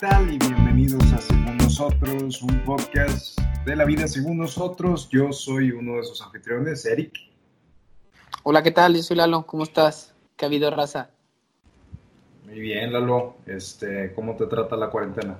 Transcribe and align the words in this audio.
tal? 0.00 0.32
Y 0.32 0.38
bienvenidos 0.38 1.12
a 1.12 1.20
Según 1.20 1.56
Nosotros, 1.58 2.42
un 2.42 2.64
podcast 2.64 3.38
de 3.64 3.76
la 3.76 3.84
vida 3.84 4.08
según 4.08 4.38
nosotros. 4.38 5.08
Yo 5.10 5.32
soy 5.32 5.70
uno 5.70 5.96
de 5.96 6.04
sus 6.04 6.20
anfitriones, 6.20 6.84
Eric. 6.84 7.12
Hola, 8.42 8.62
¿qué 8.62 8.72
tal? 8.72 8.96
Yo 8.96 9.02
soy 9.02 9.16
Lalo, 9.16 9.46
¿cómo 9.46 9.62
estás? 9.62 10.14
¿Qué 10.36 10.44
ha 10.44 10.48
habido, 10.48 10.70
raza? 10.70 11.10
Muy 12.44 12.60
bien, 12.60 12.92
Lalo. 12.92 13.36
Este, 13.46 14.12
¿Cómo 14.14 14.34
te 14.36 14.46
trata 14.46 14.76
la 14.76 14.90
cuarentena? 14.90 15.38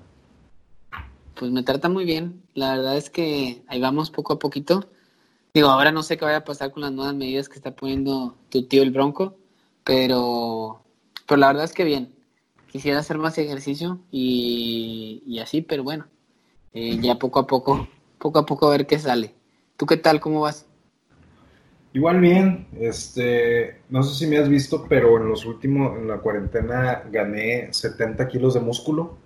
Pues 1.35 1.51
me 1.51 1.63
trata 1.63 1.89
muy 1.89 2.05
bien. 2.05 2.43
La 2.55 2.77
verdad 2.77 2.97
es 2.97 3.11
que 3.11 3.63
ahí 3.67 3.81
vamos 3.81 4.11
poco 4.11 4.35
a 4.35 4.39
poquito. 4.39 4.89
Digo, 5.53 5.69
ahora 5.69 5.91
no 5.91 6.03
sé 6.03 6.17
qué 6.17 6.25
vaya 6.25 6.39
a 6.39 6.45
pasar 6.45 6.71
con 6.71 6.83
las 6.83 6.93
nuevas 6.93 7.15
medidas 7.15 7.49
que 7.49 7.57
está 7.57 7.75
poniendo 7.75 8.37
tu 8.51 8.67
tío 8.67 8.83
el 8.83 8.91
Bronco, 8.93 9.37
pero, 9.83 10.83
pero 11.27 11.39
la 11.39 11.49
verdad 11.49 11.65
es 11.65 11.73
que 11.73 11.85
bien 11.85 12.15
quisiera 12.75 12.99
hacer 12.99 13.19
más 13.19 13.39
ejercicio 13.39 14.01
y, 14.11 15.39
así, 15.41 15.63
pero 15.63 15.85
bueno, 15.85 16.07
eh, 16.73 16.99
ya 17.01 17.15
poco 17.21 17.39
a 17.39 17.47
poco, 17.47 17.87
poco 18.19 18.41
a 18.41 18.47
poco 18.47 18.67
a 18.67 18.71
ver 18.71 18.89
qué 18.89 18.99
sale. 18.99 19.33
¿Tú 19.77 19.87
qué 19.87 19.97
tal? 19.97 20.19
¿Cómo 20.19 20.41
vas? 20.41 20.67
Igual 21.93 22.21
bien, 22.21 22.67
este, 22.81 23.81
no 23.91 24.03
sé 24.03 24.17
si 24.17 24.27
me 24.27 24.39
has 24.39 24.49
visto, 24.49 24.87
pero 24.89 25.19
en 25.19 25.29
los 25.29 25.47
últimos, 25.47 25.97
en 25.97 26.09
la 26.09 26.19
cuarentena 26.19 27.05
gané 27.13 27.73
70 27.73 28.27
kilos 28.27 28.55
de 28.55 28.61
músculo. 28.61 29.19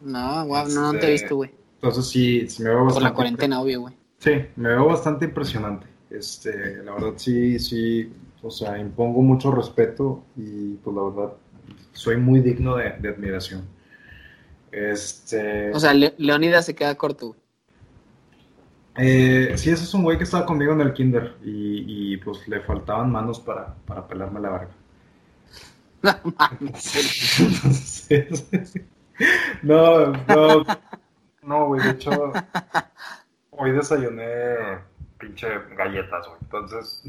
No, 0.00 0.46
guau, 0.46 0.66
no, 0.70 0.92
te 0.92 0.96
he 0.96 1.00
este, 1.00 1.12
visto, 1.12 1.36
güey. 1.36 1.50
Entonces 1.74 2.06
sí, 2.06 2.48
sí 2.48 2.62
me 2.62 2.70
veo 2.70 2.86
bastante. 2.86 2.94
Por 2.94 3.10
la 3.10 3.14
cuarentena, 3.14 3.60
obvio, 3.60 3.82
güey. 3.82 3.94
Sí, 4.20 4.32
me 4.56 4.70
veo 4.70 4.86
bastante 4.86 5.26
impresionante. 5.26 5.86
Este, 6.08 6.82
la 6.82 6.94
verdad 6.94 7.12
sí, 7.16 7.58
sí, 7.58 8.10
o 8.42 8.50
sea, 8.50 8.78
impongo 8.78 9.20
mucho 9.20 9.50
respeto 9.50 10.22
y 10.34 10.76
pues 10.76 10.96
la 10.96 11.02
verdad 11.02 11.34
soy 11.92 12.16
muy 12.16 12.40
digno 12.40 12.76
de, 12.76 12.88
admiración. 12.88 13.66
Este... 14.72 15.70
O 15.72 15.80
sea, 15.80 15.94
Leonidas 15.94 16.66
se 16.66 16.74
queda 16.74 16.94
corto. 16.96 17.36
Eh, 18.96 19.54
sí, 19.56 19.70
ese 19.70 19.84
es 19.84 19.94
un 19.94 20.02
güey 20.02 20.18
que 20.18 20.24
estaba 20.24 20.46
conmigo 20.46 20.72
en 20.72 20.80
el 20.80 20.92
kinder 20.92 21.36
y, 21.42 22.16
pues 22.18 22.46
le 22.46 22.60
faltaban 22.60 23.10
manos 23.10 23.40
para, 23.40 23.74
para 23.86 24.06
pelarme 24.06 24.40
la 24.40 24.50
barba. 24.50 24.70
no, 29.62 30.12
no, 30.12 30.64
no, 31.42 31.66
güey, 31.66 31.82
de 31.82 31.90
hecho, 31.90 32.32
hoy 33.50 33.72
desayuné 33.72 34.78
pinche 35.18 35.48
galletas, 35.76 36.26
güey, 36.26 36.38
entonces 36.42 37.02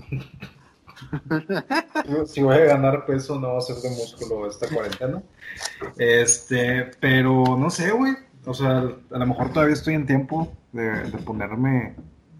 si 2.26 2.42
voy 2.42 2.56
a 2.56 2.66
ganar 2.66 3.06
peso, 3.06 3.40
no 3.40 3.54
va 3.54 3.58
a 3.60 3.62
ser 3.62 3.78
de 3.78 3.90
músculo 3.90 4.48
esta 4.48 4.68
cuarentena. 4.68 5.22
Este, 5.98 6.92
pero 7.00 7.58
no 7.58 7.70
sé, 7.70 7.92
güey. 7.92 8.14
O 8.46 8.54
sea, 8.54 8.90
a 9.12 9.18
lo 9.18 9.26
mejor 9.26 9.52
todavía 9.52 9.74
estoy 9.74 9.96
en 9.96 10.06
tiempo 10.06 10.52
de, 10.72 11.12
ponerme 11.26 11.96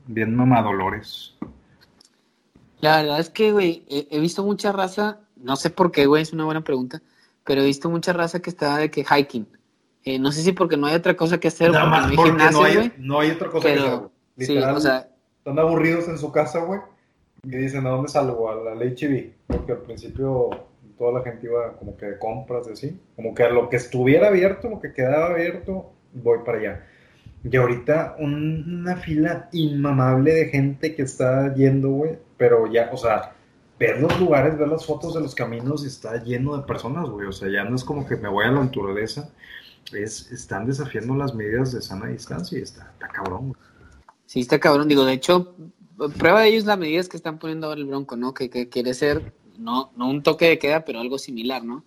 bien 0.08 0.36
mamadolores. 0.36 1.36
La 2.80 2.98
verdad 2.98 3.20
es 3.20 3.30
que, 3.30 3.52
güey, 3.52 3.86
he, 3.90 4.20
visto 4.20 4.44
mucha 4.44 4.72
raza, 4.72 5.20
no 5.36 5.56
sé 5.56 5.72
por 5.72 5.92
qué, 5.92 6.06
güey, 6.06 6.22
es 6.22 6.34
una 6.34 6.46
buena 6.46 6.64
pregunta, 6.64 7.02
pero 7.44 7.62
he 7.62 7.66
visto 7.66 7.90
mucha 7.90 8.14
raza 8.14 8.40
que 8.40 8.52
está 8.52 8.78
de 8.78 8.92
que 8.92 9.04
hiking. 9.04 9.48
Eh, 10.04 10.20
no 10.20 10.32
sé 10.32 10.44
si 10.44 10.52
porque 10.52 10.78
no 10.78 10.86
hay 10.86 10.94
otra 10.94 11.18
cosa 11.18 11.40
que 11.40 11.48
hacer, 11.48 11.72
Nada 11.72 11.86
más 11.86 12.12
porque 12.12 12.32
no 12.32 12.64
hay, 12.64 12.94
no 13.00 13.20
hay, 13.20 13.32
otra 13.32 13.50
cosa 13.50 13.68
que 13.68 13.80
hacer, 13.80 14.02
Literal, 14.38 14.78
están 14.78 15.58
aburridos 15.58 16.08
en 16.08 16.20
su 16.20 16.32
casa, 16.32 16.60
güey 16.60 16.80
y 17.46 17.58
dicen, 17.58 17.86
¿a 17.86 17.92
dónde 17.92 18.10
salgo? 18.10 18.50
A 18.50 18.56
la 18.56 18.74
HB, 18.74 19.32
porque 19.48 19.72
al 19.74 19.80
principio 19.80 20.50
toda 20.98 21.20
la 21.20 21.24
gente 21.24 21.48
iba 21.48 21.74
como 21.78 21.96
que 21.98 22.06
de 22.06 22.20
compras 22.20 22.68
y 22.68 22.72
así, 22.72 23.00
como 23.16 23.34
que 23.34 23.44
a 23.44 23.50
lo 23.50 23.70
que 23.70 23.78
estuviera 23.78 24.28
abierto, 24.28 24.70
lo 24.70 24.80
que 24.80 24.94
quedaba 24.94 25.28
abierto, 25.28 25.92
voy 26.14 26.40
para 26.46 26.58
allá. 26.58 26.88
Y 27.44 27.56
ahorita 27.56 28.16
una 28.20 28.96
fila 28.96 29.50
inmamable 29.52 30.34
de 30.34 30.46
gente 30.46 30.96
que 30.96 31.04
está 31.04 31.54
yendo, 31.54 31.90
güey, 31.90 32.18
pero 32.38 32.72
ya, 32.72 32.90
o 32.92 32.98
sea, 32.98 33.34
ver 33.80 34.02
los 34.02 34.20
lugares, 34.20 34.58
ver 34.58 34.68
las 34.68 34.86
fotos 34.86 35.14
de 35.14 35.22
los 35.22 35.36
caminos 35.36 35.84
y 35.84 35.88
está 35.88 36.24
lleno 36.24 36.58
de 36.58 36.64
personas, 36.64 37.10
güey, 37.10 37.28
o 37.28 37.32
sea, 37.32 37.50
ya 37.50 37.64
no 37.64 37.76
es 37.76 37.84
como 37.84 38.08
que 38.08 38.16
me 38.16 38.30
voy 38.30 38.46
a 38.46 38.52
la 38.52 38.64
naturaleza, 38.64 39.30
es, 39.94 40.32
están 40.32 40.66
desafiando 40.66 41.16
las 41.16 41.36
medidas 41.36 41.72
de 41.72 41.82
sana 41.82 42.08
distancia 42.08 42.58
y 42.58 42.62
está, 42.64 42.90
está 42.94 43.08
cabrón, 43.10 43.50
güey. 43.50 43.62
Sí, 44.26 44.40
está 44.40 44.60
cabrón, 44.60 44.88
digo, 44.88 45.06
de 45.06 45.14
hecho, 45.14 45.56
prueba 46.18 46.42
de 46.42 46.50
ello 46.50 46.58
es 46.58 46.66
las 46.66 46.78
medidas 46.78 47.10
que 47.10 47.18
están 47.18 47.40
poniendo 47.40 47.68
ahora 47.68 47.80
el 47.80 47.88
Bronco, 47.88 48.16
¿no? 48.16 48.34
Que, 48.34 48.50
quiere 48.70 48.94
ser, 48.94 49.34
no, 49.58 49.92
no 49.96 50.10
un 50.10 50.24
toque 50.24 50.48
de 50.48 50.60
queda, 50.60 50.86
pero 50.86 51.00
algo 51.00 51.18
similar, 51.18 51.64
¿no? 51.64 51.84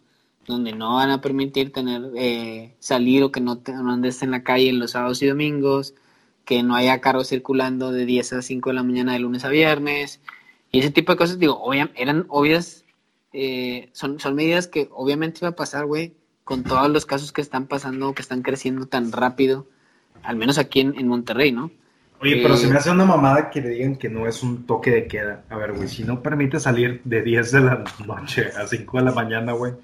Donde 0.46 0.72
no 0.72 0.94
van 0.94 1.10
a 1.10 1.20
permitir 1.20 1.72
tener, 1.72 2.10
eh, 2.16 2.74
salir 2.78 3.22
o 3.22 3.32
que 3.32 3.40
no, 3.40 3.58
te, 3.58 3.72
no 3.72 3.92
andes 3.92 4.22
en 4.22 4.30
la 4.30 4.42
calle 4.42 4.72
los 4.72 4.92
sábados 4.92 5.22
y 5.22 5.26
domingos, 5.26 5.94
que 6.44 6.62
no 6.62 6.74
haya 6.74 7.00
carros 7.00 7.28
circulando 7.28 7.92
de 7.92 8.06
10 8.06 8.32
a 8.34 8.42
5 8.42 8.70
de 8.70 8.74
la 8.74 8.82
mañana 8.82 9.12
de 9.12 9.18
lunes 9.18 9.44
a 9.44 9.50
viernes, 9.50 10.20
y 10.72 10.80
ese 10.80 10.90
tipo 10.90 11.12
de 11.12 11.18
cosas, 11.18 11.38
digo, 11.38 11.60
eran 11.94 12.26
obvias, 12.28 12.84
eh, 13.32 13.90
son, 13.92 14.18
son 14.20 14.34
medidas 14.34 14.68
que 14.68 14.88
obviamente 14.92 15.40
iba 15.42 15.48
a 15.48 15.56
pasar, 15.56 15.86
güey, 15.86 16.14
con 16.44 16.64
todos 16.64 16.88
los 16.90 17.04
casos 17.04 17.32
que 17.32 17.42
están 17.42 17.66
pasando, 17.66 18.14
que 18.14 18.22
están 18.22 18.42
creciendo 18.42 18.86
tan 18.86 19.12
rápido, 19.12 19.66
al 20.22 20.36
menos 20.36 20.58
aquí 20.58 20.80
en, 20.80 20.98
en 20.98 21.08
Monterrey, 21.08 21.52
¿no? 21.52 21.70
Oye, 22.20 22.40
pero 22.42 22.56
si 22.56 22.66
me 22.66 22.76
hace 22.76 22.90
una 22.90 23.04
mamada 23.04 23.48
que 23.50 23.60
le 23.60 23.70
digan 23.70 23.96
que 23.96 24.08
no 24.08 24.26
es 24.26 24.42
un 24.42 24.66
toque 24.66 24.90
de 24.90 25.06
queda. 25.06 25.44
A 25.48 25.56
ver, 25.56 25.72
güey, 25.72 25.88
si 25.88 26.02
no 26.02 26.20
permite 26.20 26.58
salir 26.58 27.00
de 27.04 27.22
10 27.22 27.52
de 27.52 27.60
la 27.60 27.84
noche 28.06 28.50
a 28.56 28.66
5 28.66 28.98
de 28.98 29.04
la 29.04 29.12
mañana, 29.12 29.52
güey. 29.52 29.74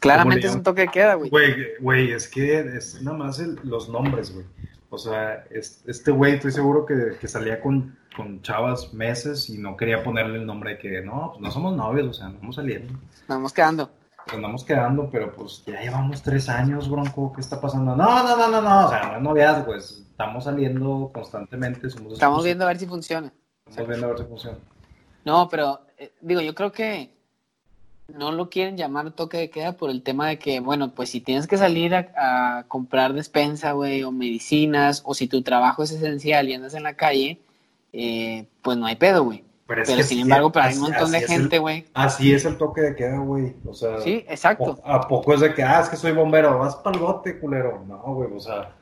Claramente 0.00 0.48
es 0.48 0.54
un 0.54 0.62
toque 0.62 0.82
de 0.82 0.88
queda, 0.88 1.14
güey. 1.14 1.30
Güey, 1.30 1.54
güey, 1.80 2.12
es 2.12 2.28
que 2.28 2.58
es 2.58 3.00
nada 3.02 3.16
más 3.16 3.38
los 3.38 3.88
nombres, 3.88 4.34
güey. 4.34 4.44
O 4.90 4.98
sea, 4.98 5.44
este 5.50 6.10
güey, 6.10 6.34
estoy 6.34 6.52
seguro 6.52 6.84
que, 6.84 7.16
que 7.20 7.26
salía 7.26 7.60
con, 7.60 7.96
con, 8.16 8.42
chavas 8.42 8.92
meses 8.94 9.48
y 9.50 9.58
no 9.58 9.76
quería 9.76 10.04
ponerle 10.04 10.38
el 10.38 10.46
nombre 10.46 10.72
de 10.72 10.78
que 10.78 11.00
no, 11.00 11.30
pues 11.32 11.42
no 11.42 11.50
somos 11.50 11.76
novios, 11.76 12.08
o 12.08 12.12
sea, 12.12 12.28
no 12.28 12.38
vamos 12.38 12.56
saliendo. 12.56 12.92
Nos 12.92 13.28
vamos 13.28 13.52
quedando. 13.52 13.90
Nos 14.32 14.42
vamos 14.42 14.64
quedando, 14.64 15.08
pero 15.10 15.32
pues 15.32 15.62
ya 15.66 15.80
llevamos 15.80 16.22
tres 16.22 16.48
años, 16.48 16.88
Bronco, 16.88 17.32
¿qué 17.32 17.40
está 17.40 17.60
pasando? 17.60 17.94
No, 17.94 18.22
no, 18.22 18.36
no, 18.36 18.48
no, 18.48 18.62
no, 18.62 18.86
o 18.86 18.88
sea, 18.88 19.08
no 19.08 19.16
es 19.16 19.22
noviazgo, 19.22 19.66
pues 19.66 20.04
estamos 20.10 20.44
saliendo 20.44 21.10
constantemente. 21.12 21.86
estamos 21.86 22.44
viendo 22.44 22.64
a 22.64 22.68
ver 22.68 22.78
si 22.78 22.86
funciona. 22.86 23.32
Estamos 23.68 23.88
viendo 23.88 24.06
a 24.06 24.10
ver 24.10 24.18
si 24.18 24.24
funciona. 24.24 24.58
No, 25.24 25.48
pero 25.48 25.80
eh, 25.98 26.12
digo, 26.20 26.40
yo 26.40 26.54
creo 26.54 26.72
que 26.72 27.14
no 28.08 28.32
lo 28.32 28.50
quieren 28.50 28.76
llamar 28.76 29.12
toque 29.12 29.38
de 29.38 29.50
queda 29.50 29.72
por 29.72 29.90
el 29.90 30.02
tema 30.02 30.28
de 30.28 30.38
que, 30.38 30.60
bueno, 30.60 30.94
pues 30.94 31.10
si 31.10 31.20
tienes 31.20 31.46
que 31.46 31.56
salir 31.56 31.94
a, 31.94 32.64
comprar 32.68 33.12
despensa, 33.12 33.72
güey, 33.72 34.02
o 34.02 34.12
medicinas, 34.12 35.02
o 35.04 35.14
si 35.14 35.26
tu 35.26 35.42
trabajo 35.42 35.82
es 35.82 35.90
esencial 35.90 36.48
y 36.48 36.54
andas 36.54 36.74
en 36.74 36.82
la 36.82 36.94
calle, 36.94 37.40
eh, 37.92 38.46
pues 38.62 38.76
no 38.76 38.86
hay 38.86 38.96
pedo, 38.96 39.24
güey. 39.24 39.44
Pero, 39.66 39.84
sin 40.02 40.20
embargo, 40.20 40.52
pero 40.52 40.66
hay 40.66 40.74
un 40.74 40.82
montón 40.82 41.10
de 41.10 41.22
gente, 41.22 41.58
güey. 41.58 41.86
Así 41.94 42.34
es 42.34 42.44
el 42.44 42.58
toque 42.58 42.82
de 42.82 42.94
queda, 42.94 43.18
güey. 43.18 43.54
O 43.64 43.72
sea, 43.72 43.98
sí, 44.00 44.24
exacto. 44.28 44.78
¿A 44.84 45.08
poco 45.08 45.32
es 45.32 45.40
de 45.40 45.54
que, 45.54 45.62
ah, 45.62 45.80
es 45.80 45.88
que 45.88 45.96
soy 45.96 46.12
bombero, 46.12 46.58
vas 46.58 46.76
para 46.76 46.96
el 46.96 47.02
bote, 47.02 47.38
culero? 47.38 47.82
No, 47.86 48.02
güey, 48.14 48.30
o 48.30 48.40
sea, 48.40 48.74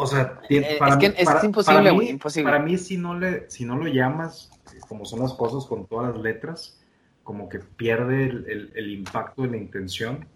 o 0.00 0.06
sea, 0.06 0.40
eh, 0.48 0.76
para, 0.78 0.94
es 0.94 0.98
que 0.98 1.22
es 1.22 1.44
imposible, 1.44 1.90
güey, 1.90 2.08
imposible. 2.08 2.50
Para 2.50 2.62
mí, 2.62 2.78
si 2.78 2.96
no, 2.96 3.18
le, 3.18 3.50
si 3.50 3.66
no 3.66 3.76
lo 3.76 3.86
llamas, 3.86 4.50
como 4.88 5.04
son 5.04 5.20
las 5.20 5.34
cosas 5.34 5.66
con 5.66 5.86
todas 5.86 6.14
las 6.14 6.22
letras, 6.22 6.80
como 7.22 7.50
que 7.50 7.58
pierde 7.58 8.24
el, 8.24 8.90
impacto 8.90 9.42
de 9.42 9.48
la 9.48 9.56
intención. 9.58 10.26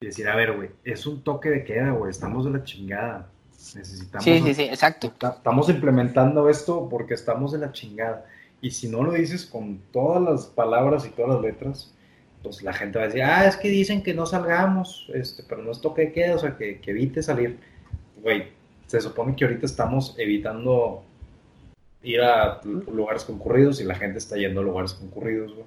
Y 0.00 0.06
decir, 0.06 0.28
a 0.28 0.36
ver, 0.36 0.56
güey, 0.56 0.70
es 0.84 1.06
un 1.06 1.24
toque 1.24 1.50
de 1.50 1.64
queda, 1.64 1.90
güey, 1.90 2.10
estamos 2.10 2.44
de 2.44 2.52
la 2.52 2.62
chingada. 2.62 3.28
Necesitamos. 3.74 4.24
Sí, 4.24 4.40
sí, 4.40 4.54
sí, 4.54 4.62
exacto. 4.62 5.12
Estamos 5.20 5.68
implementando 5.68 6.48
esto 6.48 6.88
porque 6.88 7.14
estamos 7.14 7.52
de 7.52 7.58
la 7.58 7.72
chingada. 7.72 8.24
Y 8.60 8.70
si 8.70 8.88
no 8.88 9.02
lo 9.02 9.12
dices 9.12 9.46
con 9.46 9.78
todas 9.92 10.22
las 10.22 10.46
palabras 10.46 11.04
y 11.04 11.10
todas 11.10 11.34
las 11.34 11.42
letras, 11.42 11.94
pues 12.42 12.62
la 12.62 12.72
gente 12.72 12.98
va 12.98 13.04
a 13.04 13.08
decir, 13.08 13.22
ah, 13.22 13.46
es 13.46 13.56
que 13.56 13.68
dicen 13.68 14.02
que 14.02 14.14
no 14.14 14.26
salgamos, 14.26 15.10
este, 15.12 15.42
pero 15.48 15.62
no 15.62 15.72
es 15.72 15.80
toque 15.80 16.02
de 16.02 16.12
queda, 16.12 16.36
o 16.36 16.38
sea, 16.38 16.56
que, 16.56 16.80
que 16.80 16.90
evite 16.92 17.22
salir. 17.22 17.58
Güey, 18.22 18.48
se 18.86 19.00
supone 19.00 19.36
que 19.36 19.44
ahorita 19.44 19.66
estamos 19.66 20.14
evitando 20.18 21.02
ir 22.02 22.20
a 22.20 22.60
lugares 22.62 23.24
concurridos 23.24 23.80
y 23.80 23.84
la 23.84 23.94
gente 23.94 24.18
está 24.18 24.36
yendo 24.36 24.60
a 24.60 24.64
lugares 24.64 24.94
concurridos, 24.94 25.54
güey. 25.54 25.66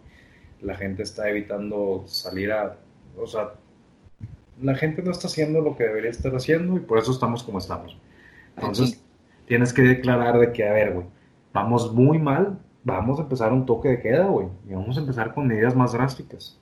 La 0.62 0.76
gente 0.76 1.04
está 1.04 1.30
evitando 1.30 2.04
salir 2.08 2.52
a, 2.52 2.78
o 3.18 3.28
sea, 3.28 3.52
la 4.62 4.76
gente 4.76 5.02
no 5.02 5.12
está 5.12 5.28
haciendo 5.28 5.62
lo 5.62 5.76
que 5.76 5.84
debería 5.84 6.10
estar 6.10 6.36
haciendo 6.36 6.78
y 6.78 6.80
por 6.80 7.00
eso 7.00 7.12
estamos 7.12 7.44
como 7.44 7.60
estamos. 7.60 7.98
Entonces, 8.56 9.04
tienes 9.46 9.74
que 9.74 9.82
declarar 9.82 10.40
de 10.40 10.52
que, 10.52 10.68
a 10.68 10.74
ver, 10.74 10.94
güey, 10.94 11.06
vamos 11.54 11.94
muy 11.94 12.20
mal, 12.20 12.60
vamos 12.84 13.20
a 13.20 13.24
empezar 13.24 13.54
un 13.54 13.66
toque 13.66 13.90
de 13.90 14.02
queda, 14.02 14.26
güey, 14.26 14.48
y 14.68 14.74
vamos 14.74 14.98
a 14.98 15.02
empezar 15.02 15.34
con 15.34 15.48
medidas 15.48 15.76
más 15.76 15.94
drásticas 15.94 16.62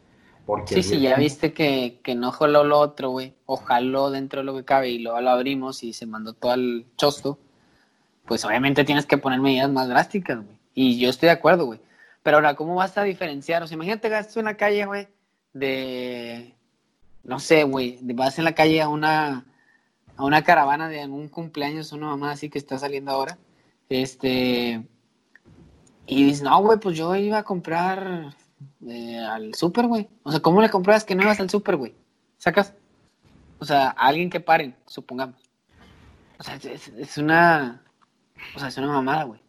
sí, 0.65 0.83
sí, 0.83 0.99
ya 0.99 1.15
viste 1.15 1.53
que, 1.53 1.99
que 2.03 2.15
no 2.15 2.31
jaló 2.31 2.63
lo 2.63 2.79
otro, 2.79 3.09
güey. 3.11 3.35
O 3.45 3.57
jaló 3.57 4.09
dentro 4.09 4.41
de 4.41 4.45
lo 4.45 4.55
que 4.55 4.65
cabe 4.65 4.89
y 4.89 4.99
luego 4.99 5.21
lo 5.21 5.29
abrimos 5.29 5.83
y 5.83 5.93
se 5.93 6.05
mandó 6.05 6.33
todo 6.33 6.51
al 6.51 6.85
chosto. 6.97 7.39
Pues 8.25 8.45
obviamente 8.45 8.83
tienes 8.83 9.05
que 9.05 9.17
poner 9.17 9.39
medidas 9.39 9.69
más 9.69 9.87
drásticas, 9.87 10.37
güey. 10.37 10.57
Y 10.73 10.99
yo 10.99 11.09
estoy 11.09 11.27
de 11.27 11.33
acuerdo, 11.33 11.65
güey. 11.65 11.79
Pero 12.23 12.37
ahora, 12.37 12.55
¿cómo 12.55 12.75
vas 12.75 12.97
a 12.97 13.03
diferenciar? 13.03 13.63
O 13.63 13.67
sea, 13.67 13.75
imagínate 13.75 14.09
gastas 14.09 14.37
una 14.37 14.55
calle, 14.55 14.85
güey, 14.85 15.07
de, 15.53 16.55
no 17.29 17.39
sé, 17.39 17.63
güey, 17.63 17.99
vas 18.01 18.39
en 18.39 18.43
la 18.43 18.55
calle 18.55 18.81
a 18.81 18.89
una, 18.89 19.45
a 20.17 20.25
una 20.25 20.43
caravana 20.43 20.89
de 20.89 21.05
un 21.05 21.29
cumpleaños, 21.29 21.91
una 21.91 22.07
mamá 22.07 22.31
así 22.31 22.49
que 22.49 22.57
está 22.57 22.79
saliendo 22.79 23.11
ahora, 23.11 23.37
este, 23.87 24.83
y 26.07 26.23
dices, 26.23 26.41
no, 26.41 26.59
güey, 26.59 26.79
pues 26.79 26.97
yo 26.97 27.15
iba 27.15 27.37
a 27.37 27.43
comprar 27.43 28.35
eh, 28.87 29.19
al 29.19 29.53
súper, 29.53 29.85
güey. 29.85 30.09
O 30.23 30.31
sea, 30.31 30.39
¿cómo 30.39 30.59
le 30.59 30.71
compras 30.71 31.03
que 31.03 31.13
no 31.13 31.21
ibas 31.21 31.39
al 31.39 31.51
súper, 31.51 31.75
güey? 31.75 31.93
¿Sacas? 32.39 32.73
O 33.59 33.65
sea, 33.65 33.89
a 33.89 34.07
alguien 34.07 34.31
que 34.31 34.39
paren, 34.39 34.75
supongamos. 34.87 35.39
O 36.39 36.43
sea, 36.43 36.55
es, 36.55 37.17
una, 37.19 37.83
o 38.55 38.59
sea, 38.59 38.69
es 38.69 38.77
una 38.79 38.87
mamada, 38.87 39.25
güey. 39.25 39.39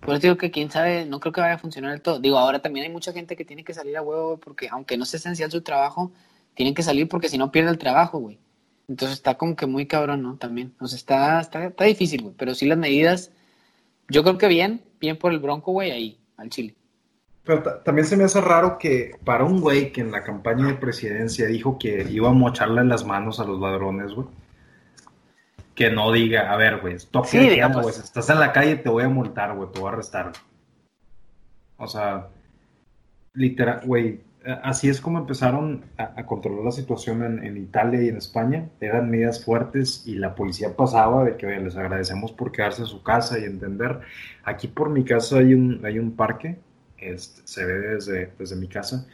Por 0.00 0.14
eso 0.14 0.22
digo 0.22 0.38
que 0.38 0.50
quién 0.50 0.70
sabe, 0.70 1.04
no 1.04 1.20
creo 1.20 1.34
que 1.34 1.42
vaya 1.42 1.54
a 1.56 1.58
funcionar 1.58 1.90
del 1.90 2.00
todo. 2.00 2.20
Digo, 2.20 2.38
ahora 2.38 2.62
también 2.62 2.86
hay 2.86 2.92
mucha 2.92 3.12
gente 3.12 3.36
que 3.36 3.44
tiene 3.44 3.64
que 3.64 3.74
salir 3.74 3.98
a 3.98 4.02
huevo, 4.02 4.38
porque 4.38 4.66
aunque 4.70 4.96
no 4.96 5.04
sea 5.04 5.18
esencial 5.18 5.50
su 5.50 5.60
trabajo, 5.60 6.10
tienen 6.60 6.74
que 6.74 6.82
salir 6.82 7.08
porque 7.08 7.30
si 7.30 7.38
no 7.38 7.50
pierde 7.50 7.70
el 7.70 7.78
trabajo, 7.78 8.18
güey. 8.18 8.38
Entonces 8.86 9.16
está 9.16 9.38
como 9.38 9.56
que 9.56 9.64
muy 9.64 9.86
cabrón, 9.86 10.22
¿no? 10.22 10.36
También. 10.36 10.74
O 10.78 10.86
sea, 10.86 10.98
está, 10.98 11.40
está, 11.40 11.64
está 11.64 11.84
difícil, 11.84 12.20
güey. 12.20 12.34
Pero 12.36 12.54
sí 12.54 12.66
las 12.66 12.76
medidas, 12.76 13.32
yo 14.10 14.22
creo 14.22 14.36
que 14.36 14.46
bien, 14.46 14.82
bien 15.00 15.16
por 15.16 15.32
el 15.32 15.38
Bronco, 15.38 15.72
güey, 15.72 15.90
ahí, 15.90 16.20
al 16.36 16.50
Chile. 16.50 16.74
Pero 17.44 17.62
también 17.82 18.06
se 18.06 18.14
me 18.14 18.24
hace 18.24 18.42
raro 18.42 18.76
que 18.76 19.16
para 19.24 19.44
un 19.44 19.62
güey 19.62 19.90
que 19.90 20.02
en 20.02 20.10
la 20.10 20.22
campaña 20.22 20.66
de 20.66 20.74
presidencia 20.74 21.46
dijo 21.46 21.78
que 21.78 22.06
iba 22.10 22.28
a 22.28 22.32
mocharle 22.32 22.84
las 22.84 23.06
manos 23.06 23.40
a 23.40 23.44
los 23.44 23.58
ladrones, 23.58 24.12
güey. 24.12 24.28
Que 25.74 25.88
no 25.90 26.12
diga, 26.12 26.52
a 26.52 26.58
ver, 26.58 26.82
güey, 26.82 26.98
toque 27.10 27.28
sí, 27.28 27.38
estás 27.38 28.28
en 28.28 28.38
la 28.38 28.52
calle 28.52 28.76
te 28.76 28.90
voy 28.90 29.04
a 29.04 29.08
multar, 29.08 29.56
güey, 29.56 29.72
te 29.72 29.80
voy 29.80 29.88
a 29.88 29.92
arrestar. 29.94 30.32
O 31.78 31.86
sea, 31.86 32.28
literal, 33.32 33.80
güey, 33.86 34.20
así 34.62 34.88
es 34.88 35.00
como 35.00 35.18
empezaron 35.18 35.84
a, 35.96 36.24
controlar 36.24 36.64
la 36.64 36.72
situación 36.72 37.44
en, 37.44 37.56
Italia 37.56 38.02
y 38.02 38.08
en 38.08 38.16
España. 38.16 38.68
Eran 38.80 39.10
medidas 39.10 39.44
fuertes 39.44 40.02
y 40.06 40.14
la 40.14 40.34
policía 40.34 40.76
pasaba 40.76 41.24
de 41.24 41.36
que 41.36 41.46
les 41.46 41.76
agradecemos 41.76 42.32
por 42.32 42.52
quedarse 42.52 42.82
en 42.82 42.88
su 42.88 43.02
casa 43.02 43.38
y 43.38 43.44
entender. 43.44 44.00
Aquí 44.44 44.68
por 44.68 44.90
mi 44.90 45.04
casa 45.04 45.38
hay 45.38 45.54
un, 45.54 45.84
hay 45.84 45.98
un 45.98 46.12
parque, 46.12 46.58
este, 46.98 47.42
se 47.44 47.64
ve 47.64 47.78
desde, 47.94 48.32
desde 48.38 48.56
mi 48.56 48.68
casa, 48.68 49.06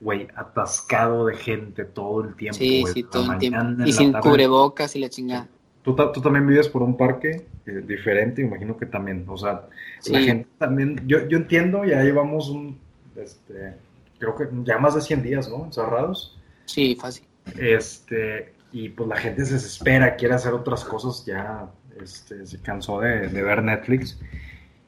güey, 0.00 0.28
atascado 0.34 1.26
de 1.26 1.36
gente 1.36 1.84
todo 1.84 2.24
el 2.24 2.34
tiempo. 2.34 2.58
Sí, 2.58 2.84
sí, 2.92 3.02
todo 3.04 3.32
el 3.32 3.38
tiempo. 3.38 3.84
Y 3.84 3.92
sin 3.92 4.12
cubrebocas 4.12 4.94
y 4.96 5.00
la 5.00 5.08
chingada. 5.08 5.48
¿Tú, 5.82 5.94
tú, 5.94 6.22
también 6.22 6.46
vives 6.46 6.68
por 6.68 6.82
un 6.82 6.96
parque 6.96 7.46
eh, 7.66 7.84
diferente, 7.86 8.40
imagino 8.40 8.76
que 8.76 8.86
también. 8.86 9.24
O 9.28 9.36
sea, 9.36 9.66
la 10.06 10.20
gente 10.20 10.48
también, 10.56 11.02
yo, 11.06 11.28
yo 11.28 11.36
entiendo, 11.36 11.84
ya 11.84 12.02
llevamos 12.02 12.48
un, 12.48 12.78
este, 13.16 13.74
creo 14.18 14.34
que 14.36 14.48
ya 14.64 14.78
más 14.78 14.94
de 14.94 15.00
100 15.00 15.22
días, 15.22 15.48
¿no? 15.48 15.64
Encerrados. 15.64 16.38
Sí, 16.66 16.96
fácil. 16.96 17.26
Este, 17.58 18.54
y 18.72 18.88
pues 18.88 19.08
la 19.08 19.16
gente 19.16 19.44
se 19.44 19.54
desespera, 19.54 20.16
quiere 20.16 20.34
hacer 20.34 20.52
otras 20.52 20.84
cosas, 20.84 21.24
ya 21.26 21.70
este, 22.02 22.46
se 22.46 22.60
cansó 22.60 23.00
de, 23.00 23.28
ver 23.28 23.62
Netflix. 23.62 24.18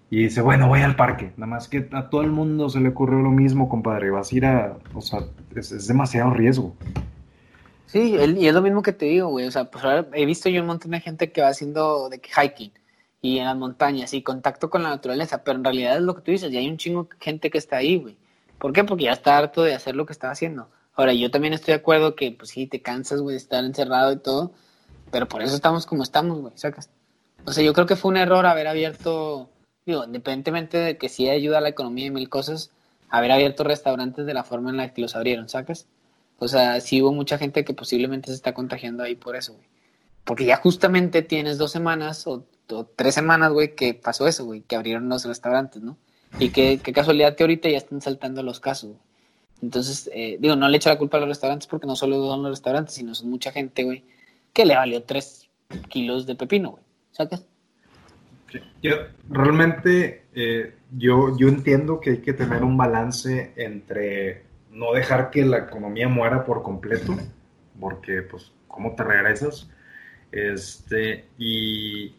Y 0.08 0.24
dice, 0.24 0.40
bueno, 0.40 0.68
voy 0.68 0.82
al 0.82 0.96
parque. 0.96 1.32
Nada 1.36 1.46
más 1.46 1.68
que 1.68 1.88
a 1.92 2.08
todo 2.08 2.22
el 2.22 2.30
mundo 2.30 2.68
se 2.68 2.80
le 2.80 2.90
ocurrió 2.90 3.18
lo 3.18 3.30
mismo, 3.30 3.68
compadre. 3.68 4.10
Vas 4.10 4.32
a 4.32 4.36
ir 4.36 4.46
a. 4.46 4.78
O 4.94 5.00
sea, 5.00 5.20
es, 5.54 5.88
demasiado 5.88 6.32
riesgo. 6.32 6.76
Sí, 7.86 8.16
y 8.16 8.46
es 8.46 8.54
lo 8.54 8.62
mismo 8.62 8.82
que 8.82 8.92
te 8.92 9.06
digo, 9.06 9.28
güey. 9.28 9.46
O 9.46 9.50
sea, 9.50 9.64
pues 9.64 9.84
ahora 9.84 10.06
he 10.12 10.24
visto 10.24 10.48
yo 10.48 10.60
un 10.60 10.68
montón 10.68 10.92
de 10.92 11.00
gente 11.00 11.32
que 11.32 11.40
va 11.40 11.48
haciendo 11.48 12.08
de 12.08 12.20
hiking 12.20 12.72
y 13.20 13.38
en 13.38 13.46
las 13.46 13.56
montañas 13.56 14.14
y 14.14 14.22
contacto 14.22 14.70
con 14.70 14.82
la 14.82 14.90
naturaleza, 14.90 15.42
pero 15.42 15.58
en 15.58 15.64
realidad 15.64 15.96
es 15.96 16.02
lo 16.02 16.14
que 16.14 16.22
tú 16.22 16.30
dices, 16.30 16.52
y 16.52 16.56
hay 16.58 16.68
un 16.68 16.76
chingo 16.76 17.04
de 17.04 17.16
gente 17.20 17.50
que 17.50 17.58
está 17.58 17.78
ahí, 17.78 17.96
güey. 17.96 18.16
¿Por 18.58 18.72
qué? 18.72 18.84
Porque 18.84 19.04
ya 19.04 19.12
está 19.12 19.36
harto 19.36 19.62
de 19.62 19.74
hacer 19.74 19.96
lo 19.96 20.06
que 20.06 20.12
estaba 20.12 20.32
haciendo. 20.32 20.68
Ahora, 20.94 21.12
yo 21.12 21.30
también 21.30 21.52
estoy 21.52 21.72
de 21.72 21.80
acuerdo 21.80 22.16
que, 22.16 22.32
pues 22.32 22.50
sí, 22.50 22.66
te 22.66 22.80
cansas, 22.80 23.20
güey, 23.20 23.34
de 23.34 23.38
estar 23.38 23.62
encerrado 23.64 24.12
y 24.12 24.16
todo, 24.16 24.52
pero 25.10 25.28
por 25.28 25.42
eso 25.42 25.54
estamos 25.54 25.84
como 25.84 26.02
estamos, 26.02 26.40
güey, 26.40 26.52
sacas. 26.56 26.90
O 27.44 27.52
sea, 27.52 27.62
yo 27.62 27.74
creo 27.74 27.86
que 27.86 27.96
fue 27.96 28.10
un 28.10 28.16
error 28.16 28.46
haber 28.46 28.66
abierto, 28.66 29.50
digo, 29.84 30.04
independientemente 30.04 30.78
de 30.78 30.98
que 30.98 31.08
sí 31.08 31.28
ayuda 31.28 31.58
a 31.58 31.60
la 31.60 31.68
economía 31.68 32.06
y 32.06 32.10
mil 32.10 32.28
cosas, 32.30 32.70
haber 33.10 33.30
abierto 33.30 33.62
restaurantes 33.62 34.26
de 34.26 34.34
la 34.34 34.42
forma 34.42 34.70
en 34.70 34.78
la 34.78 34.92
que 34.92 35.02
los 35.02 35.14
abrieron, 35.16 35.48
sacas. 35.48 35.86
O 36.38 36.48
sea, 36.48 36.80
sí 36.80 37.02
hubo 37.02 37.12
mucha 37.12 37.38
gente 37.38 37.64
que 37.64 37.74
posiblemente 37.74 38.28
se 38.28 38.34
está 38.34 38.54
contagiando 38.54 39.02
ahí 39.02 39.16
por 39.16 39.36
eso, 39.36 39.54
güey. 39.54 39.68
Porque 40.24 40.44
ya 40.44 40.56
justamente 40.56 41.22
tienes 41.22 41.56
dos 41.56 41.70
semanas 41.70 42.26
o 42.26 42.46
tres 42.96 43.14
semanas, 43.14 43.52
güey, 43.52 43.74
que 43.76 43.94
pasó 43.94 44.26
eso, 44.26 44.44
güey, 44.44 44.62
que 44.62 44.76
abrieron 44.76 45.08
los 45.08 45.24
restaurantes, 45.24 45.82
¿no? 45.82 45.96
Y 46.38 46.50
qué, 46.50 46.78
casualidad 46.78 47.34
que 47.34 47.42
ahorita 47.42 47.68
ya 47.68 47.78
están 47.78 48.00
saltando 48.00 48.42
los 48.42 48.60
casos. 48.60 48.96
Entonces, 49.62 50.10
eh, 50.12 50.36
digo, 50.38 50.54
no 50.54 50.68
le 50.68 50.76
echo 50.76 50.90
la 50.90 50.98
culpa 50.98 51.16
a 51.16 51.20
los 51.20 51.30
restaurantes 51.30 51.66
porque 51.66 51.86
no 51.86 51.96
solo 51.96 52.16
son 52.26 52.42
los 52.42 52.50
restaurantes, 52.50 52.94
sino 52.94 53.14
son 53.14 53.30
mucha 53.30 53.52
gente, 53.52 53.84
güey, 53.84 54.04
que 54.52 54.66
le 54.66 54.76
valió 54.76 55.02
tres 55.02 55.48
kilos 55.88 56.26
de 56.26 56.34
pepino, 56.34 56.72
güey. 56.72 56.82
¿Sacas? 57.12 57.46
Yo, 58.82 58.96
realmente, 59.30 60.24
eh, 60.34 60.74
yo, 60.96 61.36
yo 61.38 61.48
entiendo 61.48 62.00
que 62.00 62.10
hay 62.10 62.18
que 62.18 62.34
tener 62.34 62.62
un 62.62 62.76
balance 62.76 63.52
entre 63.56 64.44
no 64.70 64.92
dejar 64.92 65.30
que 65.30 65.44
la 65.44 65.58
economía 65.58 66.08
muera 66.08 66.44
por 66.44 66.62
completo, 66.62 67.16
porque, 67.80 68.22
pues, 68.22 68.52
¿cómo 68.68 68.94
te 68.94 69.04
regresas? 69.04 69.70
Este, 70.30 71.24
y, 71.38 72.14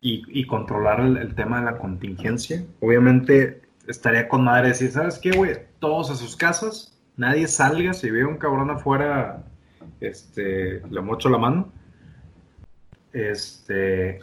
y, 0.00 0.46
controlar 0.46 1.00
el, 1.00 1.34
tema 1.34 1.60
de 1.60 1.66
la 1.66 1.78
contingencia. 1.78 2.64
Obviamente 2.80 3.62
estaría 3.86 4.28
con 4.28 4.44
madre 4.44 4.68
decir, 4.68 4.90
¿sabes 4.90 5.18
qué, 5.18 5.32
güey? 5.32 5.58
Todos 5.78 6.10
a 6.10 6.14
sus 6.14 6.36
casas, 6.36 6.98
nadie 7.16 7.46
salga, 7.48 7.92
si 7.92 8.10
ve 8.10 8.24
un 8.24 8.38
cabrón 8.38 8.70
afuera, 8.70 9.44
este, 10.00 10.82
le 10.88 11.00
mocho 11.00 11.28
la 11.28 11.38
mano. 11.38 11.72
Este, 13.12 14.20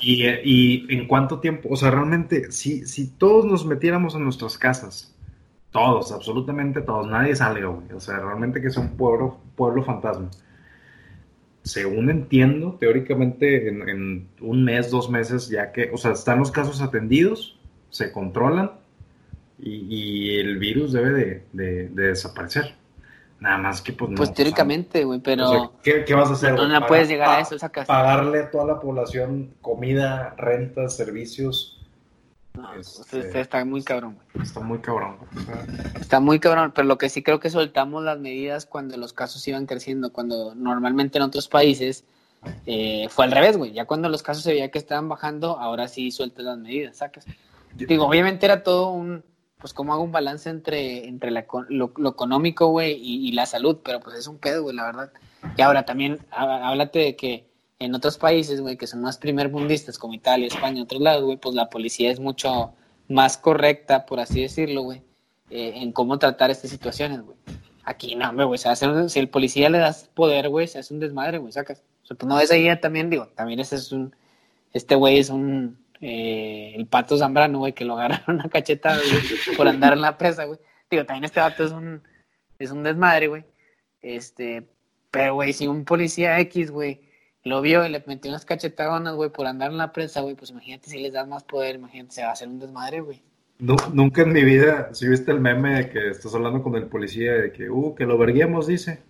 y, 0.00 0.26
y, 0.44 0.86
en 0.90 1.06
cuánto 1.06 1.40
tiempo, 1.40 1.68
o 1.70 1.76
sea, 1.76 1.90
realmente, 1.90 2.50
si, 2.52 2.84
si 2.86 3.08
todos 3.16 3.46
nos 3.46 3.64
metiéramos 3.64 4.14
en 4.14 4.24
nuestras 4.24 4.58
casas, 4.58 5.14
todos, 5.70 6.12
absolutamente 6.12 6.82
todos, 6.82 7.06
nadie 7.06 7.34
salga, 7.34 7.66
güey, 7.66 7.92
o 7.92 8.00
sea, 8.00 8.18
realmente 8.18 8.60
que 8.60 8.68
es 8.68 8.76
un 8.76 8.96
pueblo, 8.96 9.38
pueblo 9.56 9.82
fantasma 9.82 10.30
según 11.64 12.10
entiendo, 12.10 12.76
teóricamente 12.78 13.68
en, 13.68 14.28
un 14.40 14.64
mes, 14.64 14.90
dos 14.90 15.10
meses, 15.10 15.48
ya 15.48 15.72
que, 15.72 15.90
o 15.92 15.96
sea, 15.96 16.12
están 16.12 16.38
los 16.38 16.50
casos 16.50 16.82
atendidos, 16.82 17.58
se 17.88 18.12
controlan 18.12 18.72
y, 19.58 20.38
el 20.38 20.58
virus 20.58 20.92
debe 20.92 21.42
de, 21.52 21.88
desaparecer. 21.88 22.74
Nada 23.40 23.58
más 23.58 23.82
que 23.82 23.92
pues 23.92 24.10
no. 24.10 24.16
Pues 24.16 24.32
teóricamente, 24.32 25.04
güey, 25.04 25.20
pero... 25.20 25.72
¿qué, 25.82 26.04
vas 26.14 26.30
a 26.30 26.34
hacer? 26.34 26.54
No, 26.54 26.68
no 26.68 26.86
puedes 26.86 27.08
llegar 27.08 27.38
a 27.38 27.40
eso, 27.40 27.56
casa. 27.72 27.86
Pagarle 27.86 28.40
a 28.40 28.50
toda 28.50 28.66
la 28.66 28.80
población 28.80 29.54
comida, 29.60 30.34
rentas, 30.36 30.96
servicios 30.96 31.73
este, 32.78 33.40
está 33.40 33.64
muy 33.64 33.82
cabrón. 33.82 34.18
Está 34.40 34.60
muy 34.60 34.78
cabrón. 34.78 35.16
Está 36.00 36.20
muy 36.20 36.38
cabrón, 36.38 36.72
pero 36.74 36.86
lo 36.86 36.98
que 36.98 37.08
sí 37.08 37.22
creo 37.22 37.40
que 37.40 37.50
soltamos 37.50 38.04
las 38.04 38.18
medidas 38.18 38.66
cuando 38.66 38.96
los 38.96 39.12
casos 39.12 39.46
iban 39.48 39.66
creciendo, 39.66 40.12
cuando 40.12 40.54
normalmente 40.54 41.18
en 41.18 41.24
otros 41.24 41.48
países 41.48 42.04
eh, 42.66 43.08
fue 43.10 43.24
al 43.24 43.32
revés, 43.32 43.56
güey. 43.56 43.72
Ya 43.72 43.86
cuando 43.86 44.08
los 44.08 44.22
casos 44.22 44.44
se 44.44 44.52
veía 44.52 44.70
que 44.70 44.78
estaban 44.78 45.08
bajando, 45.08 45.58
ahora 45.58 45.88
sí 45.88 46.10
sueltas 46.10 46.44
las 46.44 46.58
medidas, 46.58 46.98
sacas. 46.98 47.26
Digo, 47.74 48.06
obviamente 48.06 48.46
era 48.46 48.62
todo 48.62 48.90
un, 48.90 49.24
pues 49.58 49.72
como 49.72 49.92
hago 49.92 50.02
un 50.02 50.12
balance 50.12 50.48
entre, 50.48 51.08
entre 51.08 51.32
lo, 51.32 52.08
económico, 52.08 52.68
güey, 52.68 52.92
y, 52.92 53.28
y, 53.28 53.32
la 53.32 53.46
salud, 53.46 53.78
pero 53.84 53.98
pues 53.98 54.16
es 54.16 54.28
un 54.28 54.38
pedo, 54.38 54.62
güey, 54.62 54.76
la 54.76 54.84
verdad. 54.84 55.12
Y 55.56 55.62
ahora 55.62 55.84
también, 55.84 56.20
háblate 56.30 57.00
de 57.00 57.16
que 57.16 57.53
en 57.84 57.94
otros 57.94 58.18
países, 58.18 58.60
güey, 58.60 58.76
que 58.76 58.86
son 58.86 59.00
más 59.02 59.18
primermundistas, 59.18 59.98
como 59.98 60.14
Italia, 60.14 60.46
España, 60.46 60.82
otros 60.82 61.00
lados, 61.00 61.24
güey, 61.24 61.36
pues 61.36 61.54
la 61.54 61.70
policía 61.70 62.10
es 62.10 62.20
mucho 62.20 62.74
más 63.08 63.36
correcta, 63.36 64.06
por 64.06 64.20
así 64.20 64.42
decirlo, 64.42 64.82
güey, 64.82 65.02
eh, 65.50 65.72
en 65.76 65.92
cómo 65.92 66.18
tratar 66.18 66.50
estas 66.50 66.70
situaciones, 66.70 67.22
güey. 67.22 67.36
Aquí 67.84 68.14
no, 68.14 68.32
güey, 68.46 68.58
se 68.58 68.68
hace, 68.68 69.08
si 69.08 69.18
el 69.18 69.28
policía 69.28 69.68
le 69.68 69.78
das 69.78 70.10
poder, 70.14 70.48
güey, 70.48 70.66
se 70.66 70.78
hace 70.78 70.94
un 70.94 71.00
desmadre, 71.00 71.38
güey, 71.38 71.52
sacas. 71.52 71.82
No 72.26 72.36
ves 72.36 72.50
ahí 72.50 72.68
también, 72.80 73.10
digo, 73.10 73.28
también 73.28 73.60
ese 73.60 73.76
es 73.76 73.92
un, 73.92 74.14
este 74.72 74.94
güey 74.94 75.18
es 75.18 75.30
un, 75.30 75.78
eh, 76.00 76.72
el 76.76 76.86
pato 76.86 77.16
Zambrano, 77.16 77.58
güey, 77.58 77.72
que 77.72 77.84
lo 77.84 77.94
agarraron 77.94 78.40
a 78.44 78.48
cachetada, 78.48 78.96
güey, 78.98 79.56
por 79.56 79.68
andar 79.68 79.92
en 79.92 80.00
la 80.00 80.16
presa, 80.16 80.44
güey. 80.44 80.58
Digo, 80.90 81.04
también 81.04 81.24
este 81.24 81.40
vato 81.40 81.64
es 81.64 81.72
un, 81.72 82.02
es 82.58 82.70
un 82.70 82.82
desmadre, 82.82 83.28
güey. 83.28 83.44
Este, 84.00 84.66
pero, 85.10 85.34
güey, 85.34 85.52
si 85.52 85.66
un 85.66 85.84
policía 85.84 86.40
X, 86.40 86.70
güey, 86.70 87.00
lo 87.44 87.60
vio 87.60 87.84
y 87.86 87.90
le 87.90 88.02
metió 88.06 88.30
unas 88.30 88.44
cachetadonas, 88.44 89.14
güey, 89.14 89.30
por 89.30 89.46
andar 89.46 89.70
en 89.70 89.76
la 89.76 89.92
prensa, 89.92 90.22
güey, 90.22 90.34
pues 90.34 90.50
imagínate 90.50 90.88
si 90.88 90.98
les 90.98 91.12
das 91.12 91.28
más 91.28 91.44
poder, 91.44 91.76
imagínate, 91.76 92.14
se 92.14 92.22
va 92.22 92.30
a 92.30 92.32
hacer 92.32 92.48
un 92.48 92.58
desmadre, 92.58 93.00
güey. 93.00 93.22
nunca 93.92 94.22
en 94.22 94.32
mi 94.32 94.42
vida, 94.42 94.88
si 94.92 95.06
viste 95.08 95.30
el 95.30 95.40
meme 95.40 95.76
de 95.76 95.90
que 95.90 96.08
estás 96.08 96.34
hablando 96.34 96.62
con 96.62 96.74
el 96.74 96.86
policía 96.86 97.34
de 97.34 97.52
que, 97.52 97.68
uh, 97.68 97.94
que 97.94 98.06
lo 98.06 98.16
verguemos, 98.16 98.66
dice. 98.66 99.02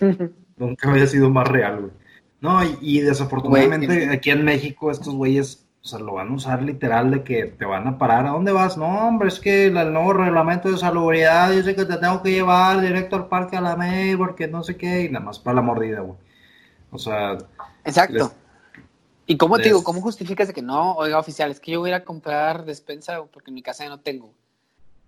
nunca 0.56 0.90
había 0.90 1.06
sido 1.06 1.30
más 1.30 1.48
real, 1.48 1.80
güey. 1.80 1.92
No, 2.40 2.60
y, 2.80 3.00
desafortunadamente 3.00 4.10
aquí 4.10 4.28
en 4.28 4.44
México 4.44 4.90
estos 4.90 5.14
güeyes 5.14 5.66
O 5.82 5.88
sea, 5.88 5.98
lo 5.98 6.12
van 6.12 6.28
a 6.28 6.34
usar 6.34 6.62
literal 6.62 7.10
de 7.10 7.24
que 7.24 7.46
te 7.46 7.64
van 7.64 7.86
a 7.86 7.96
parar. 7.96 8.26
¿A 8.26 8.32
dónde 8.32 8.52
vas? 8.52 8.76
No, 8.76 9.08
hombre, 9.08 9.28
es 9.28 9.40
que 9.40 9.66
el 9.68 9.92
nuevo 9.92 10.12
reglamento 10.12 10.70
de 10.70 10.76
salubridad 10.76 11.50
dice 11.50 11.74
que 11.74 11.86
te 11.86 11.96
tengo 11.96 12.22
que 12.22 12.32
llevar 12.32 12.82
directo 12.82 13.16
al 13.16 13.28
parque 13.28 13.56
a 13.56 13.62
la 13.62 13.76
May 13.76 14.14
porque 14.16 14.46
no 14.46 14.62
sé 14.62 14.76
qué, 14.76 15.04
y 15.04 15.08
nada 15.08 15.24
más 15.24 15.38
para 15.38 15.56
la 15.56 15.62
mordida, 15.62 16.00
güey. 16.00 16.18
O 16.94 16.98
sea. 16.98 17.36
Exacto. 17.84 18.32
¿Y 19.26 19.36
cómo 19.36 19.56
te 19.56 19.64
digo? 19.64 19.82
¿Cómo 19.82 20.00
justificas 20.00 20.48
de 20.48 20.54
que 20.54 20.62
no, 20.62 20.92
oiga, 20.94 21.18
oficial, 21.18 21.50
es 21.50 21.58
que 21.58 21.72
yo 21.72 21.80
voy 21.80 21.90
a 21.90 21.96
ir 21.96 22.02
a 22.02 22.04
comprar 22.04 22.64
despensa 22.64 23.22
porque 23.24 23.50
en 23.50 23.54
mi 23.54 23.62
casa 23.62 23.84
ya 23.84 23.90
no 23.90 24.00
tengo? 24.00 24.32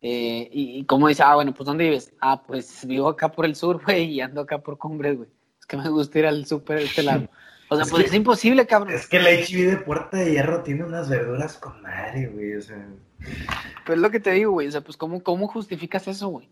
Eh, 0.03 0.49
y, 0.53 0.79
y 0.79 0.85
cómo 0.85 1.09
dice, 1.09 1.23
ah, 1.23 1.35
bueno, 1.35 1.55
pues 1.55 1.67
¿dónde 1.67 1.85
vives? 1.85 2.13
Ah, 2.21 2.43
pues 2.43 2.87
vivo 2.87 3.09
acá 3.09 3.31
por 3.31 3.45
el 3.45 3.55
sur, 3.55 3.83
güey, 3.85 4.05
y 4.05 4.21
ando 4.21 4.41
acá 4.41 4.59
por 4.59 4.79
Cumbres, 4.79 5.17
güey. 5.17 5.29
Es 5.61 5.67
que 5.67 5.77
me 5.77 5.89
gusta 5.89 6.19
ir 6.19 6.27
al 6.27 6.47
súper 6.47 6.79
de 6.79 6.85
este 6.85 7.03
lado. 7.03 7.29
O 7.69 7.77
sea, 7.77 7.85
pues 7.87 8.07
es 8.07 8.15
imposible, 8.15 8.67
cabrón. 8.67 8.95
Es 8.95 9.07
que 9.07 9.17
el 9.17 9.27
HB 9.27 9.71
de 9.71 9.77
Puerta 9.79 10.17
de 10.19 10.31
Hierro 10.31 10.63
tiene 10.63 10.85
unas 10.85 11.09
verduras 11.09 11.57
con 11.57 11.83
madre, 11.83 12.29
güey, 12.29 12.55
o 12.55 12.63
sea. 12.63 12.87
Pues 13.85 13.97
es 13.97 14.03
lo 14.03 14.11
que 14.11 14.21
te 14.21 14.31
digo, 14.31 14.53
güey, 14.53 14.69
o 14.69 14.73
sea, 14.73 14.81
pues 14.81 14.97
¿cómo, 14.97 15.23
cómo 15.23 15.49
justificas 15.49 16.07
eso, 16.09 16.29
güey? 16.29 16.49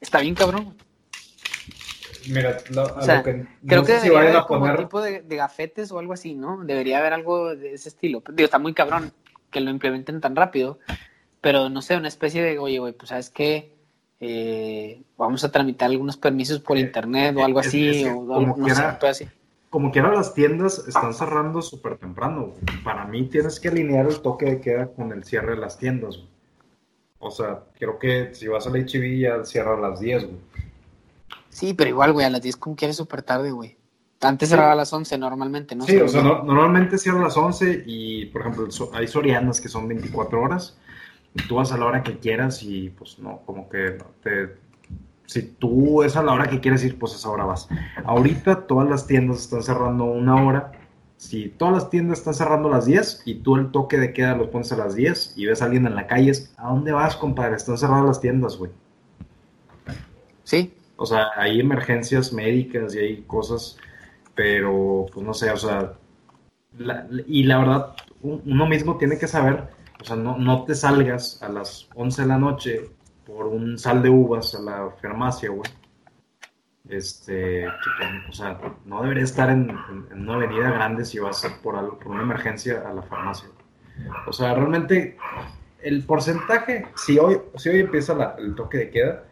Está 0.00 0.20
bien, 0.20 0.34
cabrón. 0.34 0.76
Mira, 2.30 2.58
lo, 2.70 2.82
O 2.84 3.02
sea, 3.02 3.16
lo 3.18 3.22
que, 3.24 3.46
creo 3.66 3.80
no 3.80 3.86
que 3.86 3.92
sé 3.92 4.00
si 4.00 4.08
debería 4.08 4.12
vayan 4.12 4.30
haber 4.32 4.36
a 4.42 4.46
como 4.46 4.60
poner. 4.60 4.76
tipo 4.78 5.00
de, 5.00 5.22
de 5.22 5.36
gafetes 5.36 5.90
o 5.92 5.98
algo 5.98 6.12
así, 6.12 6.34
¿no? 6.34 6.62
Debería 6.64 6.98
haber 6.98 7.12
algo 7.12 7.54
de 7.56 7.74
ese 7.74 7.88
estilo. 7.88 8.22
Digo, 8.32 8.44
está 8.44 8.58
muy 8.58 8.74
cabrón 8.74 9.12
que 9.50 9.60
lo 9.60 9.70
implementen 9.70 10.20
tan 10.20 10.34
rápido, 10.36 10.78
pero 11.40 11.68
no 11.68 11.82
sé, 11.82 11.96
una 11.96 12.08
especie 12.08 12.42
de, 12.42 12.58
oye, 12.58 12.78
güey, 12.78 12.92
pues 12.92 13.08
sabes 13.10 13.30
qué, 13.30 13.72
Eh, 14.24 15.02
vamos 15.18 15.42
a 15.42 15.50
tramitar 15.50 15.90
algunos 15.90 16.16
permisos 16.16 16.60
por 16.60 16.78
internet 16.78 17.34
o 17.36 17.44
algo 17.44 17.58
Es- 17.58 17.66
así, 17.66 17.88
es 17.88 17.96
que 18.04 18.10
o 18.10 18.14
como 18.18 18.34
algo, 18.36 18.56
no 18.56 18.64
quiera- 18.66 18.96
pedo 18.96 19.10
así. 19.10 19.26
Como 19.68 19.90
quiera, 19.90 20.12
las 20.14 20.32
tiendas 20.32 20.86
están 20.86 21.12
cerrando 21.12 21.60
súper 21.60 21.96
temprano. 21.98 22.52
güey. 22.52 22.82
Para 22.84 23.04
mí 23.06 23.24
tienes 23.24 23.58
que 23.58 23.66
alinear 23.66 24.06
el 24.06 24.20
toque 24.20 24.44
de 24.46 24.60
queda 24.60 24.86
con 24.86 25.10
el 25.10 25.24
cierre 25.24 25.56
de 25.56 25.60
las 25.60 25.76
tiendas. 25.76 26.18
güey. 26.18 26.28
O 27.18 27.32
sea, 27.32 27.64
creo 27.76 27.98
que 27.98 28.32
si 28.32 28.46
vas 28.46 28.64
al 28.68 28.76
HB 28.76 29.18
ya 29.18 29.44
cierra 29.44 29.74
a 29.76 29.80
las 29.80 29.98
10, 29.98 30.24
güey. 30.24 30.36
Sí, 31.52 31.74
pero 31.74 31.90
igual, 31.90 32.12
güey, 32.12 32.24
a 32.26 32.30
las 32.30 32.42
10 32.42 32.56
como 32.56 32.74
quieres 32.74 32.96
súper 32.96 33.22
tarde, 33.22 33.50
güey. 33.52 33.76
Antes 34.22 34.48
Sí. 34.48 34.54
cerraba 34.54 34.72
a 34.72 34.76
las 34.76 34.92
11 34.92 35.18
normalmente, 35.18 35.74
¿no? 35.76 35.84
Sí, 35.84 35.96
o 35.96 36.08
sea, 36.08 36.22
no- 36.22 36.42
normalmente 36.44 36.96
cierra 36.96 37.18
a 37.20 37.24
las 37.24 37.36
11 37.36 37.82
y, 37.86 38.26
por 38.26 38.40
ejemplo, 38.42 38.66
hay 38.94 39.06
sorianas 39.06 39.60
que 39.60 39.68
son 39.68 39.86
24 39.86 40.40
horas. 40.40 40.78
Y 41.34 41.46
tú 41.46 41.56
vas 41.56 41.72
a 41.72 41.76
la 41.78 41.86
hora 41.86 42.02
que 42.02 42.18
quieras 42.18 42.62
y, 42.62 42.90
pues, 42.90 43.18
no, 43.18 43.40
como 43.46 43.68
que 43.68 43.96
no 43.98 44.06
te... 44.22 44.56
Si 45.26 45.42
tú 45.42 46.02
es 46.02 46.16
a 46.16 46.22
la 46.22 46.32
hora 46.32 46.48
que 46.48 46.60
quieres 46.60 46.84
ir, 46.84 46.98
pues 46.98 47.12
a 47.14 47.16
esa 47.16 47.30
hora 47.30 47.44
vas. 47.44 47.68
Ahorita 48.04 48.66
todas 48.66 48.88
las 48.88 49.06
tiendas 49.06 49.38
están 49.40 49.62
cerrando 49.62 50.04
una 50.04 50.42
hora. 50.44 50.72
Si 51.16 51.48
todas 51.48 51.74
las 51.74 51.90
tiendas 51.90 52.18
están 52.18 52.34
cerrando 52.34 52.68
a 52.68 52.72
las 52.72 52.84
10 52.86 53.22
y 53.24 53.36
tú 53.36 53.56
el 53.56 53.70
toque 53.70 53.96
de 53.98 54.12
queda 54.12 54.34
lo 54.36 54.50
pones 54.50 54.72
a 54.72 54.76
las 54.76 54.94
10 54.94 55.32
y 55.36 55.46
ves 55.46 55.62
a 55.62 55.66
alguien 55.66 55.86
en 55.86 55.94
la 55.94 56.06
calle, 56.06 56.32
¿a 56.58 56.68
dónde 56.68 56.92
vas, 56.92 57.16
compadre? 57.16 57.56
Están 57.56 57.78
cerradas 57.78 58.04
las 58.04 58.20
tiendas, 58.20 58.56
güey. 58.58 58.72
Sí, 60.44 60.74
O 61.02 61.06
sea, 61.06 61.30
hay 61.36 61.58
emergencias 61.60 62.32
médicas 62.32 62.94
y 62.94 62.98
hay 63.00 63.22
cosas, 63.22 63.76
pero 64.36 65.06
pues 65.12 65.26
no 65.26 65.34
sé, 65.34 65.50
o 65.50 65.56
sea, 65.56 65.94
la- 66.78 67.06
y 67.26 67.42
la 67.42 67.58
verdad, 67.58 67.96
un- 68.22 68.40
uno 68.46 68.66
mismo 68.66 68.96
tiene 68.98 69.18
que 69.18 69.26
saber, 69.26 69.68
o 70.00 70.04
sea, 70.04 70.14
no, 70.16 70.38
no 70.38 70.64
te 70.64 70.74
salgas 70.76 71.42
a 71.42 71.48
las 71.48 71.88
11 71.96 72.22
de 72.22 72.28
la 72.28 72.38
noche 72.38 72.90
por 73.26 73.46
un 73.48 73.78
sal 73.78 74.00
de 74.02 74.10
uvas 74.10 74.54
a 74.54 74.60
la 74.60 74.90
farmacia, 75.00 75.50
güey. 75.50 75.68
Este, 76.88 77.62
que, 77.62 78.28
o 78.28 78.32
sea, 78.32 78.58
no 78.84 79.02
debería 79.02 79.24
estar 79.24 79.50
en, 79.50 79.70
en- 79.70 80.06
en 80.12 80.20
una 80.22 80.34
avenida 80.34 80.70
grande 80.70 81.04
si 81.04 81.18
vas 81.18 81.44
por, 81.62 81.76
algo, 81.76 81.98
por 81.98 82.08
una 82.12 82.22
emergencia 82.22 82.82
a 82.88 82.92
la 82.92 83.02
farmacia. 83.02 83.48
O 84.26 84.32
sea, 84.32 84.54
realmente 84.54 85.16
el 85.80 86.04
porcentaje, 86.04 86.86
si 86.96 87.18
hoy, 87.18 87.40
si 87.56 87.68
hoy 87.70 87.80
empieza 87.80 88.14
la- 88.14 88.34
el 88.38 88.54
toque 88.54 88.78
de 88.78 88.90
queda, 88.90 89.24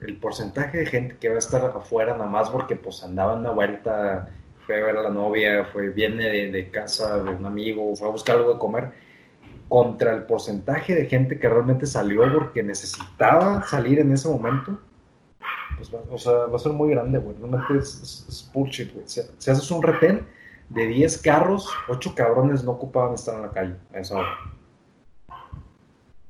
el 0.00 0.16
porcentaje 0.16 0.78
de 0.78 0.86
gente 0.86 1.16
que 1.18 1.28
va 1.28 1.36
a 1.36 1.38
estar 1.38 1.64
afuera 1.64 2.12
nada 2.16 2.28
más 2.30 2.48
porque 2.50 2.76
pues 2.76 3.02
andaba 3.04 3.34
en 3.34 3.40
una 3.40 3.50
vuelta, 3.50 4.28
fue 4.66 4.80
a 4.80 4.84
ver 4.86 4.96
a 4.96 5.02
la 5.02 5.10
novia, 5.10 5.64
fue, 5.72 5.90
viene 5.90 6.24
de, 6.28 6.50
de 6.50 6.70
casa 6.70 7.22
de 7.22 7.30
un 7.30 7.44
amigo, 7.44 7.94
fue 7.96 8.08
a 8.08 8.10
buscar 8.10 8.36
algo 8.36 8.52
de 8.54 8.58
comer, 8.58 8.92
contra 9.68 10.14
el 10.14 10.24
porcentaje 10.24 10.94
de 10.94 11.06
gente 11.06 11.38
que 11.38 11.48
realmente 11.48 11.86
salió 11.86 12.22
porque 12.32 12.62
necesitaba 12.62 13.62
salir 13.62 13.98
en 14.00 14.12
ese 14.12 14.28
momento, 14.28 14.78
pues 15.76 15.94
va, 15.94 16.00
o 16.10 16.18
sea, 16.18 16.32
va 16.46 16.56
a 16.56 16.58
ser 16.58 16.72
muy 16.72 16.90
grande, 16.90 17.18
güey. 17.18 17.36
Realmente 17.36 17.78
es, 17.78 18.00
es- 18.02 18.26
es 18.28 18.50
bullshit, 18.52 18.92
güey. 18.92 19.06
Si, 19.08 19.20
si 19.38 19.50
haces 19.50 19.70
un 19.70 19.82
retén 19.82 20.26
de 20.68 20.86
10 20.86 21.18
carros, 21.22 21.68
8 21.88 22.14
cabrones 22.14 22.64
no 22.64 22.72
ocupaban 22.72 23.14
estar 23.14 23.34
en 23.36 23.42
la 23.42 23.50
calle 23.50 23.76
a 23.94 23.98
esa 24.00 24.16
hora. 24.18 24.28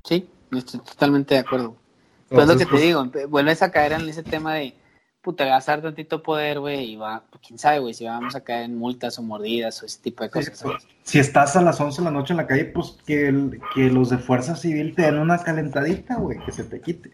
sí, 0.04 0.28
estoy 0.52 0.80
totalmente 0.80 1.34
de 1.34 1.40
acuerdo. 1.40 1.76
Pues 2.30 2.46
lo 2.46 2.54
que 2.56 2.64
te 2.64 2.70
pues, 2.70 2.82
digo, 2.82 3.04
vuelves 3.28 3.60
a 3.62 3.70
caer 3.70 3.92
en 3.92 4.08
ese 4.08 4.22
tema 4.22 4.54
de, 4.54 4.72
puta, 5.20 5.44
le 5.44 5.50
vas 5.50 5.68
a 5.68 5.72
dar 5.72 5.82
tantito 5.82 6.22
poder, 6.22 6.60
güey, 6.60 6.92
y 6.92 6.96
va, 6.96 7.25
pues, 7.30 7.42
quién 7.46 7.58
sabe, 7.58 7.80
güey, 7.80 7.92
si 7.92 8.04
vamos 8.04 8.34
a 8.37 8.40
caer 8.42 8.64
en 8.66 8.78
multas 8.78 9.18
o 9.18 9.22
mordidas 9.22 9.82
o 9.82 9.87
ese 9.87 10.00
tipo 10.00 10.22
de 10.22 10.30
cosas. 10.30 10.56
¿sabes? 10.58 10.87
Si 11.02 11.18
estás 11.18 11.56
a 11.56 11.62
las 11.62 11.80
11 11.80 12.00
de 12.00 12.04
la 12.04 12.10
noche 12.12 12.32
en 12.32 12.37
la 12.38 12.46
calle, 12.46 12.66
pues 12.66 12.96
que, 13.04 13.28
el- 13.28 13.60
que 13.75 13.90
los 13.90 14.10
de 14.10 14.18
Fuerza 14.18 14.54
Civil 14.54 14.94
te 14.94 15.02
den 15.02 15.18
una 15.18 15.38
calentadita, 15.42 16.16
güey, 16.16 16.38
que 16.44 16.52
se 16.52 16.64
te 16.64 16.80
quite. 16.80 17.10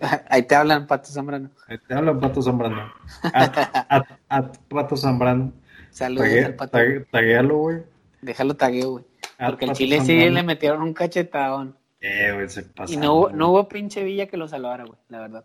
Ahí 0.30 0.42
te 0.44 0.54
hablan, 0.54 0.86
Pato 0.86 1.10
Zambrano. 1.10 1.50
Ahí 1.68 1.76
te 1.86 1.94
habla 1.94 2.18
Pato 2.18 2.40
Zambrano. 2.42 2.92
At, 3.32 3.56
at- 3.88 4.06
at 4.28 4.56
Pato 4.68 4.96
Zambrano. 4.96 5.52
Saludos 5.90 6.26
Tague- 6.28 6.44
al 6.46 6.54
Pato. 6.54 6.78
tague- 6.78 7.06
Taguéalo, 7.10 7.56
güey. 7.58 7.82
Déjalo 8.22 8.54
tagueo, 8.56 8.90
güey. 8.92 9.04
Porque 9.38 9.66
Pato 9.66 9.76
Chile 9.78 10.00
sí 10.00 10.30
le 10.30 10.42
metieron 10.42 10.80
un 10.82 10.94
cachetadón. 10.94 11.76
Eh, 12.02 12.32
güey, 12.34 12.48
se 12.48 12.64
pasa. 12.64 12.92
Y 12.92 12.96
no 12.96 13.14
hubo, 13.14 13.30
no 13.30 13.50
hubo 13.50 13.68
pinche 13.68 14.02
villa 14.02 14.26
que 14.26 14.36
lo 14.36 14.48
salvara, 14.48 14.84
güey, 14.84 14.98
la 15.08 15.20
verdad. 15.20 15.44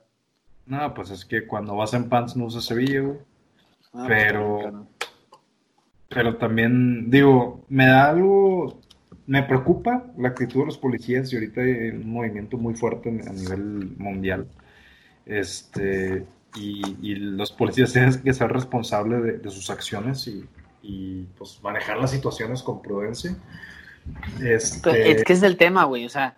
No, 0.66 0.94
pues 0.94 1.12
es 1.12 1.24
que 1.24 1.48
cuando 1.48 1.76
vas 1.76 1.94
en 1.94 2.10
pants 2.10 2.36
no 2.36 2.46
usas 2.46 2.66
Sevilla, 2.66 3.02
güey. 3.02 3.18
Ah, 3.94 4.06
pues, 4.06 4.08
Pero-. 4.08 4.88
Pero 6.10 6.38
también, 6.38 7.10
digo, 7.10 7.66
me 7.68 7.86
da 7.86 8.10
algo, 8.10 8.80
me 9.26 9.44
preocupa 9.44 10.06
la 10.18 10.30
actitud 10.30 10.62
de 10.62 10.68
los 10.68 10.78
policías 10.78 11.32
y 11.32 11.36
ahorita 11.36 11.62
hay 11.62 11.90
un 11.90 12.10
movimiento 12.10 12.58
muy 12.58 12.76
fuerte 12.76 13.10
a 13.10 13.34
nivel 13.34 13.96
mundial. 13.98 14.48
Este, 15.26 16.26
y, 16.56 16.82
y 17.02 17.16
los 17.16 17.52
policías 17.52 17.92
tienen 17.92 18.22
que 18.22 18.34
ser 18.34 18.52
responsables 18.52 19.22
de, 19.22 19.38
de 19.40 19.50
sus 19.50 19.70
acciones 19.70 20.26
y, 20.28 20.46
y, 20.82 21.24
pues 21.38 21.60
manejar 21.62 21.98
las 21.98 22.12
situaciones 22.12 22.64
con 22.64 22.82
prudencia. 22.82 23.36
Este, 24.42 25.12
es 25.12 25.24
que 25.26 25.34
es 25.34 25.44
el 25.44 25.58
tema, 25.58 25.84
güey. 25.84 26.06
O 26.06 26.10
sea, 26.10 26.38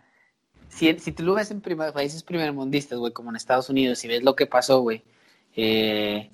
si, 0.70 0.98
si 1.00 1.12
tú 1.12 1.24
lo 1.24 1.34
ves 1.34 1.52
en 1.52 1.62
primer- 1.62 1.92
países 1.94 2.24
primermundistas, 2.24 2.98
güey, 2.98 3.12
como 3.12 3.30
en 3.30 3.36
Estados 3.36 3.70
Unidos, 3.70 4.04
y 4.06 4.08
ves 4.08 4.24
lo 4.24 4.36
que 4.36 4.46
pasó, 4.46 4.80
güey, 4.82 5.04
eh, 5.56 6.30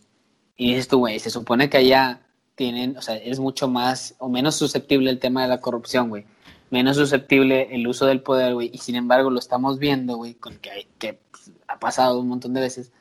y 0.57 0.69
dices 0.69 0.87
tú, 0.87 0.99
güey, 0.99 1.19
se 1.19 1.29
supone 1.29 1.69
que 1.69 1.77
allá 1.77 2.21
tienen, 2.55 2.95
o 2.97 3.01
sea, 3.01 3.15
es 3.17 3.39
mucho 3.39 3.67
más 3.67 4.15
o 4.19 4.29
menos 4.29 4.55
susceptible 4.55 5.09
el 5.09 5.19
tema 5.19 5.41
de 5.41 5.49
la 5.49 5.59
corrupción, 5.61 6.09
güey. 6.09 6.25
Menos 6.69 6.95
susceptible 6.97 7.67
el 7.75 7.87
uso 7.87 8.05
del 8.05 8.21
poder, 8.21 8.53
güey. 8.53 8.71
Y 8.73 8.77
sin 8.79 8.95
embargo, 8.95 9.29
lo 9.29 9.39
estamos 9.39 9.77
viendo, 9.79 10.15
güey, 10.17 10.33
con 10.35 10.57
que, 10.57 10.87
que 10.97 11.19
ha 11.67 11.79
pasado 11.79 12.19
un 12.19 12.27
montón 12.27 12.53
de 12.53 12.61
veces. 12.61 12.91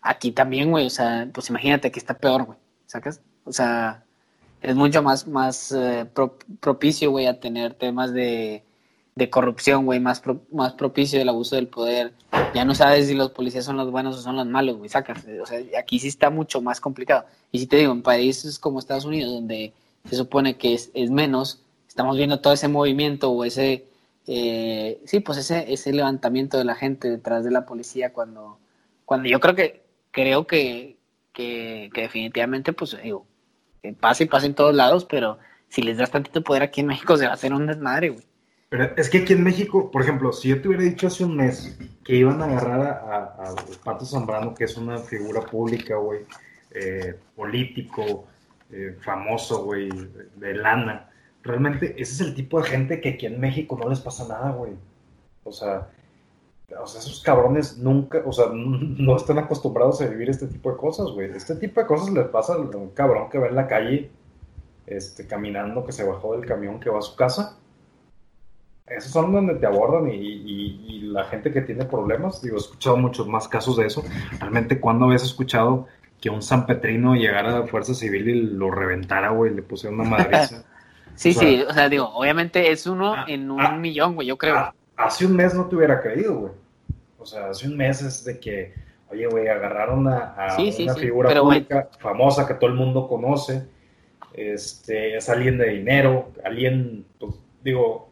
Aquí 0.00 0.32
también, 0.32 0.70
güey, 0.70 0.86
o 0.86 0.90
sea, 0.90 1.28
pues 1.32 1.48
imagínate 1.50 1.90
que 1.92 1.98
está 2.00 2.14
peor, 2.18 2.44
güey. 2.44 2.58
¿Sacas? 2.86 3.20
O 3.44 3.52
sea, 3.52 4.04
es 4.62 4.74
mucho 4.74 5.02
más, 5.02 5.26
más 5.28 5.70
eh, 5.72 6.06
pro- 6.12 6.38
propicio, 6.60 7.10
güey, 7.10 7.26
a 7.26 7.38
tener 7.40 7.74
temas 7.74 8.12
de, 8.12 8.63
de 9.16 9.30
corrupción, 9.30 9.84
güey, 9.86 10.00
más, 10.00 10.20
pro- 10.20 10.42
más 10.50 10.72
propicio 10.72 11.18
del 11.18 11.28
abuso 11.28 11.54
del 11.56 11.68
poder. 11.68 12.12
Ya 12.52 12.64
no 12.64 12.74
sabes 12.74 13.06
si 13.06 13.14
los 13.14 13.30
policías 13.30 13.64
son 13.64 13.76
los 13.76 13.90
buenos 13.90 14.16
o 14.16 14.22
son 14.22 14.36
los 14.36 14.46
malos, 14.46 14.76
güey, 14.76 14.88
sacas. 14.88 15.24
O 15.40 15.46
sea, 15.46 15.60
aquí 15.78 15.98
sí 16.00 16.08
está 16.08 16.30
mucho 16.30 16.60
más 16.60 16.80
complicado. 16.80 17.24
Y 17.52 17.60
si 17.60 17.66
te 17.66 17.76
digo, 17.76 17.92
en 17.92 18.02
países 18.02 18.58
como 18.58 18.78
Estados 18.78 19.04
Unidos, 19.04 19.32
donde 19.32 19.72
se 20.08 20.16
supone 20.16 20.56
que 20.56 20.74
es, 20.74 20.90
es 20.94 21.10
menos, 21.10 21.60
estamos 21.88 22.16
viendo 22.16 22.40
todo 22.40 22.52
ese 22.52 22.66
movimiento 22.66 23.30
o 23.30 23.44
ese, 23.44 23.84
eh, 24.26 25.00
sí, 25.04 25.20
pues 25.20 25.38
ese, 25.38 25.72
ese 25.72 25.92
levantamiento 25.92 26.58
de 26.58 26.64
la 26.64 26.74
gente 26.74 27.08
detrás 27.08 27.44
de 27.44 27.52
la 27.52 27.66
policía 27.66 28.12
cuando, 28.12 28.58
cuando 29.04 29.28
yo 29.28 29.38
creo 29.38 29.54
que, 29.54 29.82
creo 30.10 30.46
que, 30.46 30.96
que, 31.32 31.88
que 31.94 32.00
definitivamente, 32.02 32.72
pues 32.72 32.96
digo, 33.00 33.26
pasa 34.00 34.24
y 34.24 34.26
pasa 34.26 34.46
en 34.46 34.54
todos 34.54 34.74
lados, 34.74 35.04
pero 35.04 35.38
si 35.68 35.82
les 35.82 35.98
das 35.98 36.10
tantito 36.10 36.42
poder 36.42 36.62
aquí 36.64 36.80
en 36.80 36.88
México 36.88 37.16
se 37.16 37.26
va 37.26 37.30
a 37.30 37.34
hacer 37.34 37.52
un 37.52 37.66
desmadre, 37.66 38.10
güey. 38.10 38.24
Pero 38.74 38.90
es 38.96 39.08
que 39.08 39.18
aquí 39.18 39.34
en 39.34 39.44
México, 39.44 39.88
por 39.88 40.02
ejemplo, 40.02 40.32
si 40.32 40.48
yo 40.48 40.60
te 40.60 40.66
hubiera 40.66 40.82
dicho 40.82 41.06
hace 41.06 41.24
un 41.24 41.36
mes 41.36 41.78
que 42.02 42.16
iban 42.16 42.42
a 42.42 42.46
agarrar 42.46 42.80
a, 42.80 43.22
a- 43.50 43.54
Pato 43.84 44.04
Zambrano, 44.04 44.52
que 44.52 44.64
es 44.64 44.76
una 44.76 44.98
figura 44.98 45.42
pública, 45.42 45.94
güey, 45.94 46.22
eh, 46.72 47.14
político, 47.36 48.24
eh, 48.72 48.96
famoso, 49.00 49.62
güey, 49.64 49.90
de, 49.90 50.24
de 50.34 50.54
lana, 50.54 51.08
realmente 51.44 51.94
ese 52.02 52.14
es 52.14 52.20
el 52.22 52.34
tipo 52.34 52.60
de 52.60 52.68
gente 52.68 53.00
que 53.00 53.10
aquí 53.10 53.26
en 53.26 53.38
México 53.38 53.78
no 53.80 53.88
les 53.88 54.00
pasa 54.00 54.26
nada, 54.26 54.50
güey. 54.50 54.72
O 55.44 55.52
sea, 55.52 55.86
o 56.76 56.86
sea, 56.88 57.00
esos 57.00 57.22
cabrones 57.22 57.78
nunca, 57.78 58.22
o 58.26 58.32
sea, 58.32 58.46
no 58.52 59.16
están 59.16 59.38
acostumbrados 59.38 60.00
a 60.00 60.08
vivir 60.08 60.30
este 60.30 60.48
tipo 60.48 60.72
de 60.72 60.78
cosas, 60.78 61.06
güey. 61.12 61.30
Este 61.30 61.54
tipo 61.54 61.80
de 61.80 61.86
cosas 61.86 62.10
les 62.12 62.26
pasa 62.26 62.54
a 62.54 62.58
un 62.58 62.90
cabrón 62.90 63.30
que 63.30 63.38
va 63.38 63.46
en 63.46 63.54
la 63.54 63.68
calle 63.68 64.10
este, 64.88 65.28
caminando 65.28 65.86
que 65.86 65.92
se 65.92 66.02
bajó 66.02 66.36
del 66.36 66.44
camión 66.44 66.80
que 66.80 66.90
va 66.90 66.98
a 66.98 67.02
su 67.02 67.14
casa. 67.14 67.56
Esos 68.86 69.12
son 69.12 69.32
donde 69.32 69.54
te 69.54 69.66
abordan 69.66 70.10
y, 70.10 71.00
la 71.14 71.24
gente 71.24 71.52
que 71.52 71.60
tiene 71.60 71.84
problemas, 71.84 72.42
digo, 72.42 72.56
he 72.56 72.58
escuchado 72.58 72.96
muchos 72.96 73.28
más 73.28 73.46
casos 73.46 73.76
de 73.76 73.86
eso. 73.86 74.02
Realmente, 74.40 74.80
¿cuándo 74.80 75.04
habías 75.04 75.22
escuchado 75.22 75.86
que 76.20 76.28
un 76.28 76.42
San 76.42 76.66
Petrino 76.66 77.14
llegara 77.14 77.54
a 77.54 77.60
la 77.60 77.66
Fuerza 77.68 77.94
Civil 77.94 78.28
y 78.28 78.42
lo 78.42 78.72
reventara, 78.72 79.28
güey, 79.28 79.54
le 79.54 79.62
pusiera 79.62 79.94
una 79.94 80.04
madriza? 80.04 80.64
sí, 81.14 81.32
sí, 81.32 81.62
o 81.62 81.72
sea, 81.72 81.88
digo, 81.88 82.08
obviamente 82.08 82.72
es 82.72 82.88
uno 82.88 83.14
ah, 83.14 83.26
en 83.28 83.48
un 83.48 83.60
ah, 83.60 83.76
millón, 83.76 84.16
güey, 84.16 84.26
yo 84.26 84.36
creo. 84.36 84.56
Ah, 84.56 84.74
hace 84.96 85.24
un 85.24 85.36
mes 85.36 85.54
no 85.54 85.66
te 85.66 85.76
hubiera 85.76 86.02
creído, 86.02 86.34
güey. 86.34 86.52
O 87.18 87.24
sea, 87.24 87.50
hace 87.50 87.68
un 87.68 87.76
mes 87.76 88.02
es 88.02 88.24
de 88.24 88.40
que, 88.40 88.74
oye, 89.08 89.26
güey, 89.28 89.46
agarraron 89.46 90.08
a, 90.08 90.56
una 90.58 90.94
figura 90.94 91.40
pública 91.40 91.88
famosa 92.00 92.44
que 92.46 92.54
todo 92.54 92.68
el 92.68 92.76
mundo 92.76 93.06
conoce, 93.06 93.66
este, 94.32 95.16
es 95.16 95.28
alguien 95.28 95.58
de 95.58 95.68
dinero, 95.68 96.32
alguien, 96.44 97.06
pues, 97.20 97.36
digo, 97.62 98.10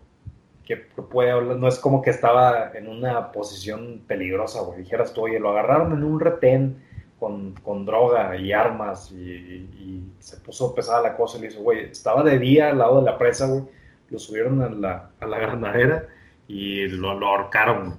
que, 0.64 0.76
puede 0.76 1.30
hablar, 1.30 1.56
no 1.56 1.68
es 1.68 1.78
como 1.78 2.02
que 2.02 2.10
estaba 2.10 2.72
en 2.74 2.88
una 2.88 3.32
posición 3.32 4.02
peligrosa, 4.06 4.62
güey. 4.62 4.80
Dijeras 4.80 5.12
tú, 5.12 5.22
oye, 5.22 5.38
lo 5.38 5.50
agarraron 5.50 5.92
en 5.92 6.04
un 6.04 6.20
retén 6.20 6.82
con, 7.18 7.52
con 7.62 7.84
droga 7.84 8.36
y 8.36 8.52
armas 8.52 9.12
y, 9.12 10.02
se 10.18 10.36
puso 10.38 10.74
pesada 10.74 11.02
la 11.02 11.16
cosa 11.16 11.38
y 11.38 11.42
le 11.42 11.48
dice, 11.48 11.60
güey, 11.60 11.86
estaba 11.86 12.22
de 12.22 12.38
día 12.38 12.70
al 12.70 12.78
lado 12.78 13.00
de 13.00 13.10
la 13.10 13.18
presa, 13.18 13.46
güey. 13.46 13.62
Lo 14.10 14.18
subieron 14.18 14.62
a 14.62 14.68
la, 14.68 15.10
a 15.20 15.26
la 15.26 15.38
granadera 15.38 16.06
y 16.46 16.86
lo, 16.88 17.18
lo 17.18 17.26
ahorcaron. 17.26 17.98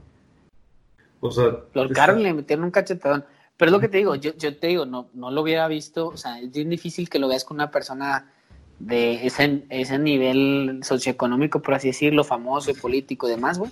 O 1.20 1.32
sea, 1.32 1.46
lo 1.74 1.82
ahorcaron 1.82 2.20
y 2.20 2.24
le 2.24 2.34
metieron 2.34 2.66
un 2.66 2.72
cachetadón. 2.72 3.26
Pero 3.58 3.70
es 3.70 3.74
lo 3.74 3.80
que 3.80 3.88
te 3.88 3.98
digo, 3.98 4.16
yo, 4.16 4.34
yo 4.36 4.58
te 4.58 4.68
digo, 4.68 4.86
no, 4.86 5.10
no 5.14 5.32
lo 5.32 5.42
hubiera 5.42 5.68
visto, 5.68 6.08
o 6.08 6.18
sea, 6.18 6.40
es 6.40 6.52
bien 6.52 6.70
difícil 6.70 7.10
que 7.10 7.20
lo 7.20 7.28
veas 7.28 7.46
con 7.46 7.56
una 7.56 7.72
persona 7.72 8.32
de 8.80 9.26
ese, 9.26 9.64
ese 9.70 10.00
nivel 10.00 10.80
socioeconómico, 10.84 11.62
por 11.62 11.76
así 11.76 11.88
decirlo, 11.88 12.24
famoso 12.24 12.72
y 12.72 12.74
político 12.74 13.28
y 13.28 13.32
demás, 13.32 13.60
güey. 13.60 13.72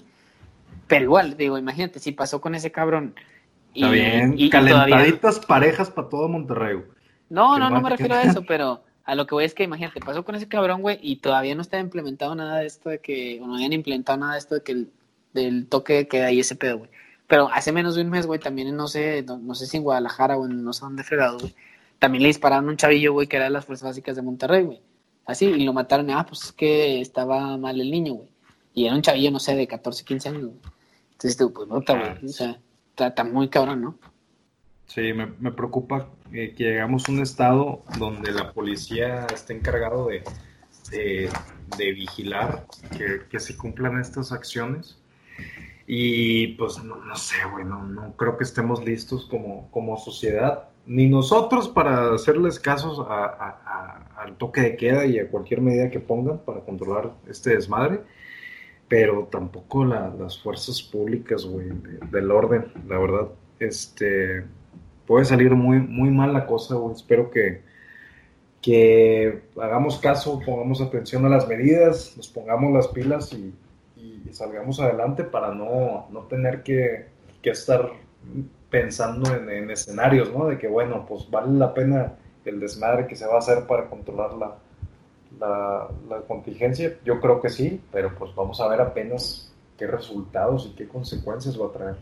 Pero 0.87 1.03
igual, 1.03 1.37
digo, 1.37 1.57
imagínate, 1.57 1.99
si 1.99 2.11
pasó 2.11 2.41
con 2.41 2.55
ese 2.55 2.71
cabrón. 2.71 3.15
Y, 3.73 3.83
Está 3.83 3.93
bien, 3.93 4.33
y, 4.37 4.49
calentaditas 4.49 5.39
parejas 5.39 5.89
para 5.89 6.09
todo 6.09 6.27
Monterrey. 6.27 6.77
No, 7.29 7.57
no, 7.57 7.69
no 7.69 7.81
me 7.81 7.89
refiero 7.89 8.15
a 8.15 8.23
eso, 8.23 8.43
pero 8.45 8.83
a 9.05 9.15
lo 9.15 9.25
que 9.25 9.35
voy 9.35 9.45
es 9.45 9.53
que 9.53 9.63
imagínate, 9.63 9.99
pasó 9.99 10.23
con 10.23 10.35
ese 10.35 10.47
cabrón, 10.47 10.81
güey, 10.81 10.99
y 11.01 11.17
todavía 11.17 11.55
no 11.55 11.61
está 11.61 11.79
implementado 11.79 12.35
nada 12.35 12.57
de 12.57 12.67
esto 12.67 12.89
de 12.89 12.99
que, 12.99 13.39
o 13.41 13.47
no 13.47 13.55
habían 13.55 13.73
implementado 13.73 14.17
nada 14.17 14.33
de 14.33 14.39
esto 14.39 14.55
de 14.55 14.63
que 14.63 14.71
el, 14.73 14.91
del 15.33 15.67
toque 15.67 16.07
que 16.07 16.23
ahí 16.23 16.39
ese 16.39 16.55
pedo, 16.55 16.79
güey. 16.79 16.89
Pero 17.27 17.49
hace 17.49 17.71
menos 17.71 17.95
de 17.95 18.01
un 18.01 18.09
mes, 18.09 18.27
güey, 18.27 18.39
también 18.39 18.75
no 18.75 18.87
sé, 18.87 19.23
no, 19.23 19.55
sé 19.55 19.65
si 19.65 19.77
en 19.77 19.83
Guadalajara 19.83 20.37
o 20.37 20.45
en 20.45 20.63
no 20.63 20.73
sé 20.73 20.81
dónde 20.81 21.03
fregado, 21.03 21.39
güey. 21.39 21.55
También 21.97 22.23
le 22.23 22.27
dispararon 22.27 22.67
a 22.67 22.71
un 22.71 22.77
chavillo, 22.77 23.13
güey, 23.13 23.27
que 23.27 23.37
era 23.37 23.45
de 23.45 23.51
las 23.51 23.65
fuerzas 23.65 23.89
básicas 23.89 24.15
de 24.17 24.21
Monterrey, 24.21 24.63
güey. 24.63 24.81
Así, 25.31 25.45
y 25.45 25.63
lo 25.63 25.71
mataron, 25.71 26.09
ah, 26.11 26.25
pues 26.27 26.43
es 26.43 26.51
que 26.51 26.99
estaba 26.99 27.57
mal 27.57 27.79
el 27.79 27.89
niño, 27.89 28.15
güey. 28.15 28.29
Y 28.73 28.85
era 28.85 28.95
un 28.95 29.01
chavillo, 29.01 29.31
no 29.31 29.39
sé, 29.39 29.55
de 29.55 29.65
14, 29.65 30.03
15 30.03 30.29
años, 30.29 30.43
güey. 30.43 30.59
Entonces, 31.13 31.49
pues, 31.53 31.67
nota, 31.69 31.93
güey. 31.93 32.09
Ah, 32.09 32.19
o 32.21 32.27
sea, 32.27 32.59
está, 32.97 33.23
muy 33.23 33.47
cabrón, 33.47 33.81
¿no? 33.81 33.99
Sí, 34.87 35.13
me, 35.13 35.27
me 35.39 35.53
preocupa 35.53 36.09
eh, 36.33 36.53
que 36.55 36.65
llegamos 36.65 37.07
a 37.07 37.13
un 37.13 37.21
estado 37.21 37.81
donde 37.97 38.33
la 38.33 38.51
policía 38.51 39.25
esté 39.33 39.53
encargado 39.53 40.07
de, 40.07 40.21
de, 40.89 41.91
vigilar 41.93 42.65
que, 42.97 43.21
que, 43.29 43.39
se 43.39 43.55
cumplan 43.55 44.01
estas 44.01 44.33
acciones. 44.33 44.97
Y 45.87 46.47
pues 46.55 46.83
no, 46.83 46.97
no 46.97 47.15
sé, 47.15 47.37
güey, 47.51 47.63
no, 47.63 47.83
no, 47.83 48.17
creo 48.17 48.37
que 48.37 48.43
estemos 48.43 48.83
listos 48.83 49.25
como, 49.27 49.71
como 49.71 49.97
sociedad, 49.97 50.69
ni 50.85 51.07
nosotros 51.07 51.69
para 51.69 52.13
hacerles 52.13 52.59
casos 52.59 53.05
al 54.21 54.37
toque 54.37 54.61
de 54.61 54.75
queda 54.75 55.05
y 55.05 55.19
a 55.19 55.27
cualquier 55.27 55.61
medida 55.61 55.89
que 55.89 55.99
pongan 55.99 56.39
para 56.39 56.61
controlar 56.61 57.11
este 57.27 57.55
desmadre, 57.55 58.01
pero 58.87 59.27
tampoco 59.31 59.85
las 59.85 60.39
fuerzas 60.41 60.81
públicas, 60.81 61.45
güey, 61.45 61.69
del 62.11 62.29
orden, 62.29 62.65
la 62.87 62.99
verdad. 62.99 63.29
Este, 63.59 64.43
puede 65.07 65.25
salir 65.25 65.51
muy, 65.55 65.79
muy 65.79 66.11
mal 66.11 66.33
la 66.33 66.45
cosa, 66.45 66.75
Espero 66.93 67.31
que, 67.31 67.61
que 68.61 69.41
hagamos 69.59 69.97
caso, 69.99 70.39
pongamos 70.45 70.81
atención 70.81 71.25
a 71.25 71.29
las 71.29 71.47
medidas, 71.47 72.13
nos 72.15 72.27
pongamos 72.27 72.73
las 72.73 72.87
pilas 72.89 73.33
y, 73.33 73.53
salgamos 74.31 74.79
adelante 74.79 75.25
para 75.25 75.53
no, 75.53 76.07
tener 76.29 76.63
que, 76.63 77.07
estar 77.43 77.91
pensando 78.69 79.35
en, 79.35 79.69
escenarios, 79.69 80.31
¿no? 80.31 80.45
De 80.45 80.57
que, 80.57 80.69
bueno, 80.69 81.05
pues 81.05 81.29
vale 81.29 81.51
la 81.59 81.73
pena 81.73 82.13
el 82.45 82.59
desmadre 82.59 83.07
que 83.07 83.15
se 83.15 83.27
va 83.27 83.35
a 83.35 83.39
hacer 83.39 83.67
para 83.67 83.89
controlar 83.89 84.33
la, 84.33 84.57
la, 85.39 86.21
contingencia. 86.27 86.97
Yo 87.03 87.19
creo 87.19 87.41
que 87.41 87.49
sí, 87.49 87.81
pero 87.91 88.15
pues 88.17 88.33
vamos 88.35 88.59
a 88.61 88.67
ver 88.67 88.81
apenas 88.81 89.51
qué 89.77 89.87
resultados 89.87 90.67
y 90.67 90.75
qué 90.75 90.87
consecuencias 90.87 91.59
va 91.59 91.67
a 91.67 91.71
traer. 91.71 91.95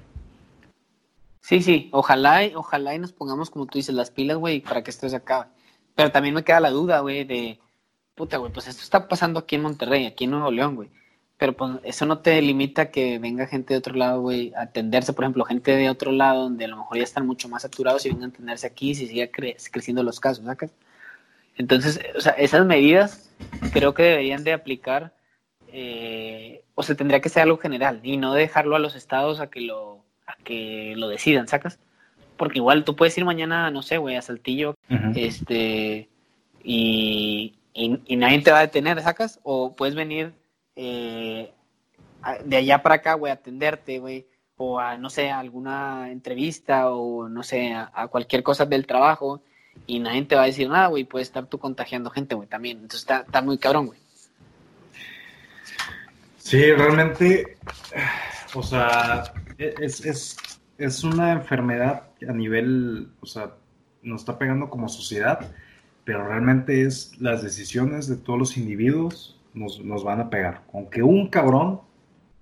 Sí, 1.41 1.61
sí, 1.61 1.89
ojalá, 1.91 2.41
ojalá 2.55 2.95
y 2.95 2.99
nos 2.99 3.13
pongamos, 3.13 3.49
como 3.49 3.65
tú 3.65 3.77
dices, 3.79 3.95
las 3.95 4.11
pilas, 4.11 4.37
güey, 4.37 4.61
para 4.61 4.83
que 4.83 4.91
esto 4.91 5.07
se 5.09 5.15
acabe. 5.15 5.47
Pero 5.95 6.11
también 6.11 6.35
me 6.35 6.43
queda 6.43 6.59
la 6.59 6.69
duda, 6.69 6.99
güey, 6.99 7.23
de, 7.23 7.59
puta, 8.15 8.37
güey, 8.37 8.51
pues 8.51 8.67
esto 8.67 8.83
está 8.83 9.07
pasando 9.07 9.39
aquí 9.39 9.55
en 9.55 9.63
Monterrey, 9.63 10.05
aquí 10.05 10.25
en 10.25 10.31
Nuevo 10.31 10.51
León, 10.51 10.75
güey. 10.75 10.89
Pero 11.39 11.53
pues 11.53 11.71
eso 11.83 12.05
no 12.05 12.19
te 12.19 12.41
limita 12.41 12.91
que 12.91 13.17
venga 13.17 13.47
gente 13.47 13.73
de 13.73 13.77
otro 13.77 13.95
lado, 13.95 14.19
güey, 14.19 14.53
a 14.55 14.63
atenderse, 14.63 15.13
por 15.13 15.23
ejemplo, 15.23 15.45
gente 15.45 15.73
de 15.73 15.89
otro 15.89 16.11
lado 16.11 16.43
donde 16.43 16.65
a 16.65 16.67
lo 16.67 16.75
mejor 16.75 16.97
ya 16.97 17.03
están 17.03 17.25
mucho 17.25 17.47
más 17.47 17.61
saturados 17.61 18.05
y 18.05 18.09
vengan 18.09 18.31
a 18.31 18.33
atenderse 18.33 18.67
aquí 18.67 18.93
si 18.93 19.07
sigue 19.07 19.31
creciendo 19.31 20.03
los 20.03 20.19
casos, 20.19 20.43
¿sacas? 20.43 20.73
Entonces, 21.55 22.01
o 22.17 22.19
sea, 22.19 22.33
esas 22.33 22.65
medidas 22.65 23.31
creo 23.71 23.93
que 23.93 24.03
deberían 24.03 24.43
de 24.43 24.51
aplicar, 24.51 25.13
eh, 25.69 26.65
o 26.75 26.83
sea, 26.83 26.95
tendría 26.95 27.21
que 27.21 27.29
ser 27.29 27.43
algo 27.43 27.57
general 27.57 28.01
y 28.03 28.17
no 28.17 28.33
dejarlo 28.33 28.75
a 28.75 28.79
los 28.79 28.95
estados 28.95 29.39
a 29.39 29.49
que 29.49 29.61
lo 29.61 30.03
que 30.43 30.93
lo 30.97 31.07
decidan, 31.07 31.47
¿sacas? 31.47 31.79
Porque 32.35 32.59
igual 32.59 32.83
tú 32.83 32.97
puedes 32.97 33.17
ir 33.17 33.23
mañana, 33.23 33.71
no 33.71 33.81
sé, 33.81 33.97
güey, 33.97 34.17
a 34.17 34.21
Saltillo, 34.21 34.75
este, 35.15 36.09
y, 36.63 37.55
y, 37.73 38.15
nadie 38.17 38.41
te 38.41 38.51
va 38.51 38.59
a 38.59 38.67
detener, 38.67 39.01
¿sacas? 39.01 39.39
O 39.43 39.75
puedes 39.75 39.95
venir 39.95 40.33
eh, 40.81 41.51
de 42.45 42.55
allá 42.55 42.81
para 42.81 42.95
acá, 42.95 43.13
güey, 43.15 43.33
atenderte, 43.33 43.99
güey, 43.99 44.25
o 44.55 44.79
a, 44.79 44.97
no 44.97 45.09
sé, 45.09 45.29
a 45.29 45.39
alguna 45.39 46.09
entrevista 46.09 46.89
o, 46.89 47.27
no 47.27 47.43
sé, 47.43 47.73
a, 47.73 48.07
cualquier 48.07 48.43
cosa 48.43 48.65
del 48.65 48.87
trabajo 48.87 49.43
y 49.85 49.99
nadie 49.99 50.23
te 50.23 50.35
va 50.35 50.43
a 50.43 50.45
decir 50.45 50.69
nada, 50.69 50.87
güey, 50.87 51.03
puedes 51.03 51.27
estar 51.27 51.47
tú 51.47 51.57
contagiando 51.57 52.09
gente, 52.09 52.33
güey, 52.33 52.47
también. 52.47 52.77
Entonces 52.77 53.01
está, 53.01 53.19
está 53.19 53.41
muy 53.41 53.57
cabrón, 53.57 53.87
güey. 53.87 53.99
Sí, 56.37 56.71
realmente, 56.71 57.57
o 58.55 58.63
sea, 58.63 59.33
es, 59.57 60.05
es, 60.05 60.37
es 60.77 61.03
una 61.03 61.33
enfermedad 61.33 62.03
a 62.25 62.31
nivel, 62.31 63.11
o 63.19 63.25
sea, 63.25 63.51
nos 64.01 64.21
está 64.21 64.39
pegando 64.39 64.69
como 64.69 64.87
sociedad, 64.87 65.51
pero 66.05 66.25
realmente 66.25 66.83
es 66.83 67.19
las 67.19 67.43
decisiones 67.43 68.07
de 68.07 68.15
todos 68.15 68.39
los 68.39 68.55
individuos 68.55 69.38
nos, 69.53 69.83
nos, 69.83 70.03
van 70.03 70.21
a 70.21 70.29
pegar. 70.29 70.61
Aunque 70.73 71.03
un 71.03 71.27
cabrón 71.29 71.81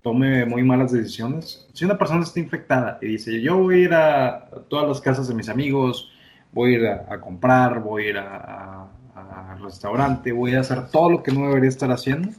tome 0.01 0.45
muy 0.45 0.63
malas 0.63 0.91
decisiones, 0.91 1.67
si 1.73 1.85
una 1.85 1.97
persona 1.97 2.23
está 2.23 2.39
infectada 2.39 2.97
y 3.01 3.07
dice, 3.07 3.41
yo 3.41 3.57
voy 3.57 3.75
a 3.75 3.77
ir 3.79 3.93
a 3.93 4.49
todas 4.69 4.87
las 4.87 5.01
casas 5.01 5.27
de 5.27 5.35
mis 5.35 5.49
amigos, 5.49 6.11
voy 6.51 6.75
a 6.75 6.77
ir 6.77 6.87
a, 6.87 7.19
comprar, 7.19 7.81
voy 7.81 8.07
a 8.07 8.09
ir 8.09 8.17
al 8.17 9.61
restaurante, 9.61 10.31
voy 10.31 10.55
a 10.55 10.61
hacer 10.61 10.89
todo 10.89 11.09
lo 11.09 11.23
que 11.23 11.31
no 11.31 11.47
debería 11.47 11.69
estar 11.69 11.91
haciendo, 11.91 12.29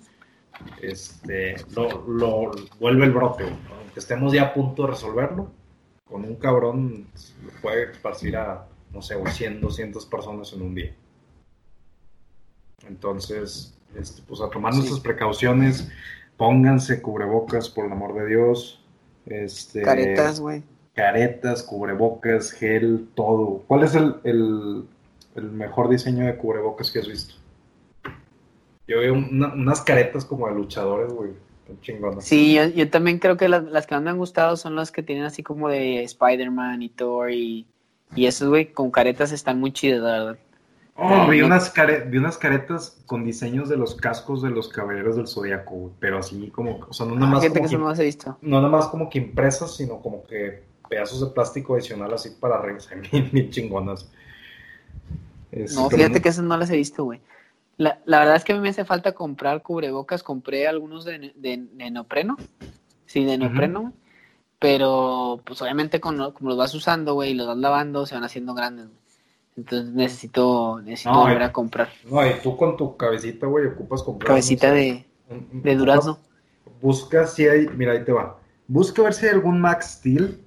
este, 0.81 1.57
lo, 1.75 2.07
lo 2.07 2.53
vuelve 2.81 3.05
el 3.05 3.13
brote 3.13 3.45
estemos 3.99 4.33
ya 4.33 4.45
a 4.45 4.55
punto 4.55 4.83
de 4.83 4.91
resolverlo, 4.91 5.51
con 6.05 6.25
un 6.25 6.37
cabrón 6.37 7.09
puede 7.61 7.91
esparcir 7.93 8.37
a, 8.37 8.67
no 8.93 9.03
sé, 9.03 9.15
100, 9.23 9.61
200 9.61 10.07
personas 10.07 10.53
en 10.53 10.63
un 10.63 10.75
día. 10.75 10.95
Entonces, 12.87 13.78
este, 13.97 14.23
pues 14.27 14.41
a 14.41 14.51
tomar 14.51 14.75
nuestras 14.75 15.01
precauciones, 15.01 15.89
pónganse 16.37 17.01
cubrebocas, 17.03 17.69
por 17.69 17.87
el 17.87 17.93
amor 17.93 18.15
de 18.15 18.27
Dios. 18.27 18.85
Este, 19.27 19.83
caretas, 19.83 20.41
güey. 20.41 20.63
Caretas, 20.95 21.63
cubrebocas, 21.63 22.51
gel, 22.53 23.09
todo. 23.15 23.63
¿Cuál 23.67 23.85
es 23.85 23.95
el, 23.95 24.17
el, 24.25 24.85
mejor 25.53 25.89
diseño 25.89 26.27
de 26.27 26.37
cubrebocas 26.37 26.91
que 26.91 26.99
has 26.99 27.09
visto? 27.09 27.35
Yo 28.87 29.01
veo 29.01 29.15
unas 29.15 29.83
caretas 29.83 30.25
como 30.25 30.49
de 30.49 30.55
luchadores, 30.55 31.13
güey 31.13 31.33
Sí, 32.21 32.59
yo, 32.75 32.91
también 32.91 33.19
creo 33.19 33.37
que 33.37 33.49
las, 33.49 33.87
que 33.87 33.95
más 33.95 34.03
me 34.03 34.11
han 34.11 34.17
gustado 34.17 34.57
son 34.57 34.75
las 34.75 34.91
que 34.91 35.03
tienen 35.03 35.25
así 35.25 35.43
como 35.43 35.69
de 35.69 36.03
Spider-Man 36.03 36.83
y 36.83 36.89
Thor 36.89 37.31
y, 37.31 37.67
y 38.17 38.27
esos, 38.27 38.49
güey, 38.49 38.73
con 38.73 38.91
caretas 38.91 39.33
están 39.33 39.61
muy 39.61 39.73
chidas, 39.73 40.01
verdad. 40.01 40.39
Oh, 41.01 41.29
vi 41.29 41.43
unas, 41.43 41.73
vi 42.09 42.19
unas 42.19 42.39
caretas 42.39 43.01
con 43.07 43.25
diseños 43.25 43.69
de 43.69 43.77
los 43.77 43.95
cascos 43.95 44.43
de 44.43 44.51
los 44.51 44.69
caballeros 44.69 45.15
del 45.15 45.29
Zodíaco, 45.29 45.93
pero 46.01 46.19
así 46.19 46.51
como, 46.51 46.81
o 46.89 46.93
sea, 46.93 47.07
no 47.07 47.15
nada 47.15 47.31
más. 47.31 47.49
como 47.49 47.95
que, 47.95 48.03
visto. 48.03 48.37
No 48.43 48.57
nada 48.57 48.69
más 48.69 48.89
como 48.89 49.09
que 49.09 49.19
impresas, 49.19 49.77
sino 49.77 50.01
como 50.01 50.27
que 50.27 50.65
pedazos 50.89 51.21
de 51.21 51.27
plástico 51.29 51.75
adicional 51.75 52.13
así 52.13 52.31
para 52.31 52.57
arriba, 52.57 52.81
bien, 53.13 53.51
chingonas. 53.51 54.11
no, 55.53 55.89
fíjate 55.89 56.21
que 56.21 56.31
esas 56.31 56.45
no 56.45 56.57
las 56.57 56.69
he 56.71 56.77
visto, 56.77 57.05
güey. 57.05 57.21
La, 57.77 58.01
la, 58.05 58.19
verdad 58.19 58.35
es 58.35 58.43
que 58.43 58.53
a 58.53 58.57
mí 58.57 58.61
me 58.61 58.71
hace 58.71 58.85
falta 58.85 59.13
comprar 59.13 59.63
cubrebocas. 59.63 60.25
Compré 60.25 60.67
algunos 60.67 61.05
de, 61.05 61.33
de, 61.37 61.59
neopreno. 61.93 62.37
Sí, 63.07 63.25
de 63.25 63.39
neopreno. 63.39 63.93
Pero, 64.59 65.41
pues 65.45 65.63
obviamente, 65.63 66.01
como 66.01 66.33
los 66.41 66.57
vas 66.57 66.75
usando, 66.75 67.15
güey, 67.15 67.31
y 67.31 67.35
los 67.35 67.47
vas 67.47 67.57
lavando, 67.57 68.05
se 68.05 68.17
van 68.17 68.25
haciendo 68.25 68.53
grandes. 68.53 68.89
Entonces 69.59 69.93
necesito, 69.93 70.81
necesito 70.81 71.19
volver 71.19 71.43
a 71.43 71.53
comprar. 71.53 71.89
No, 72.09 72.25
y 72.25 72.31
tú 72.41 72.57
con 72.57 72.77
tu 72.77 72.97
cabecita, 72.97 73.49
güey, 73.49 73.67
ocupas 73.67 74.05
comprar. 74.05 74.29
Cabecita 74.29 74.71
de, 74.71 75.05
de 75.53 75.75
durazno. 75.75 76.21
Busca 76.81 77.27
si 77.27 77.49
hay, 77.49 77.67
mira, 77.77 77.93
ahí 77.93 78.05
te 78.05 78.13
va. 78.13 78.39
Busca 78.69 79.03
ver 79.03 79.15
si 79.15 79.27
hay 79.27 79.33
algún 79.33 79.61
Max 79.61 79.97
Steel 79.99 80.41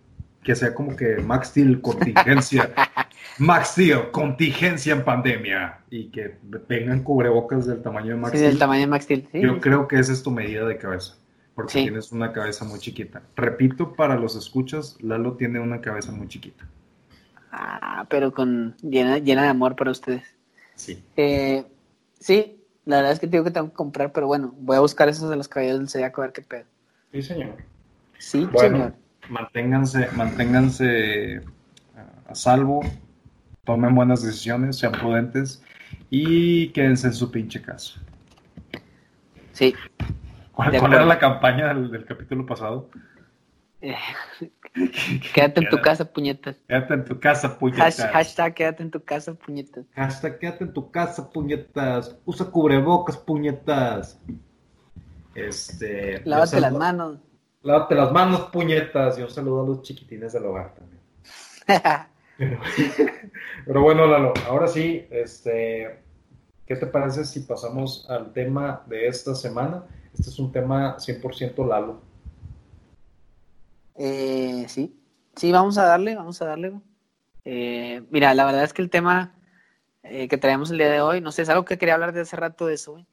que 0.43 0.55
sea 0.55 0.73
como 0.73 0.95
que 0.95 1.17
Max 1.17 1.49
Steel 1.49 1.81
contingencia. 1.81 2.71
Max 3.37 3.71
Steel, 3.71 4.11
contingencia 4.11 4.93
en 4.93 5.03
pandemia. 5.03 5.79
Y 5.89 6.05
que 6.05 6.37
vengan 6.69 7.03
cubrebocas 7.03 7.67
del 7.67 7.81
tamaño 7.81 8.11
de 8.11 8.15
Max 8.15 8.31
sí, 8.31 8.37
Steel. 8.37 8.51
del 8.51 8.59
tamaño 8.59 8.81
de 8.81 8.87
Max 8.87 9.03
Steel. 9.03 9.27
Yo 9.33 9.59
creo 9.59 9.89
que 9.89 9.99
esa 9.99 10.13
es 10.13 10.23
tu 10.23 10.31
medida 10.31 10.65
de 10.65 10.77
cabeza. 10.77 11.17
Porque 11.53 11.81
tienes 11.81 12.13
una 12.13 12.31
cabeza 12.31 12.63
muy 12.63 12.79
chiquita. 12.79 13.23
Repito, 13.35 13.91
para 13.91 14.15
los 14.15 14.37
escuchas, 14.37 14.95
Lalo 15.01 15.33
tiene 15.33 15.59
una 15.59 15.81
cabeza 15.81 16.13
muy 16.13 16.29
chiquita. 16.29 16.65
Ah, 17.51 18.05
pero 18.09 18.33
con 18.33 18.75
llena, 18.77 19.17
llena 19.17 19.43
de 19.43 19.49
amor 19.49 19.75
para 19.75 19.91
ustedes. 19.91 20.23
Sí. 20.75 21.03
Eh, 21.17 21.65
sí, 22.19 22.63
la 22.85 22.97
verdad 22.97 23.11
es 23.11 23.19
que 23.19 23.27
tengo 23.27 23.43
que 23.43 23.51
tengo 23.51 23.67
que 23.67 23.73
comprar, 23.73 24.11
pero 24.11 24.27
bueno, 24.27 24.53
voy 24.57 24.77
a 24.77 24.79
buscar 24.79 25.09
esos 25.09 25.29
de 25.29 25.35
los 25.35 25.47
caballos 25.47 25.79
del 25.79 25.89
Zodiaco 25.89 26.21
a 26.21 26.25
ver 26.25 26.33
qué 26.33 26.41
pedo. 26.41 26.65
Sí, 27.11 27.21
señor. 27.21 27.57
Sí, 28.17 28.47
señor. 28.55 28.93
Manténganse, 29.29 30.07
manténganse 30.15 31.41
a 32.27 32.35
salvo, 32.35 32.81
tomen 33.65 33.93
buenas 33.93 34.23
decisiones, 34.23 34.77
sean 34.77 34.93
prudentes 34.93 35.61
y 36.09 36.69
quédense 36.69 37.07
en 37.07 37.13
su 37.13 37.31
pinche 37.31 37.61
casa. 37.61 37.99
Sí. 39.53 39.75
¿Cuál, 40.53 40.75
era 40.75 41.05
la 41.05 41.19
campaña 41.19 41.73
del, 41.73 42.05
capítulo 42.05 42.45
pasado? 42.45 42.89
quédate 45.33 45.59
en 45.59 45.69
tu 45.69 45.81
casa, 45.81 46.05
puñetas. 46.05 46.55
Quédate 46.67 46.93
en 46.93 47.05
tu 47.05 47.19
casa, 47.19 47.57
puñetas. 47.57 47.99
hashtag 47.99 48.53
quédate 48.53 48.83
en 48.83 48.91
tu 48.91 49.03
casa, 49.03 49.33
puñetas. 49.33 49.85
Hashtag 49.95 50.39
quédate 50.39 50.63
en 50.65 50.73
tu 50.73 50.91
casa, 50.91 51.29
puñetas. 51.31 52.17
Usa 52.25 52.45
cubrebocas, 52.45 53.17
puñetas. 53.17 54.19
Este. 55.33 56.21
Lávate 56.25 56.61
las 56.61 56.73
manos. 56.73 57.19
Lávate 57.63 57.95
las 57.95 58.11
manos, 58.11 58.41
puñetas. 58.51 59.17
Y 59.17 59.23
un 59.23 59.29
saludo 59.29 59.63
a 59.63 59.67
los 59.67 59.81
chiquitines 59.81 60.33
del 60.33 60.45
hogar 60.45 60.75
también. 60.75 61.01
pero, 63.65 63.81
bueno, 63.81 64.05
Lalo, 64.05 64.33
ahora 64.47 64.67
sí, 64.67 65.05
este. 65.09 66.03
¿Qué 66.65 66.75
te 66.75 66.85
parece 66.85 67.25
si 67.25 67.41
pasamos 67.41 68.05
al 68.09 68.31
tema 68.31 68.83
de 68.85 69.07
esta 69.07 69.35
semana? 69.35 69.83
Este 70.13 70.29
es 70.29 70.39
un 70.39 70.51
tema 70.51 70.97
100% 70.97 71.67
Lalo. 71.67 72.10
Eh, 73.95 74.65
sí, 74.67 74.95
sí, 75.35 75.51
vamos 75.51 75.77
a 75.77 75.85
darle, 75.85 76.15
vamos 76.15 76.41
a 76.41 76.45
darle. 76.45 76.73
Eh, 77.45 78.03
mira, 78.11 78.33
la 78.33 78.45
verdad 78.45 78.63
es 78.63 78.73
que 78.73 78.81
el 78.81 78.89
tema 78.89 79.33
eh, 80.03 80.27
que 80.27 80.37
traemos 80.37 80.71
el 80.71 80.77
día 80.77 80.89
de 80.89 81.01
hoy, 81.01 81.21
no 81.21 81.31
sé, 81.31 81.41
es 81.43 81.49
algo 81.49 81.65
que 81.65 81.77
quería 81.77 81.95
hablar 81.95 82.13
de 82.13 82.21
hace 82.21 82.35
rato 82.35 82.67
de 82.67 82.75
eso, 82.75 82.93
güey. 82.93 83.05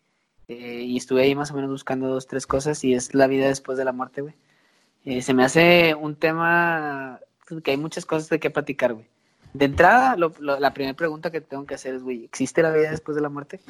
Eh, 0.49 0.83
y 0.83 0.97
estuve 0.97 1.23
ahí 1.23 1.35
más 1.35 1.51
o 1.51 1.55
menos 1.55 1.71
buscando 1.71 2.09
dos, 2.09 2.27
tres 2.27 2.47
cosas 2.47 2.83
y 2.83 2.95
es 2.95 3.15
la 3.15 3.27
vida 3.27 3.49
después 3.49 3.77
de 3.77 3.85
la 3.85 3.93
muerte, 3.93 4.23
güey. 4.23 5.23
se 5.23 5.35
me 5.35 5.45
hace 5.45 5.95
un 5.95 6.17
tema 6.17 7.21
que 7.63 7.71
hay 7.71 7.77
muchas 7.77 8.07
cosas 8.07 8.29
de 8.31 8.41
qué 8.41 8.51
platicar, 8.51 8.95
güey. 8.95 9.07
De 9.55 9.65
entrada, 9.65 10.17
la 10.17 10.75
primera 10.75 10.95
pregunta 10.95 11.31
que 11.31 11.41
tengo 11.41 11.67
que 11.67 11.75
hacer 11.75 11.95
es, 11.95 12.03
güey, 12.03 12.25
¿existe 12.25 12.63
la 12.63 12.71
vida 12.71 12.91
después 12.91 13.15
de 13.15 13.23
la 13.23 13.29
muerte? 13.29 13.61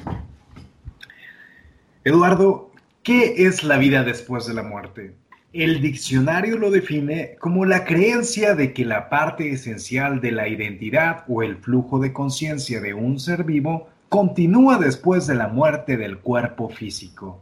Eduardo, 2.03 2.71
¿qué 3.03 3.45
es 3.45 3.63
la 3.63 3.77
vida 3.77 4.03
después 4.03 4.45
de 4.45 4.53
la 4.53 4.63
muerte? 4.63 5.15
El 5.51 5.81
diccionario 5.81 6.59
lo 6.59 6.69
define 6.69 7.35
como 7.39 7.65
la 7.65 7.83
creencia 7.83 8.53
de 8.53 8.71
que 8.71 8.85
la 8.85 9.09
parte 9.09 9.49
esencial 9.49 10.21
de 10.21 10.31
la 10.31 10.47
identidad 10.47 11.23
o 11.27 11.41
el 11.41 11.57
flujo 11.57 11.97
de 11.97 12.13
conciencia 12.13 12.79
de 12.81 12.93
un 12.93 13.19
ser 13.19 13.43
vivo 13.43 13.89
continúa 14.09 14.77
después 14.77 15.25
de 15.25 15.33
la 15.33 15.47
muerte 15.47 15.97
del 15.97 16.19
cuerpo 16.19 16.69
físico. 16.69 17.41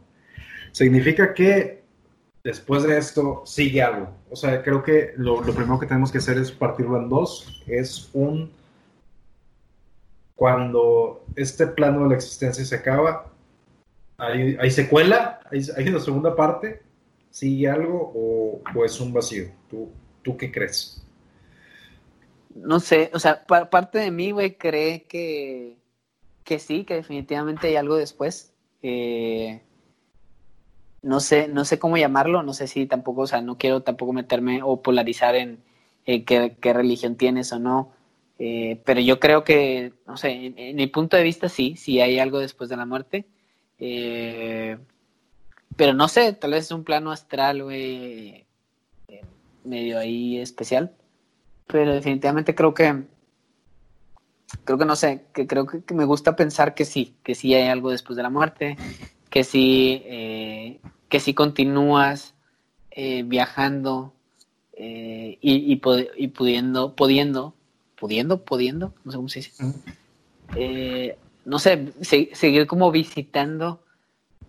Significa 0.72 1.34
que 1.34 1.82
después 2.42 2.82
de 2.84 2.96
esto 2.96 3.42
sigue 3.44 3.82
algo. 3.82 4.08
O 4.30 4.36
sea, 4.36 4.62
creo 4.62 4.82
que 4.82 5.12
lo, 5.16 5.42
primero 5.42 5.78
que 5.78 5.86
tenemos 5.86 6.10
que 6.10 6.18
hacer 6.18 6.38
es 6.38 6.50
partirlo 6.50 6.96
en 6.96 7.10
dos. 7.10 7.62
Es 7.66 8.08
un... 8.14 8.50
Cuando 10.34 11.26
este 11.36 11.66
plano 11.66 12.04
de 12.04 12.10
la 12.10 12.14
existencia 12.14 12.64
se 12.64 12.76
acaba, 12.76 13.26
hay, 14.16 14.70
secuela, 14.70 15.40
hay, 15.50 15.60
hay 15.76 15.88
una 15.88 16.00
segunda 16.00 16.34
parte 16.34 16.87
sigue 17.30 17.68
algo 17.68 18.12
o, 18.14 18.84
es 18.84 19.00
un 19.00 19.12
vacío? 19.12 19.50
¿Tú, 19.68 19.90
¿Tú 20.22 20.36
qué 20.36 20.50
crees? 20.50 21.02
No 22.54 22.80
sé, 22.80 23.10
o 23.14 23.18
sea, 23.18 23.44
parte 23.44 23.98
de 23.98 24.10
mí, 24.10 24.32
güey, 24.32 24.56
cree 24.56 25.04
que, 25.04 25.76
que 26.44 26.58
sí, 26.58 26.84
que 26.84 26.94
definitivamente 26.94 27.68
hay 27.68 27.76
algo 27.76 27.96
después. 27.96 28.52
Eh, 28.82 29.62
no 31.02 31.20
sé, 31.20 31.48
no 31.48 31.64
sé 31.64 31.78
cómo 31.78 31.96
llamarlo, 31.96 32.42
no 32.42 32.52
sé 32.52 32.66
si 32.66 32.86
tampoco, 32.86 33.22
o 33.22 33.26
sea, 33.26 33.40
no 33.40 33.56
quiero 33.58 33.82
tampoco 33.82 34.12
meterme 34.12 34.62
o 34.62 34.82
polarizar 34.82 35.36
en 35.36 35.62
qué, 36.04 36.72
religión 36.72 37.16
tienes 37.16 37.52
o 37.52 37.58
no. 37.58 37.92
Eh, 38.38 38.80
pero 38.84 39.00
yo 39.00 39.18
creo 39.18 39.44
que, 39.44 39.92
no 40.06 40.16
sé, 40.16 40.54
en, 40.56 40.76
mi 40.76 40.86
punto 40.86 41.16
de 41.16 41.22
vista 41.22 41.48
sí, 41.48 41.76
sí 41.76 42.00
hay 42.00 42.18
algo 42.18 42.38
después 42.38 42.70
de 42.70 42.76
la 42.76 42.86
muerte. 42.86 43.26
Eh, 43.78 44.78
pero 45.78 45.94
no 45.94 46.08
sé, 46.08 46.32
tal 46.32 46.50
vez 46.50 46.64
es 46.64 46.72
un 46.72 46.82
plano 46.82 47.12
astral, 47.12 47.62
güey, 47.62 48.44
medio 49.62 49.96
ahí 49.96 50.36
especial. 50.38 50.92
Pero 51.68 51.94
definitivamente 51.94 52.56
creo 52.56 52.74
que, 52.74 53.04
creo 54.64 54.76
que 54.76 54.84
no 54.84 54.96
sé, 54.96 55.26
que 55.32 55.46
creo 55.46 55.66
que, 55.66 55.94
me 55.94 56.04
gusta 56.04 56.34
pensar 56.34 56.74
que 56.74 56.84
sí, 56.84 57.14
que 57.22 57.36
sí 57.36 57.54
hay 57.54 57.68
algo 57.68 57.92
después 57.92 58.16
de 58.16 58.24
la 58.24 58.28
muerte, 58.28 58.76
que 59.30 59.44
sí, 59.44 60.02
eh, 60.04 60.80
que 61.08 61.20
sí 61.20 61.32
continúas 61.32 62.34
eh, 62.90 63.22
viajando 63.22 64.14
eh, 64.72 65.38
y, 65.40 65.72
y, 65.72 65.76
pudiendo, 65.76 66.96
pudiendo, 66.96 67.54
pudiendo, 67.96 68.44
pudiendo, 68.44 68.94
no 69.04 69.12
sé 69.12 69.16
cómo 69.16 69.28
se 69.28 69.38
dice. 69.38 71.16
no 71.44 71.60
sé, 71.60 71.92
seguir 72.32 72.66
como 72.66 72.90
visitando 72.90 73.84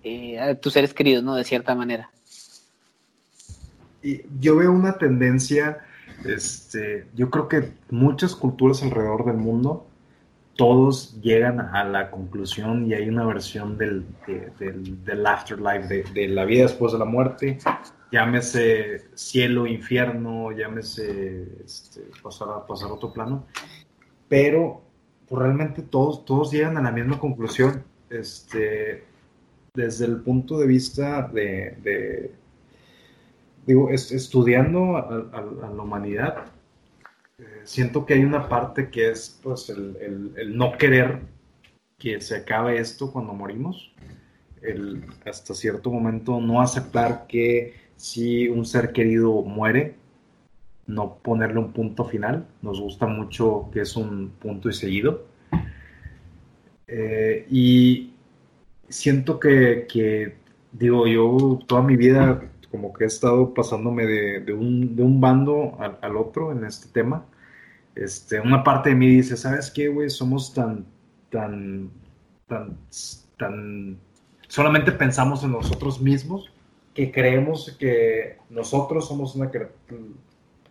eh, 0.03 0.39
a 0.39 0.55
tus 0.55 0.73
seres 0.73 0.93
queridos, 0.93 1.23
¿no? 1.23 1.35
De 1.35 1.43
cierta 1.43 1.75
manera. 1.75 2.09
Yo 4.39 4.55
veo 4.55 4.71
una 4.71 4.97
tendencia, 4.97 5.79
este, 6.25 7.07
yo 7.15 7.29
creo 7.29 7.47
que 7.49 7.73
muchas 7.89 8.35
culturas 8.35 8.81
alrededor 8.81 9.25
del 9.25 9.37
mundo, 9.37 9.85
todos 10.55 11.19
llegan 11.21 11.59
a 11.59 11.83
la 11.83 12.11
conclusión 12.11 12.85
y 12.85 12.93
hay 12.93 13.07
una 13.07 13.25
versión 13.25 13.77
del, 13.77 14.05
del, 14.59 15.25
afterlife, 15.25 16.03
de, 16.13 16.27
la 16.27 16.45
vida 16.45 16.63
después 16.63 16.91
de 16.91 16.99
la 16.99 17.05
muerte, 17.05 17.59
llámese 18.11 19.05
cielo, 19.15 19.67
infierno, 19.67 20.51
llámese 20.51 21.47
este, 21.63 22.01
pasar, 22.21 22.49
a, 22.49 22.67
pasar 22.67 22.91
otro 22.91 23.13
plano, 23.13 23.45
pero 24.27 24.81
pues, 25.27 25.41
realmente 25.41 25.81
todos, 25.81 26.25
todos 26.25 26.51
llegan 26.51 26.77
a 26.77 26.81
la 26.81 26.91
misma 26.91 27.19
conclusión. 27.19 27.83
Este, 28.09 29.05
desde 29.73 30.05
el 30.05 30.21
punto 30.21 30.57
de 30.57 30.67
vista 30.67 31.27
de, 31.27 32.31
digo, 33.65 33.89
estudiando 33.89 34.97
a, 34.97 35.41
la 35.41 35.81
humanidad, 35.81 36.45
eh, 37.37 37.43
siento 37.63 38.05
que 38.05 38.15
hay 38.15 38.23
una 38.23 38.49
parte 38.49 38.89
que 38.89 39.09
es 39.09 39.39
pues 39.41 39.69
el, 39.69 40.57
no 40.57 40.77
querer 40.77 41.19
que 41.97 42.19
se 42.21 42.37
acabe 42.37 42.79
esto 42.79 43.11
cuando 43.11 43.33
morimos, 43.33 43.93
el 44.61 45.05
hasta 45.25 45.53
cierto 45.53 45.91
momento 45.91 46.39
no 46.39 46.61
aceptar 46.61 47.27
que 47.27 47.73
si 47.95 48.47
un 48.47 48.65
ser 48.65 48.93
querido 48.93 49.41
muere, 49.41 49.95
no 50.87 51.17
ponerle 51.17 51.59
un 51.59 51.71
punto 51.71 52.05
final, 52.05 52.47
nos 52.61 52.79
gusta 52.79 53.05
mucho 53.05 53.69
que 53.71 53.81
es 53.81 53.95
un 53.95 54.29
punto 54.39 54.69
y 54.69 54.73
seguido. 54.73 55.27
Eh, 56.87 57.45
y 57.51 58.13
siento 58.89 59.39
que, 59.39 60.35
digo, 60.71 61.07
yo 61.07 61.59
toda 61.67 61.81
mi 61.81 61.95
vida 61.95 62.41
como 62.71 62.93
que 62.93 63.05
he 63.05 63.07
estado 63.07 63.53
pasándome 63.53 64.05
de, 64.05 64.53
un, 64.53 65.19
bando 65.19 65.77
al, 66.01 66.17
otro 66.17 66.51
en 66.51 66.63
este 66.65 66.87
tema. 66.89 67.25
Este, 67.95 68.39
una 68.39 68.63
parte 68.63 68.89
de 68.89 68.95
mí 68.95 69.07
dice, 69.07 69.35
¿sabes 69.35 69.71
qué, 69.71 69.87
güey? 69.87 70.09
Somos 70.09 70.53
tan, 70.53 70.85
tan, 71.31 71.89
tan, 72.47 72.77
tan, 73.37 73.97
solamente 74.47 74.91
pensamos 74.91 75.43
en 75.43 75.51
nosotros 75.51 75.99
mismos 75.99 76.51
que 76.93 77.11
creemos 77.11 77.75
que 77.79 78.37
nosotros 78.49 79.07
somos 79.07 79.35
una 79.35 79.51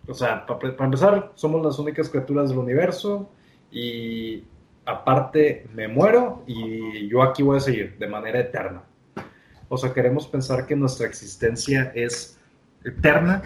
o 0.07 0.15
sea, 0.15 0.47
para, 0.47 0.59
para 0.59 0.85
empezar, 0.85 1.33
somos 1.35 1.65
las 1.65 1.79
únicas 1.79 2.09
criaturas 2.09 2.49
del 2.49 2.59
universo 2.59 3.29
y 3.71 4.45
aparte 4.89 5.67
me 5.75 5.87
muero 5.87 6.43
y 6.47 7.09
yo 7.09 7.23
aquí 7.23 7.43
voy 7.43 7.59
a 7.59 7.61
seguir 7.61 7.97
de 7.99 8.07
manera 8.09 8.41
eterna. 8.41 8.83
O 9.69 9.77
sea, 9.77 9.93
queremos 9.93 10.27
pensar 10.27 10.67
que 10.67 10.75
nuestra 10.75 11.07
existencia 11.07 11.93
es 11.95 12.39
eterna, 12.83 13.43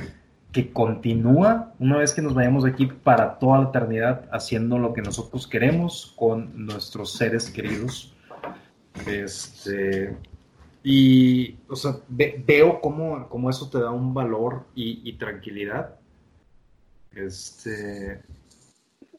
que 0.53 0.73
continúa 0.73 1.75
una 1.81 1.99
vez 1.99 2.13
que 2.13 2.23
nos 2.23 2.35
vayamos 2.35 2.63
de 2.63 2.71
aquí 2.71 2.87
para 2.87 3.39
toda 3.39 3.59
la 3.59 3.69
eternidad 3.71 4.29
haciendo 4.31 4.79
lo 4.79 4.93
que 4.93 5.03
nosotros 5.03 5.49
queremos 5.49 6.15
con 6.17 6.67
nuestros 6.67 7.15
seres 7.15 7.51
queridos. 7.51 8.15
Este, 9.07 10.17
y, 10.85 11.57
o 11.69 11.75
sea, 11.75 11.97
veo 12.09 12.81
cómo, 12.81 13.29
cómo, 13.29 13.51
eso 13.51 13.69
te 13.69 13.79
da 13.79 13.91
un 13.91 14.15
valor 14.15 14.65
y, 14.75 15.13
tranquilidad. 15.15 15.97
Este, 17.15 18.23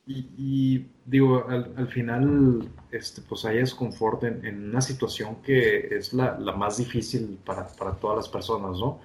y, 0.06 0.86
digo, 1.06 1.48
al, 1.48 1.88
final, 1.88 2.70
este, 2.92 3.22
pues 3.22 3.46
hay 3.46 3.58
desconfort 3.58 4.24
en, 4.26 4.46
en, 4.46 4.70
una 4.70 4.82
situación 4.82 5.38
que 5.42 5.96
es 5.96 6.14
la, 6.14 6.38
la 6.38 6.54
más 6.54 6.78
difícil 6.78 7.40
para, 7.46 7.68
para, 7.68 7.94
todas 7.94 8.18
las 8.18 8.28
personas, 8.28 8.78
¿no? 8.80 9.00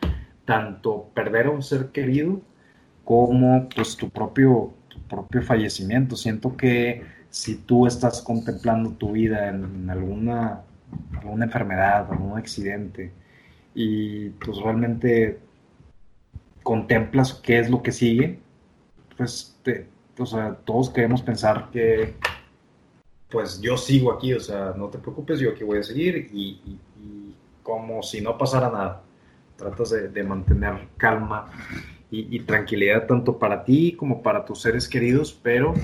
Tanto 0.44 1.08
perder 1.14 1.46
a 1.46 1.50
un 1.50 1.62
ser 1.62 1.90
querido 1.90 2.40
como 3.04 3.68
pues 3.68 3.96
tu 3.96 4.10
propio, 4.10 4.72
tu 4.88 5.00
propio 5.02 5.42
fallecimiento. 5.42 6.16
Siento 6.16 6.56
que 6.56 7.04
si 7.30 7.56
tú 7.56 7.86
estás 7.86 8.20
contemplando 8.20 8.90
tu 8.92 9.12
vida 9.12 9.48
en 9.50 9.88
alguna 9.88 10.62
alguna 11.16 11.44
enfermedad, 11.44 12.10
algún 12.10 12.38
accidente, 12.38 13.12
y 13.74 14.30
pues 14.30 14.58
realmente 14.58 15.38
contemplas 16.62 17.34
qué 17.34 17.58
es 17.58 17.70
lo 17.70 17.82
que 17.82 17.92
sigue, 17.92 18.38
pues 19.16 19.56
o 20.18 20.26
sea, 20.26 20.54
todos 20.64 20.90
queremos 20.90 21.22
pensar 21.22 21.70
que 21.70 22.14
pues 23.30 23.60
yo 23.60 23.76
sigo 23.76 24.12
aquí, 24.12 24.32
o 24.32 24.40
sea, 24.40 24.74
no 24.76 24.88
te 24.88 24.98
preocupes, 24.98 25.38
yo 25.38 25.50
aquí 25.50 25.64
voy 25.64 25.78
a 25.78 25.82
seguir 25.82 26.30
y, 26.32 26.60
como 27.62 28.02
si 28.02 28.22
no 28.22 28.38
pasara 28.38 28.70
nada. 28.70 29.02
Tratas 29.56 29.90
de, 29.90 30.22
mantener 30.22 30.88
calma 30.96 31.50
y, 32.10 32.40
tranquilidad 32.40 33.06
tanto 33.06 33.38
para 33.38 33.64
ti 33.64 33.92
como 33.92 34.22
para 34.22 34.44
tus 34.44 34.62
seres 34.62 34.88
queridos, 34.88 35.38
pero 35.42 35.74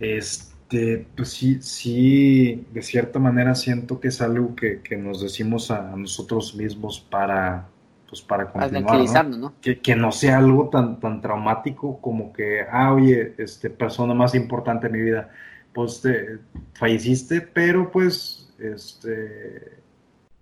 este, 0.00 1.06
pues 1.16 1.30
sí, 1.30 1.62
sí, 1.62 2.66
de 2.72 2.82
cierta 2.82 3.18
manera 3.18 3.54
siento 3.54 4.00
que 4.00 4.08
es 4.08 4.20
algo 4.20 4.54
que, 4.56 4.82
nos 4.96 5.22
decimos 5.22 5.70
a, 5.70 5.96
nosotros 5.96 6.54
mismos 6.54 7.00
para, 7.00 7.68
pues 8.12 8.20
para 8.20 8.52
continuar, 8.52 9.26
¿no? 9.26 9.54
Que, 9.62 9.96
no 9.96 10.12
sea 10.12 10.36
algo 10.36 10.68
tan, 10.68 11.00
tan 11.00 11.22
traumático 11.22 11.98
como 11.98 12.30
que, 12.30 12.60
ah, 12.70 12.92
oye, 12.92 13.34
este, 13.38 13.70
persona 13.70 14.12
más 14.12 14.34
importante 14.34 14.88
en 14.88 14.92
mi 14.92 15.00
vida, 15.00 15.30
pues 15.72 16.02
te, 16.02 16.40
falleciste, 16.74 17.40
pero 17.40 17.90
pues, 17.90 18.52
este, 18.58 19.78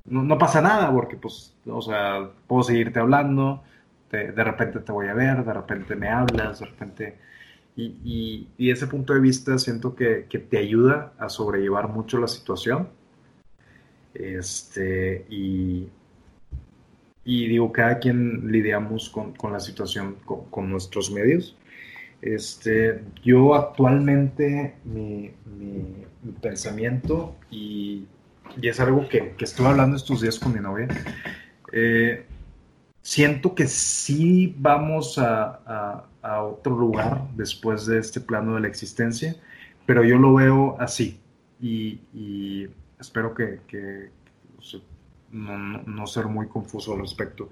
no, 0.05 0.37
pasa 0.37 0.61
nada, 0.61 0.93
porque 0.93 1.15
pues, 1.15 1.55
o 1.65 1.81
sea, 1.81 2.29
puedo 2.49 2.65
seguirte 2.65 2.99
hablando, 2.99 3.63
de 4.11 4.33
repente 4.43 4.81
te 4.81 4.91
voy 4.91 5.07
a 5.07 5.15
ver, 5.15 5.45
de 5.45 5.53
repente 5.53 5.95
me 5.95 6.09
hablas, 6.09 6.59
de 6.59 6.67
repente 6.67 7.19
y, 7.77 8.49
ese 8.59 8.89
punto 8.89 9.15
de 9.15 9.21
vista 9.21 9.57
siento 9.59 9.95
que, 9.95 10.27
te 10.29 10.59
ayuda 10.59 11.13
a 11.21 11.29
sobrellevar 11.29 11.87
mucho 11.87 12.19
la 12.19 12.27
situación. 12.27 12.89
Este, 14.13 15.25
y, 15.31 15.89
digo, 17.47 17.73
cada 17.73 17.99
quien 17.99 18.51
lidiamos 18.51 19.11
con, 19.11 19.35
la 19.53 19.61
situación 19.61 20.17
con, 20.25 20.71
nuestros 20.71 21.11
medios. 21.11 21.57
Este, 22.23 23.01
yo 23.23 23.55
actualmente 23.55 24.75
mi, 24.85 25.31
pensamiento, 26.41 27.37
y, 27.51 28.07
es 28.61 28.81
algo 28.81 29.09
que, 29.09 29.35
que, 29.39 29.45
estuve 29.45 29.69
hablando 29.69 29.97
estos 29.97 30.21
días 30.21 30.39
con 30.39 30.53
mi 30.53 30.61
novia, 30.61 30.89
eh, 31.73 32.25
siento 33.03 33.55
que 33.55 33.67
sí 33.67 34.55
vamos 34.59 35.19
a, 35.19 36.07
otro 36.23 36.77
lugar 36.77 37.23
después 37.35 37.87
de 37.87 37.99
este 37.99 38.21
plano 38.21 38.55
de 38.55 38.61
la 38.61 38.69
existencia, 38.69 39.37
pero 39.87 40.05
yo 40.05 40.19
lo 40.19 40.35
veo 40.35 40.77
así 40.79 41.19
y, 41.61 42.69
espero 43.01 43.35
que, 43.35 44.11
no, 45.31 46.07
ser 46.07 46.27
muy 46.27 46.49
confuso 46.49 46.95
al 46.95 47.01
respecto. 47.01 47.51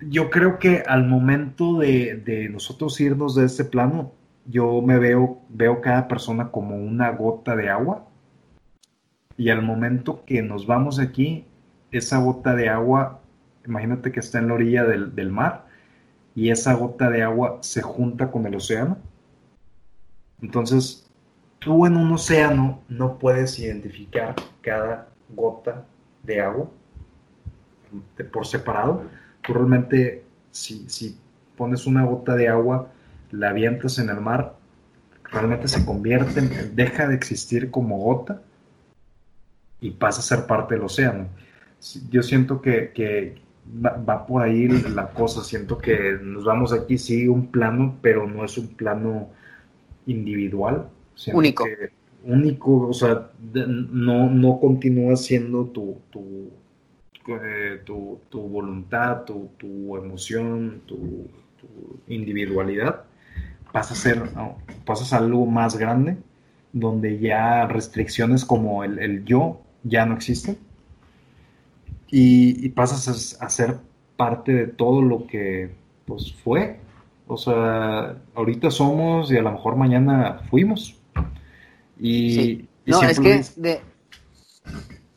Yo 0.00 0.30
creo 0.30 0.58
que 0.58 0.84
al 0.86 1.06
momento 1.06 1.78
de, 1.78 2.48
nosotros 2.50 3.00
irnos 3.00 3.34
de 3.34 3.46
este 3.46 3.64
plano, 3.64 4.12
yo 4.46 4.80
me 4.80 4.98
veo, 4.98 5.42
veo 5.48 5.80
cada 5.80 6.08
persona 6.08 6.50
como 6.50 6.76
una 6.76 7.10
gota 7.10 7.56
de 7.56 7.68
agua 7.68 8.06
y 9.36 9.50
al 9.50 9.62
momento 9.62 10.24
que 10.24 10.42
nos 10.42 10.66
vamos 10.66 10.96
de 10.96 11.04
aquí, 11.04 11.44
esa 11.90 12.18
gota 12.18 12.54
de 12.54 12.68
agua 12.68 13.20
imagínate 13.68 14.10
que 14.10 14.20
está 14.20 14.38
en 14.38 14.48
la 14.48 14.54
orilla 14.54 14.84
del, 14.84 15.30
mar 15.30 15.66
y 16.34 16.50
esa 16.50 16.74
gota 16.74 17.10
de 17.10 17.22
agua 17.22 17.58
se 17.60 17.82
junta 17.82 18.30
con 18.30 18.46
el 18.46 18.54
océano. 18.54 18.98
Entonces, 20.40 21.08
tú 21.58 21.86
en 21.86 21.96
un 21.96 22.12
océano 22.12 22.80
no 22.88 23.18
puedes 23.18 23.58
identificar 23.58 24.34
cada 24.62 25.08
gota 25.28 25.84
de 26.22 26.40
agua 26.40 26.70
por 28.32 28.46
separado. 28.46 29.04
Tú 29.42 29.54
realmente, 29.54 30.24
si, 30.50 30.88
si 30.88 31.16
pones 31.56 31.86
una 31.86 32.04
gota 32.04 32.34
de 32.34 32.48
agua, 32.48 32.90
la 33.30 33.50
avientas 33.50 33.98
en 33.98 34.10
el 34.10 34.20
mar, 34.20 34.56
realmente 35.24 35.68
se 35.68 35.84
convierte, 35.84 36.40
en, 36.40 36.76
deja 36.76 37.08
de 37.08 37.14
existir 37.14 37.70
como 37.70 37.98
gota 37.98 38.42
y 39.80 39.90
pasa 39.92 40.20
a 40.20 40.22
ser 40.22 40.46
parte 40.46 40.74
del 40.74 40.84
océano. 40.84 41.28
Yo 42.10 42.22
siento 42.22 42.60
que, 42.60 42.90
que 42.92 43.36
va, 43.84 44.26
por 44.26 44.42
ahí 44.42 44.68
la 44.68 45.10
cosa. 45.10 45.44
Siento 45.44 45.78
que 45.78 46.18
nos 46.20 46.44
vamos 46.44 46.72
aquí, 46.72 46.98
sí, 46.98 47.28
un 47.28 47.50
plano, 47.50 47.98
pero 48.02 48.26
no 48.26 48.44
es 48.44 48.58
un 48.58 48.68
plano 48.68 49.30
individual. 50.06 50.88
único. 51.32 51.64
Único, 52.24 52.88
o 52.88 52.92
sea, 52.92 53.30
no, 53.52 54.30
no 54.30 54.60
continúa 54.60 55.16
siendo 55.16 55.66
tu, 55.66 55.98
eh, 57.28 57.80
tu, 57.84 58.20
tu 58.28 58.40
voluntad, 58.40 59.24
tu, 59.24 59.50
tu 59.58 59.96
emoción, 59.96 60.82
tu, 60.86 61.26
individualidad. 62.06 63.04
Pasa 63.72 63.94
a 63.94 63.96
ser, 63.96 64.22
pasas 64.84 65.12
a 65.12 65.18
algo 65.18 65.44
más 65.46 65.76
grande, 65.76 66.16
donde 66.72 67.18
ya 67.18 67.66
restricciones 67.66 68.44
como 68.44 68.84
el, 68.84 68.98
el 68.98 69.24
yo 69.24 69.60
ya 69.84 70.06
no 70.06 70.14
existen 70.14 70.56
y, 72.10 72.68
pasas 72.70 73.36
a, 73.40 73.48
ser 73.50 73.76
parte 74.16 74.52
de 74.52 74.66
todo 74.66 75.02
lo 75.02 75.26
que 75.26 75.70
pues 76.06 76.32
fue. 76.32 76.80
O 77.26 77.36
sea, 77.36 78.16
ahorita 78.34 78.70
somos 78.70 79.30
y 79.30 79.36
a 79.36 79.42
lo 79.42 79.52
mejor 79.52 79.76
mañana 79.76 80.40
fuimos. 80.50 80.97
Y, 81.98 82.34
sí. 82.34 82.68
no, 82.86 83.02
es 83.02 83.20
que 83.20 83.42
de... 83.56 83.80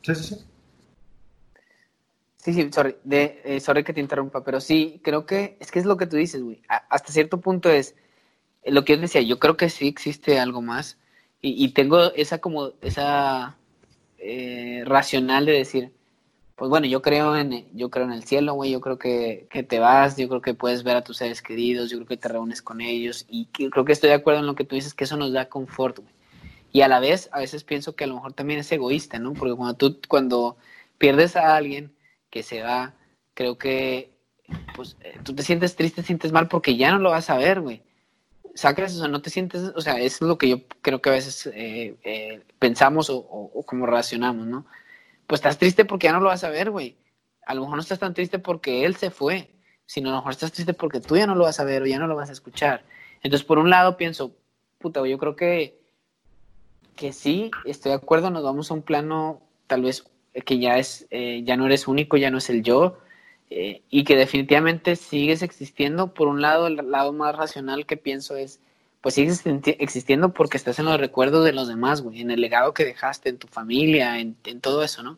Sí, 0.01 0.15
sí, 0.15 0.23
sí. 0.23 0.35
Sí, 2.37 2.53
sí, 2.53 2.69
sorry, 2.73 2.95
de, 3.03 3.39
eh, 3.45 3.59
sorry 3.59 3.83
que 3.83 3.93
te 3.93 4.01
interrumpa, 4.01 4.43
pero 4.43 4.59
sí, 4.59 4.99
creo 5.03 5.27
que 5.27 5.57
es 5.59 5.69
que 5.69 5.77
es 5.77 5.85
lo 5.85 5.95
que 5.95 6.07
tú 6.07 6.17
dices, 6.17 6.41
güey. 6.41 6.59
hasta 6.67 7.13
cierto 7.13 7.39
punto 7.39 7.69
es 7.69 7.93
lo 8.65 8.83
que 8.83 8.95
yo 8.95 9.01
decía, 9.01 9.21
yo 9.21 9.37
creo 9.37 9.57
que 9.57 9.69
sí 9.69 9.87
existe 9.87 10.39
algo 10.39 10.61
más 10.61 10.97
y, 11.43 11.69
tengo 11.73 12.13
esa 12.13 12.39
como, 12.39 12.73
esa 12.81 13.57
eh, 14.19 14.83
racional 14.85 15.45
de 15.45 15.53
decir, 15.53 15.91
pues 16.55 16.69
bueno, 16.69 16.85
yo 16.87 17.01
creo 17.01 17.35
en, 17.35 17.67
yo 17.75 17.89
creo 17.89 18.05
en 18.05 18.11
el 18.11 18.23
cielo, 18.23 18.53
güey, 18.53 18.71
yo 18.71 18.81
creo 18.81 18.99
que, 18.99 19.47
te 19.67 19.79
vas, 19.79 20.17
yo 20.17 20.27
creo 20.29 20.41
que 20.41 20.53
puedes 20.53 20.83
ver 20.83 20.97
a 20.97 21.03
tus 21.03 21.17
seres 21.17 21.41
queridos, 21.41 21.89
yo 21.89 21.97
creo 21.97 22.07
que 22.07 22.17
te 22.17 22.27
reúnes 22.27 22.61
con 22.61 22.81
ellos 22.81 23.25
y 23.29 23.47
creo 23.47 23.85
que 23.85 23.93
estoy 23.93 24.09
de 24.09 24.15
acuerdo 24.15 24.41
en 24.41 24.47
lo 24.47 24.55
que 24.55 24.63
tú 24.63 24.75
dices, 24.75 24.93
que 24.93 25.05
eso 25.05 25.17
nos 25.17 25.33
da 25.33 25.49
confort, 25.49 25.99
güey. 25.99 26.20
Y 26.71 26.81
a 26.81 26.87
la 26.87 26.99
vez, 26.99 27.29
a 27.31 27.39
veces 27.39 27.63
pienso 27.63 27.95
que 27.95 28.05
a 28.05 28.07
lo 28.07 28.15
mejor 28.15 28.33
también 28.33 28.59
es 28.59 28.71
egoísta, 28.71 29.19
¿no? 29.19 29.33
Porque 29.33 29.55
cuando 29.55 29.75
tú, 29.75 29.99
cuando 30.07 30.57
pierdes 30.97 31.35
a 31.35 31.55
alguien 31.55 31.95
que 32.29 32.43
se 32.43 32.61
va, 32.63 32.95
creo 33.33 33.57
que, 33.57 34.13
pues, 34.75 34.97
eh, 35.01 35.19
tú 35.23 35.35
te 35.35 35.43
sientes 35.43 35.75
triste, 35.75 36.01
te 36.01 36.07
sientes 36.07 36.31
mal 36.31 36.47
porque 36.47 36.77
ya 36.77 36.91
no 36.91 36.99
lo 36.99 37.11
vas 37.11 37.29
a 37.29 37.37
ver, 37.37 37.61
güey. 37.61 37.83
Sacas, 38.55 38.95
o 38.95 38.99
sea, 38.99 39.07
no 39.07 39.21
te 39.21 39.29
sientes, 39.29 39.71
o 39.75 39.81
sea, 39.81 39.99
es 39.99 40.21
lo 40.21 40.37
que 40.37 40.49
yo 40.49 40.67
creo 40.81 41.01
que 41.01 41.09
a 41.09 41.13
veces 41.13 41.47
eh, 41.53 41.95
eh, 42.03 42.43
pensamos 42.59 43.09
o, 43.09 43.17
o 43.17 43.63
como 43.65 43.85
relacionamos, 43.85 44.47
¿no? 44.47 44.65
pues 45.31 45.39
estás 45.39 45.57
triste 45.57 45.85
porque 45.85 46.07
ya 46.07 46.11
no 46.11 46.19
lo 46.19 46.27
vas 46.27 46.43
a 46.43 46.49
ver, 46.49 46.71
güey. 46.71 46.97
A 47.45 47.53
lo 47.53 47.61
mejor 47.61 47.77
no 47.77 47.81
estás 47.81 47.99
tan 47.99 48.13
triste 48.13 48.37
porque 48.37 48.83
él 48.83 48.97
se 48.97 49.11
fue, 49.11 49.49
sino 49.85 50.09
a 50.09 50.11
lo 50.11 50.17
mejor 50.17 50.33
estás 50.33 50.51
triste 50.51 50.73
porque 50.73 50.99
tú 50.99 51.15
ya 51.15 51.25
no 51.25 51.35
lo 51.35 51.45
vas 51.45 51.57
a 51.61 51.63
ver 51.63 51.81
o 51.81 51.85
ya 51.85 51.99
no 51.99 52.07
lo 52.07 52.17
vas 52.17 52.27
a 52.27 52.33
escuchar. 52.33 52.83
Entonces, 53.23 53.47
por 53.47 53.57
un 53.57 53.69
lado 53.69 53.95
pienso, 53.95 54.35
puta, 54.77 55.07
yo 55.07 55.17
creo 55.17 55.37
que, 55.37 55.80
que 57.01 57.13
sí, 57.13 57.49
estoy 57.65 57.89
de 57.89 57.95
acuerdo, 57.95 58.29
nos 58.29 58.43
vamos 58.43 58.69
a 58.69 58.75
un 58.75 58.83
plano 58.83 59.41
tal 59.65 59.81
vez 59.81 60.05
que 60.45 60.59
ya 60.59 60.77
es, 60.77 61.07
eh, 61.09 61.41
ya 61.43 61.57
no 61.57 61.65
eres 61.65 61.87
único, 61.87 62.15
ya 62.15 62.29
no 62.29 62.37
es 62.37 62.47
el 62.51 62.61
yo, 62.61 62.99
eh, 63.49 63.81
y 63.89 64.03
que 64.03 64.15
definitivamente 64.15 64.95
sigues 64.95 65.41
existiendo. 65.41 66.13
Por 66.13 66.27
un 66.27 66.43
lado, 66.43 66.67
el 66.67 66.75
lado 66.91 67.11
más 67.11 67.35
racional 67.35 67.87
que 67.87 67.97
pienso 67.97 68.35
es, 68.35 68.59
pues 69.01 69.15
sigues 69.15 69.41
existiendo 69.79 70.31
porque 70.31 70.57
estás 70.57 70.77
en 70.77 70.85
los 70.85 70.99
recuerdos 70.99 71.43
de 71.43 71.53
los 71.53 71.67
demás, 71.67 72.01
güey, 72.01 72.21
en 72.21 72.29
el 72.29 72.39
legado 72.39 72.75
que 72.75 72.85
dejaste, 72.85 73.29
en 73.29 73.39
tu 73.39 73.47
familia, 73.47 74.19
en, 74.19 74.35
todo 74.61 74.83
eso, 74.83 75.01
¿no? 75.01 75.17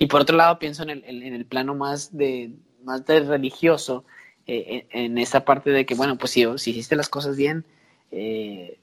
Y 0.00 0.06
por 0.06 0.22
otro 0.22 0.36
lado 0.36 0.58
pienso 0.58 0.82
en 0.82 0.90
el, 0.90 1.04
en 1.04 1.32
el 1.32 1.44
plano 1.44 1.76
más 1.76 2.16
de, 2.16 2.50
más 2.82 3.06
de 3.06 3.20
religioso, 3.20 4.04
eh, 4.48 4.84
en, 4.90 5.16
esa 5.16 5.44
parte 5.44 5.70
de 5.70 5.86
que, 5.86 5.94
bueno, 5.94 6.18
pues 6.18 6.32
si, 6.32 6.44
si 6.58 6.72
hiciste 6.72 6.96
las 6.96 7.08
cosas 7.08 7.36
bien 7.36 7.64
eh, 8.10 8.80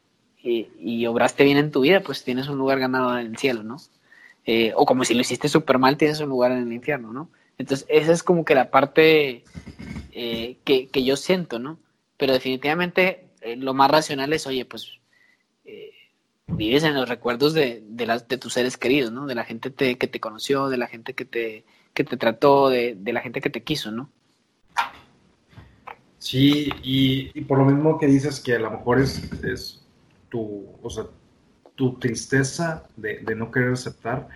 y, 0.47 1.05
obraste 1.05 1.43
bien 1.43 1.57
en 1.57 1.71
tu 1.71 1.81
vida, 1.81 2.01
pues 2.01 2.23
tienes 2.23 2.47
un 2.47 2.57
lugar 2.57 2.79
ganado 2.79 3.17
en 3.17 3.27
el 3.27 3.37
cielo, 3.37 3.63
¿no? 3.63 3.77
Eh, 4.45 4.71
o 4.75 4.85
como 4.85 5.03
si 5.03 5.13
lo 5.13 5.21
hiciste 5.21 5.49
súper 5.49 5.77
mal, 5.77 5.97
tienes 5.97 6.19
un 6.21 6.29
lugar 6.29 6.51
en 6.51 6.59
el 6.59 6.73
infierno, 6.73 7.11
¿no? 7.11 7.29
Entonces, 7.57 7.85
esa 7.89 8.13
es 8.13 8.23
como 8.23 8.45
que 8.45 8.55
la 8.55 8.71
parte 8.71 9.43
que, 10.13 10.89
que, 10.91 11.03
yo 11.03 11.17
siento, 11.17 11.59
¿no? 11.59 11.79
Pero 12.17 12.33
definitivamente 12.33 13.25
lo 13.57 13.73
más 13.73 13.91
racional 13.91 14.31
es, 14.33 14.47
oye, 14.47 14.63
pues 14.65 14.99
vives 16.47 16.83
en 16.83 16.95
los 16.95 17.09
recuerdos 17.09 17.53
de, 17.53 17.83
de, 17.85 18.05
las, 18.05 18.27
de 18.27 18.37
tus 18.37 18.53
seres 18.53 18.77
queridos, 18.77 19.11
¿no? 19.11 19.25
De 19.25 19.35
la 19.35 19.43
gente 19.43 19.71
que 19.71 20.07
te 20.07 20.19
conoció, 20.19 20.69
de 20.69 20.77
la 20.77 20.87
gente 20.87 21.13
que 21.13 21.25
te, 21.25 21.65
que 21.93 22.03
te 22.03 22.17
trató, 22.17 22.69
de, 22.69 22.95
de 22.95 23.13
la 23.13 23.21
gente 23.21 23.41
que 23.41 23.49
te 23.49 23.63
quiso, 23.63 23.91
¿no? 23.91 24.09
Sí, 26.19 26.69
y, 26.83 27.41
por 27.41 27.59
lo 27.59 27.65
mismo 27.65 27.99
que 27.99 28.07
dices 28.07 28.39
que 28.39 28.55
a 28.55 28.59
lo 28.59 28.71
mejor 28.71 28.99
es 28.99 29.86
tu, 30.29 30.65
o 30.81 30.89
sea, 30.89 31.05
tu 31.75 31.99
tristeza 31.99 32.83
de, 32.95 33.23
no 33.35 33.51
querer 33.51 33.73
aceptar, 33.73 34.27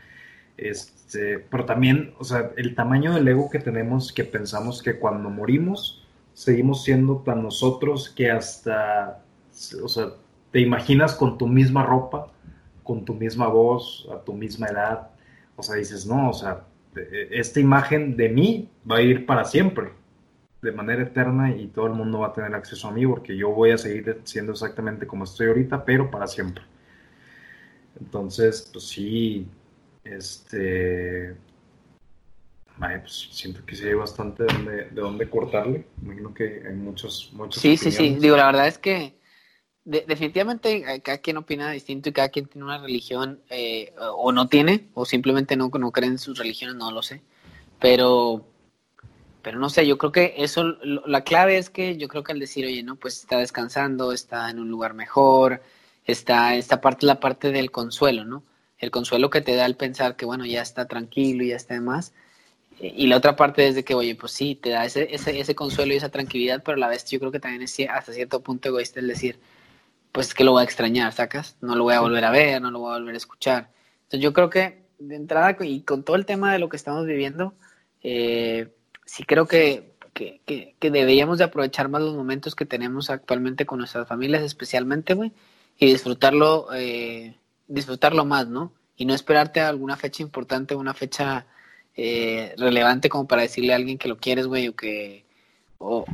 este, 0.58 1.40
pero 1.40 1.66
también, 1.66 2.14
o 2.20 2.24
sea, 2.24 2.52
el 2.58 2.76
tamaño 2.76 3.14
del 3.14 3.28
ego 3.28 3.50
que 3.50 3.60
tenemos, 3.60 4.14
que 4.14 4.24
pensamos 4.24 4.82
que 4.82 5.00
cuando 5.00 5.30
morimos 5.30 6.08
seguimos 6.34 6.84
siendo 6.84 7.18
tan 7.18 7.44
nosotros 7.44 8.10
que 8.10 8.32
hasta, 8.32 9.24
o 9.84 9.88
sea, 9.88 10.14
te 10.52 10.60
imaginas 10.60 11.16
con 11.16 11.38
tu 11.38 11.48
misma 11.48 11.84
ropa, 11.84 12.28
con 12.84 13.06
tu 13.06 13.14
misma 13.14 13.48
voz, 13.48 14.08
a 14.14 14.24
tu 14.24 14.34
misma 14.34 14.68
edad, 14.68 15.10
o 15.56 15.64
sea, 15.64 15.76
dices, 15.76 16.06
no, 16.06 16.30
o 16.30 16.34
sea, 16.34 16.64
esta 17.32 17.60
imagen 17.60 18.18
de 18.18 18.30
mí 18.30 18.70
va 18.90 18.98
a 18.98 19.02
ir 19.02 19.26
para 19.26 19.46
siempre 19.46 20.01
de 20.62 20.72
manera 20.72 21.04
eterna 21.04 21.56
y 21.56 21.68
todo 21.68 21.88
el 21.88 21.94
mundo 21.94 22.20
va 22.20 22.28
a 22.28 22.34
tener 22.34 22.54
acceso 22.54 22.88
a 22.88 22.92
mí 22.92 23.06
porque 23.06 23.36
yo 23.36 23.50
voy 23.50 23.72
a 23.72 23.78
seguir 23.78 24.22
siendo 24.24 24.52
exactamente 24.52 25.08
como 25.08 25.24
estoy 25.24 25.48
ahorita, 25.48 25.84
pero 25.84 26.12
para 26.12 26.28
siempre. 26.28 26.64
Entonces, 28.00 28.70
pues 28.72 28.86
sí, 28.86 29.48
este, 30.04 31.36
pues 32.78 33.30
siento 33.32 33.66
que 33.66 33.76
sí 33.76 33.88
hay 33.88 33.94
bastante 33.94 34.44
de 34.44 34.54
dónde, 34.54 34.76
de 34.86 35.02
dónde 35.02 35.30
cortarle. 35.30 35.86
Imagino 36.02 36.34
que 36.34 36.64
hay 36.68 36.74
muchos, 36.74 37.32
muchos. 37.34 37.62
Sí, 37.62 37.78
sí, 37.78 37.92
sí. 37.92 38.18
Digo, 38.20 38.38
la 38.38 38.48
verdad 38.48 38.68
es 38.68 38.78
que 38.78 39.20
definitivamente 39.84 41.02
cada 41.02 41.18
quien 41.18 41.38
opina 41.38 41.72
distinto 41.72 42.10
y 42.10 42.14
cada 42.14 42.30
quien 42.30 42.46
tiene 42.46 42.66
una 42.66 42.78
religión 42.78 43.42
eh, 43.50 43.94
o 43.98 44.32
no 44.32 44.48
tiene 44.48 44.90
o 44.94 45.06
simplemente 45.06 45.56
no, 45.56 45.70
no 45.70 45.92
cree 45.92 46.10
en 46.10 46.20
sus 46.20 46.38
religiones, 46.38 46.76
no 46.76 46.92
lo 46.92 47.02
sé. 47.02 47.22
Pero 47.80 48.46
pero 49.42 49.60
no 49.60 49.70
sé, 49.70 49.88
yo 49.88 49.98
creo 49.98 50.12
que 50.12 50.36
eso, 50.38 50.64
la 50.84 51.24
clave 51.24 51.58
es 51.58 51.70
que 51.70 51.98
yo 51.98 52.08
creo 52.08 52.24
que 52.24 52.32
al 52.32 52.40
decir, 52.40 52.66
oye, 52.66 52.84
no, 52.84 52.96
pues 52.96 53.20
está 53.20 53.38
descansando, 53.38 54.12
está 54.12 54.50
en 54.50 54.60
un 54.60 54.70
lugar 54.70 54.94
mejor, 54.94 55.62
está 56.06 56.56
esta 56.56 56.82
parte, 56.82 57.06
la 57.06 57.20
parte 57.20 57.52
del 57.52 57.72
consuelo, 57.72 58.26
¿no? 58.26 58.44
El 58.78 58.92
consuelo 58.92 59.30
que 59.30 59.42
te 59.42 59.56
da 59.56 59.66
el 59.66 59.76
pensar 59.76 60.16
que, 60.16 60.26
bueno, 60.26 60.46
ya 60.46 60.62
está 60.62 60.86
tranquilo 60.88 61.44
y 61.44 61.50
ya 61.50 61.56
está 61.56 61.74
demás. 61.76 62.14
Y 62.80 63.08
la 63.08 63.18
otra 63.18 63.36
parte 63.36 63.68
es 63.68 63.76
de 63.76 63.84
que, 63.84 63.94
oye, 63.94 64.16
pues 64.16 64.32
sí, 64.32 64.56
te 64.56 64.72
da 64.72 64.86
ese, 64.86 65.14
ese, 65.14 65.40
ese 65.40 65.56
consuelo 65.56 65.94
y 65.94 65.98
esa 65.98 66.10
tranquilidad, 66.10 66.64
pero 66.66 66.78
a 66.78 66.80
la 66.80 66.88
vez 66.88 67.06
yo 67.06 67.20
creo 67.20 67.32
que 67.32 67.40
también 67.40 67.62
es 67.62 67.78
hasta 67.90 68.14
cierto 68.14 68.42
punto 68.42 68.70
egoísta 68.70 69.00
el 69.00 69.08
decir, 69.08 69.40
pues 70.12 70.34
que 70.34 70.44
lo 70.44 70.54
voy 70.54 70.62
a 70.62 70.66
extrañar, 70.66 71.14
¿sacas? 71.14 71.58
No 71.62 71.76
lo 71.76 71.84
voy 71.84 71.94
a 71.94 72.02
volver 72.02 72.26
a 72.26 72.32
ver, 72.32 72.62
no 72.62 72.72
lo 72.72 72.80
voy 72.80 72.92
a 72.92 72.98
volver 72.98 73.14
a 73.16 73.18
escuchar. 73.18 73.70
Entonces 74.04 74.22
yo 74.22 74.34
creo 74.34 74.50
que 74.50 74.82
de 75.00 75.16
entrada 75.16 75.56
y 75.62 75.82
con 75.82 76.04
todo 76.04 76.16
el 76.16 76.26
tema 76.26 76.54
de 76.54 76.60
lo 76.60 76.70
que 76.70 76.78
estamos 76.78 77.06
viviendo, 77.06 77.54
eh, 78.04 78.70
sí 79.12 79.26
creo 79.26 79.46
que, 79.46 79.92
que, 80.14 80.74
deberíamos 80.80 81.38
de 81.38 81.44
aprovechar 81.44 81.90
más 81.90 82.02
los 82.02 82.16
momentos 82.16 82.56
que 82.56 82.66
tenemos 82.66 83.10
actualmente 83.10 83.66
con 83.66 83.80
nuestras 83.80 84.08
familias, 84.08 84.42
especialmente, 84.42 85.16
güey, 85.16 85.34
y 85.78 85.88
disfrutarlo, 85.88 86.70
eh, 86.74 87.36
disfrutarlo 87.68 88.24
más, 88.24 88.48
¿no? 88.48 88.72
Y 88.96 89.04
no 89.04 89.14
esperarte 89.14 89.60
a 89.60 89.68
alguna 89.68 89.98
fecha 89.98 90.24
importante, 90.24 90.76
una 90.76 90.94
fecha 90.94 91.46
eh, 91.98 92.54
relevante 92.58 93.10
como 93.10 93.28
para 93.28 93.42
decirle 93.42 93.74
a 93.74 93.76
alguien 93.76 93.98
que 93.98 94.08
lo 94.08 94.16
quieres, 94.16 94.48
güey, 94.48 94.70
o 94.70 94.78
que, 94.78 95.26
o, 95.78 96.06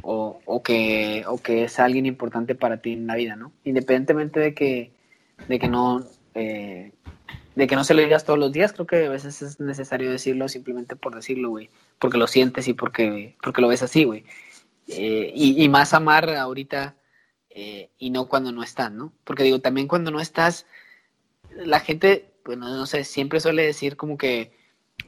o, 0.44 0.64
que, 0.64 1.24
o 1.28 1.38
que 1.38 1.66
es 1.66 1.80
alguien 1.80 2.08
importante 2.08 2.56
para 2.56 2.82
ti 2.82 2.94
en 2.94 3.06
la 3.06 3.16
vida, 3.16 3.36
¿no? 3.36 3.52
Independientemente 3.64 4.40
de 4.40 4.56
que, 4.56 4.92
de 5.48 5.60
que 5.60 5.68
no, 5.68 6.04
eh, 6.34 6.94
de 7.58 7.66
que 7.66 7.76
no 7.76 7.84
se 7.84 7.96
lo 7.96 8.04
digas 8.04 8.24
todos 8.24 8.38
los 8.38 8.52
días, 8.52 8.72
creo 8.72 8.86
que 8.86 9.08
a 9.08 9.10
veces 9.10 9.42
es 9.42 9.60
necesario 9.60 10.12
decirlo 10.12 10.48
simplemente 10.48 10.96
por 10.96 11.16
decirlo, 11.16 11.50
güey, 11.50 11.72
porque 11.98 12.20
lo 12.20 12.28
sientes 12.28 12.68
y 12.68 12.74
porque, 12.74 13.36
porque 13.42 13.62
lo 13.62 13.68
ves 13.68 13.82
así, 13.82 14.04
güey. 14.04 14.26
Eh, 14.88 15.32
y, 15.34 15.68
más 15.68 15.96
amar 15.96 16.30
ahorita 16.30 16.96
eh, 17.50 17.90
y 17.98 18.12
no 18.12 18.28
cuando 18.28 18.52
no 18.52 18.62
están, 18.62 18.96
¿no? 18.96 19.12
Porque 19.24 19.42
digo, 19.42 19.60
también 19.60 19.88
cuando 19.88 20.12
no 20.12 20.22
estás, 20.22 20.68
la 21.50 21.80
gente, 21.80 22.32
bueno, 22.46 22.70
no 22.70 22.86
sé, 22.86 23.04
siempre 23.04 23.40
suele 23.40 23.66
decir 23.66 23.98
como 23.98 24.20
que, 24.20 24.56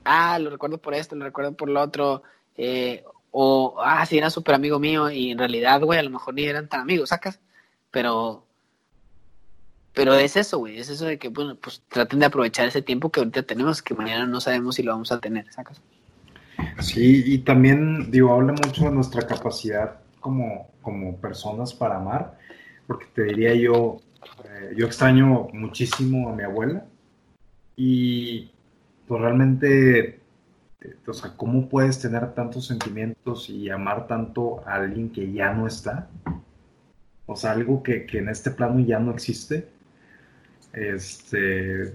ah, 0.04 0.40
lo 0.40 0.50
recuerdo 0.50 0.80
por 0.80 0.96
esto, 0.96 1.16
lo 1.16 1.26
recuerdo 1.26 1.56
por 1.56 1.70
lo 1.70 1.80
otro, 1.80 2.24
eh, 2.58 3.04
o, 3.30 3.76
ah, 3.80 4.04
sí, 4.08 4.18
era 4.18 4.32
súper 4.32 4.56
amigo 4.56 4.80
mío, 4.80 5.12
y 5.12 5.30
en 5.30 5.38
realidad, 5.38 5.82
güey, 5.82 6.00
a 6.00 6.04
lo 6.04 6.10
mejor 6.10 6.34
ni 6.34 6.46
eran 6.46 6.68
tan 6.68 6.82
amigos, 6.82 7.10
sacas, 7.10 7.40
pero 7.92 8.49
pero 9.94 10.14
es 10.14 10.36
eso, 10.36 10.60
güey, 10.60 10.80
es 10.80 10.90
eso 10.90 11.06
de 11.06 11.18
que, 11.18 11.30
bueno, 11.30 11.56
pues 11.56 11.82
traten 11.90 12.20
de 12.20 12.26
aprovechar 12.26 12.68
ese 12.68 12.82
tiempo 12.82 13.10
que 13.10 13.20
ahorita 13.20 13.44
tenemos, 13.44 13.82
que 13.82 13.94
mañana 13.94 14.26
no 14.26 14.40
sabemos 14.40 14.76
si 14.76 14.84
lo 14.84 14.92
vamos 14.92 15.12
a 15.12 15.20
tener, 15.20 15.52
¿sacas? 15.52 15.82
Sí, 16.80 17.24
y 17.26 17.40
también, 17.40 18.12
digo, 18.12 18.34
habla 18.34 18.54
mucho 18.54 18.86
de 18.86 18.92
nuestra 18.92 19.26
capacidad 19.26 20.00
como, 20.20 20.70
como 20.82 21.18
personas 21.18 21.74
para 21.74 21.98
amar, 21.98 22.38
porque 22.88 23.06
te 23.14 23.24
diría 23.24 23.54
yo, 23.56 23.98
eh, 24.46 24.74
yo 24.76 24.86
extraño 24.86 25.48
muchísimo 25.54 26.30
a 26.30 26.36
mi 26.36 26.44
abuela 26.44 26.86
y 27.76 28.52
pues 29.08 29.22
realmente, 29.22 30.20
eh, 30.82 30.96
o 31.08 31.14
sea, 31.14 31.34
¿cómo 31.36 31.68
puedes 31.68 32.00
tener 32.00 32.34
tantos 32.34 32.68
sentimientos 32.68 33.50
y 33.50 33.70
amar 33.70 34.08
tanto 34.08 34.62
a 34.68 34.76
alguien 34.76 35.10
que 35.10 35.32
ya 35.32 35.54
no 35.54 35.68
está? 35.68 36.10
O 37.26 37.36
sea, 37.36 37.52
algo 37.52 37.84
que, 37.84 38.06
que 38.06 38.20
en 38.20 38.30
este 38.30 38.52
plano 38.52 38.80
ya 38.80 39.00
no 39.00 39.12
existe 39.12 39.68
este, 40.74 41.94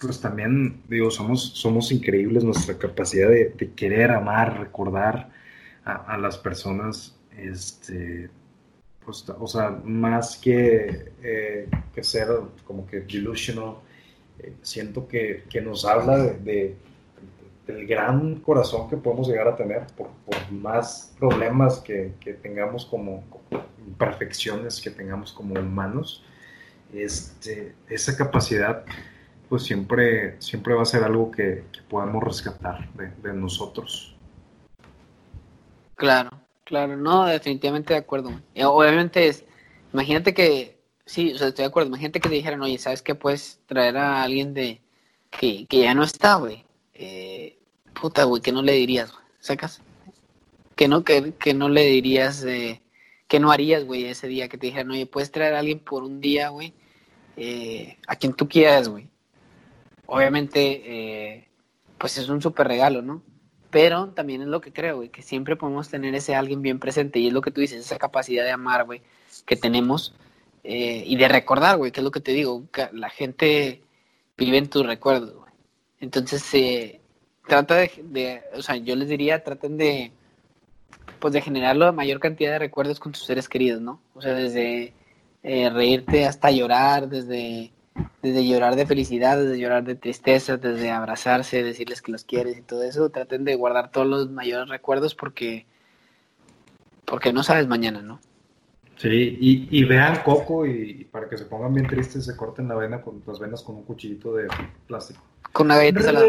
pues 0.00 0.20
también, 0.20 0.82
digo, 0.88 1.10
somos, 1.10 1.42
somos 1.54 1.90
increíbles 1.92 2.44
nuestra 2.44 2.78
capacidad 2.78 3.28
de, 3.28 3.52
querer 3.74 4.10
amar, 4.10 4.58
recordar 4.58 5.30
a, 5.84 6.18
las 6.18 6.36
personas, 6.36 7.16
este, 7.36 8.28
pues, 9.04 9.26
o 9.28 9.46
sea, 9.46 9.70
más 9.84 10.36
que, 10.36 11.12
eh, 11.22 11.68
que 11.94 12.04
ser 12.04 12.28
como 12.64 12.86
que 12.86 13.00
delusional, 13.00 13.76
eh, 14.38 14.52
siento 14.62 15.08
que, 15.08 15.44
nos 15.64 15.84
habla 15.84 16.18
de, 16.18 16.76
del 17.66 17.86
gran 17.86 18.36
corazón 18.36 18.88
que 18.90 18.96
podemos 18.96 19.28
llegar 19.28 19.48
a 19.48 19.56
tener 19.56 19.86
por, 19.96 20.10
más 20.50 21.14
problemas 21.18 21.78
que, 21.80 22.12
que 22.20 22.34
tengamos 22.34 22.84
como 22.84 23.24
imperfecciones 23.86 24.80
que 24.80 24.90
tengamos 24.90 25.32
como 25.32 25.58
humanos 25.58 26.22
este, 26.92 27.74
esa 27.88 28.16
capacidad 28.16 28.84
pues 29.48 29.62
siempre, 29.62 30.40
siempre 30.40 30.74
va 30.74 30.82
a 30.82 30.86
ser 30.86 31.04
algo 31.04 31.30
que, 31.30 31.64
podemos 31.88 32.22
rescatar 32.22 32.86
de, 32.94 33.32
nosotros. 33.32 34.14
Claro, 35.94 36.30
claro, 36.64 36.96
no, 36.96 37.24
definitivamente 37.24 37.94
de 37.94 38.00
acuerdo. 38.00 38.30
Eh, 38.54 38.64
obviamente 38.66 39.26
es, 39.26 39.44
imagínate 39.92 40.34
que, 40.34 40.78
sí, 41.06 41.32
o 41.32 41.38
sea, 41.38 41.48
estoy 41.48 41.62
de 41.62 41.68
acuerdo, 41.68 41.88
imagínate 41.88 42.20
que 42.20 42.28
te 42.28 42.34
dijeran, 42.34 42.60
oye, 42.60 42.76
¿sabes 42.76 43.00
qué? 43.00 43.14
Puedes 43.14 43.60
traer 43.66 43.96
a 43.96 44.22
alguien 44.22 44.52
de 44.52 44.82
que, 45.30 45.66
ya 45.70 45.94
no 45.94 46.04
está, 46.04 46.34
güey. 46.34 46.64
Eh, 46.92 47.58
puta, 47.98 48.24
güey, 48.24 48.42
que 48.42 48.52
no 48.52 48.60
le 48.60 48.72
dirías, 48.72 49.14
¿sacas? 49.40 49.80
Que 50.76 50.88
no, 50.88 51.04
que, 51.04 51.32
que 51.38 51.54
no 51.54 51.70
le 51.70 51.86
dirías, 51.86 52.44
eh, 52.44 52.82
que 53.28 53.40
no 53.40 53.50
harías, 53.50 53.84
güey, 53.84 54.04
ese 54.04 54.28
día 54.28 54.48
que 54.48 54.58
te 54.58 54.66
dijeran, 54.66 54.90
oye, 54.90 55.06
puedes 55.06 55.30
traer 55.30 55.54
a 55.54 55.60
alguien 55.60 55.78
por 55.78 56.02
un 56.02 56.20
día, 56.20 56.50
güey, 56.50 56.74
eh, 57.40 57.98
a 58.08 58.16
quien 58.16 58.32
tú 58.32 58.48
quieras, 58.48 58.88
güey. 58.88 59.08
Obviamente, 60.06 60.82
eh, 60.84 61.48
pues 61.96 62.18
es 62.18 62.28
un 62.28 62.42
súper 62.42 62.66
regalo, 62.66 63.00
¿no? 63.00 63.22
Pero 63.70 64.08
también 64.08 64.42
es 64.42 64.48
lo 64.48 64.60
que 64.60 64.72
creo, 64.72 64.96
güey, 64.96 65.10
que 65.10 65.22
siempre 65.22 65.54
podemos 65.54 65.88
tener 65.88 66.14
ese 66.16 66.34
alguien 66.34 66.62
bien 66.62 66.80
presente 66.80 67.20
y 67.20 67.28
es 67.28 67.32
lo 67.32 67.40
que 67.40 67.52
tú 67.52 67.60
dices, 67.60 67.84
esa 67.84 67.96
capacidad 67.96 68.44
de 68.44 68.50
amar, 68.50 68.86
güey, 68.86 69.02
que 69.46 69.54
tenemos 69.54 70.14
eh, 70.64 71.04
y 71.06 71.16
de 71.16 71.28
recordar, 71.28 71.76
güey, 71.76 71.92
que 71.92 72.00
es 72.00 72.04
lo 72.04 72.10
que 72.10 72.20
te 72.20 72.32
digo, 72.32 72.64
la 72.92 73.10
gente 73.10 73.82
vive 74.36 74.58
en 74.58 74.68
tus 74.68 74.84
recuerdos, 74.84 75.34
güey. 75.34 75.52
Entonces, 76.00 76.42
trata 77.46 77.76
de, 77.76 77.90
de, 78.02 78.42
o 78.54 78.62
sea, 78.62 78.76
yo 78.76 78.96
les 78.96 79.08
diría, 79.08 79.44
traten 79.44 79.76
de, 79.76 80.10
pues 81.20 81.32
de 81.34 81.40
generar 81.40 81.76
la 81.76 81.92
mayor 81.92 82.18
cantidad 82.18 82.52
de 82.52 82.58
recuerdos 82.58 82.98
con 82.98 83.12
tus 83.12 83.24
seres 83.24 83.48
queridos, 83.48 83.80
¿no? 83.80 84.00
O 84.14 84.22
sea, 84.22 84.34
desde 84.34 84.92
eh, 85.42 85.70
reírte 85.70 86.26
hasta 86.26 86.50
llorar, 86.50 87.08
desde, 87.08 87.72
desde 88.22 88.46
llorar 88.46 88.76
de 88.76 88.86
felicidad, 88.86 89.38
desde 89.38 89.58
llorar 89.58 89.84
de 89.84 89.94
tristeza, 89.94 90.56
desde 90.56 90.90
abrazarse, 90.90 91.62
decirles 91.62 92.02
que 92.02 92.12
los 92.12 92.24
quieres 92.24 92.58
y 92.58 92.62
todo 92.62 92.82
eso. 92.82 93.10
Traten 93.10 93.44
de 93.44 93.54
guardar 93.54 93.90
todos 93.90 94.06
los 94.06 94.30
mayores 94.30 94.68
recuerdos 94.68 95.14
porque, 95.14 95.66
porque 97.04 97.32
no 97.32 97.42
sabes 97.42 97.66
mañana, 97.66 98.02
¿no? 98.02 98.20
Sí, 98.96 99.38
y, 99.40 99.68
y 99.70 99.84
vean 99.84 100.22
Coco 100.24 100.66
y, 100.66 101.04
para 101.04 101.28
que 101.28 101.38
se 101.38 101.44
pongan 101.44 101.72
bien 101.72 101.86
tristes 101.86 102.24
se 102.24 102.36
corten 102.36 102.66
la 102.66 102.74
vena 102.74 103.00
con 103.00 103.22
las 103.26 103.38
venas 103.38 103.62
con 103.62 103.76
un 103.76 103.84
cuchillito 103.84 104.34
de 104.34 104.48
plástico. 104.88 105.22
Con 105.52 105.66
una 105.66 105.76
galleta 105.76 106.02
salada. 106.02 106.26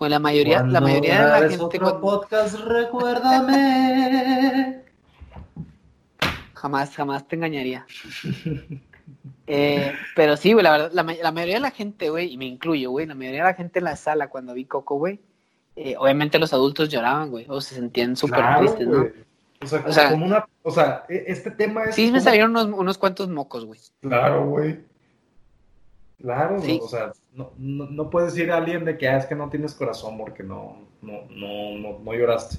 Pues 0.00 0.10
la 0.10 0.18
mayoría, 0.18 0.62
la 0.62 0.80
mayoría 0.80 1.26
de 1.26 1.30
la 1.42 1.48
gente 1.50 1.62
otro 1.62 1.78
cuando- 1.78 2.00
podcast, 2.00 2.54
recuérdame. 2.60 4.80
jamás, 6.54 6.96
jamás 6.96 7.28
te 7.28 7.36
engañaría. 7.36 7.84
Eh, 9.46 9.92
pero 10.16 10.38
sí, 10.38 10.54
güey, 10.54 10.64
la 10.64 10.70
verdad, 10.70 10.90
la, 10.94 11.02
ma- 11.02 11.12
la 11.22 11.32
mayoría 11.32 11.56
de 11.56 11.60
la 11.60 11.70
gente, 11.70 12.08
güey, 12.08 12.32
y 12.32 12.38
me 12.38 12.46
incluyo, 12.46 12.90
güey, 12.90 13.04
la 13.04 13.14
mayoría 13.14 13.40
de 13.40 13.48
la 13.50 13.54
gente 13.54 13.80
en 13.80 13.84
la 13.84 13.96
sala 13.96 14.28
cuando 14.28 14.54
vi 14.54 14.64
Coco, 14.64 14.94
güey, 14.96 15.20
eh, 15.76 15.96
obviamente 15.98 16.38
los 16.38 16.54
adultos 16.54 16.88
lloraban, 16.88 17.30
güey, 17.30 17.44
o 17.50 17.60
se 17.60 17.74
sentían 17.74 18.16
súper 18.16 18.38
Claro, 18.38 18.60
tristes, 18.60 18.88
¿no? 18.88 18.98
güey. 19.00 19.12
O 19.62 19.66
sea, 19.66 19.84
O 19.86 19.92
sea- 19.92 20.10
como 20.12 20.24
una, 20.24 20.46
o 20.62 20.70
sea, 20.70 21.04
e- 21.10 21.24
este 21.26 21.50
tema 21.50 21.84
es 21.84 21.94
Sí, 21.94 22.10
me 22.10 22.22
salieron 22.22 22.52
unos, 22.52 22.64
unos 22.68 22.96
cuantos 22.96 23.28
mocos, 23.28 23.66
güey. 23.66 23.78
Claro, 24.00 24.46
güey. 24.46 24.80
Claro, 26.20 26.60
Sí. 26.60 26.78
o 26.82 26.88
sea, 26.88 27.12
no, 27.34 27.52
no, 27.58 27.86
no 27.86 28.10
puedes 28.10 28.34
decir 28.34 28.50
a 28.50 28.58
alguien 28.58 28.84
de 28.84 28.98
que 28.98 29.08
ah, 29.08 29.16
es 29.16 29.26
que 29.26 29.34
no 29.34 29.48
tienes 29.48 29.74
corazón 29.74 30.18
porque 30.18 30.42
no, 30.42 30.76
no, 31.00 31.22
no, 31.30 31.98
no, 31.98 32.14
lloraste. 32.14 32.58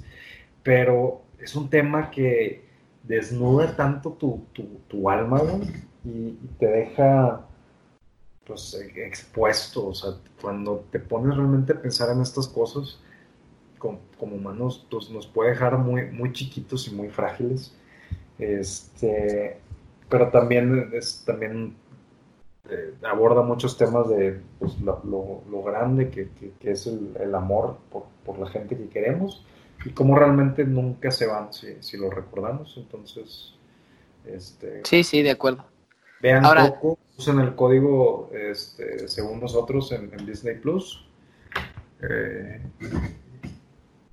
Pero 0.64 1.22
es 1.40 1.56
un 1.56 1.70
tema 1.70 2.10
que 2.10 2.66
desnuda 3.04 3.76
tanto 3.76 4.14
tu, 4.14 4.46
tu, 4.54 4.64
tu 4.88 5.10
alma, 5.10 5.40
güey, 5.40 5.62
y, 6.06 6.10
y 6.44 6.50
te 6.60 6.66
deja 6.68 7.46
pues 8.46 8.74
e- 8.74 9.06
expuesto. 9.06 9.88
O 9.88 9.94
sea, 9.94 10.12
cuando 10.42 10.86
te 10.92 11.00
pones 11.00 11.36
realmente 11.36 11.74
a 11.74 11.82
pensar 11.82 12.10
en 12.16 12.22
estas 12.22 12.48
cosas, 12.48 13.00
como, 13.78 14.00
como 14.18 14.36
humanos, 14.36 14.86
pues, 14.90 15.10
nos 15.10 15.28
puede 15.28 15.52
dejar 15.52 15.78
muy, 15.78 16.06
muy 16.12 16.32
chiquitos 16.34 16.88
y 16.88 16.92
muy 16.96 17.10
frágiles. 17.10 17.76
Este, 18.40 19.58
pero 20.10 20.30
también 20.30 20.90
es 20.94 21.24
también 21.26 21.76
eh, 22.72 22.94
aborda 23.04 23.42
muchos 23.42 23.78
temas 23.78 24.08
de 24.10 24.40
pues, 24.60 24.80
lo, 24.82 25.02
lo- 25.04 25.44
lo 25.52 25.62
grande 25.64 26.10
que, 26.10 26.30
que- 26.40 26.52
que 26.60 26.72
es 26.72 26.88
el, 26.88 27.16
el 27.20 27.36
amor 27.36 27.78
por, 27.92 28.06
por 28.26 28.40
la 28.40 28.48
gente 28.50 28.78
que 28.78 28.88
queremos 28.90 29.46
y 29.86 29.90
cómo 29.92 30.18
realmente 30.18 30.64
nunca 30.64 31.12
se 31.12 31.28
van 31.28 31.52
si, 31.54 31.76
si 31.82 31.98
lo 31.98 32.10
recordamos. 32.10 32.76
Entonces, 32.78 33.54
este, 34.26 34.82
Sí, 34.86 35.04
sí, 35.04 35.22
de 35.22 35.32
acuerdo. 35.32 35.66
vean 36.22 36.46
Ahora- 36.46 36.70
Coco, 36.80 36.98
usen 37.18 37.40
el 37.40 37.56
código 37.56 38.30
este, 38.34 39.08
según 39.08 39.40
nosotros 39.42 39.92
en, 39.92 40.12
en 40.18 40.26
Disney 40.26 40.56
Plus. 40.56 41.06
eh, 42.02 42.62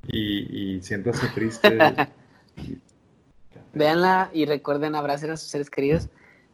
y, 0.06 0.76
y 0.76 0.82
siéntanse 0.82 1.26
tristes. 1.34 1.72
Véanla 3.74 4.30
y 4.32 4.46
recuerden 4.46 4.94
abrazar 4.94 5.30
a 5.30 5.36
sus 5.36 5.48
seres 5.50 5.70
queridos. 5.70 6.08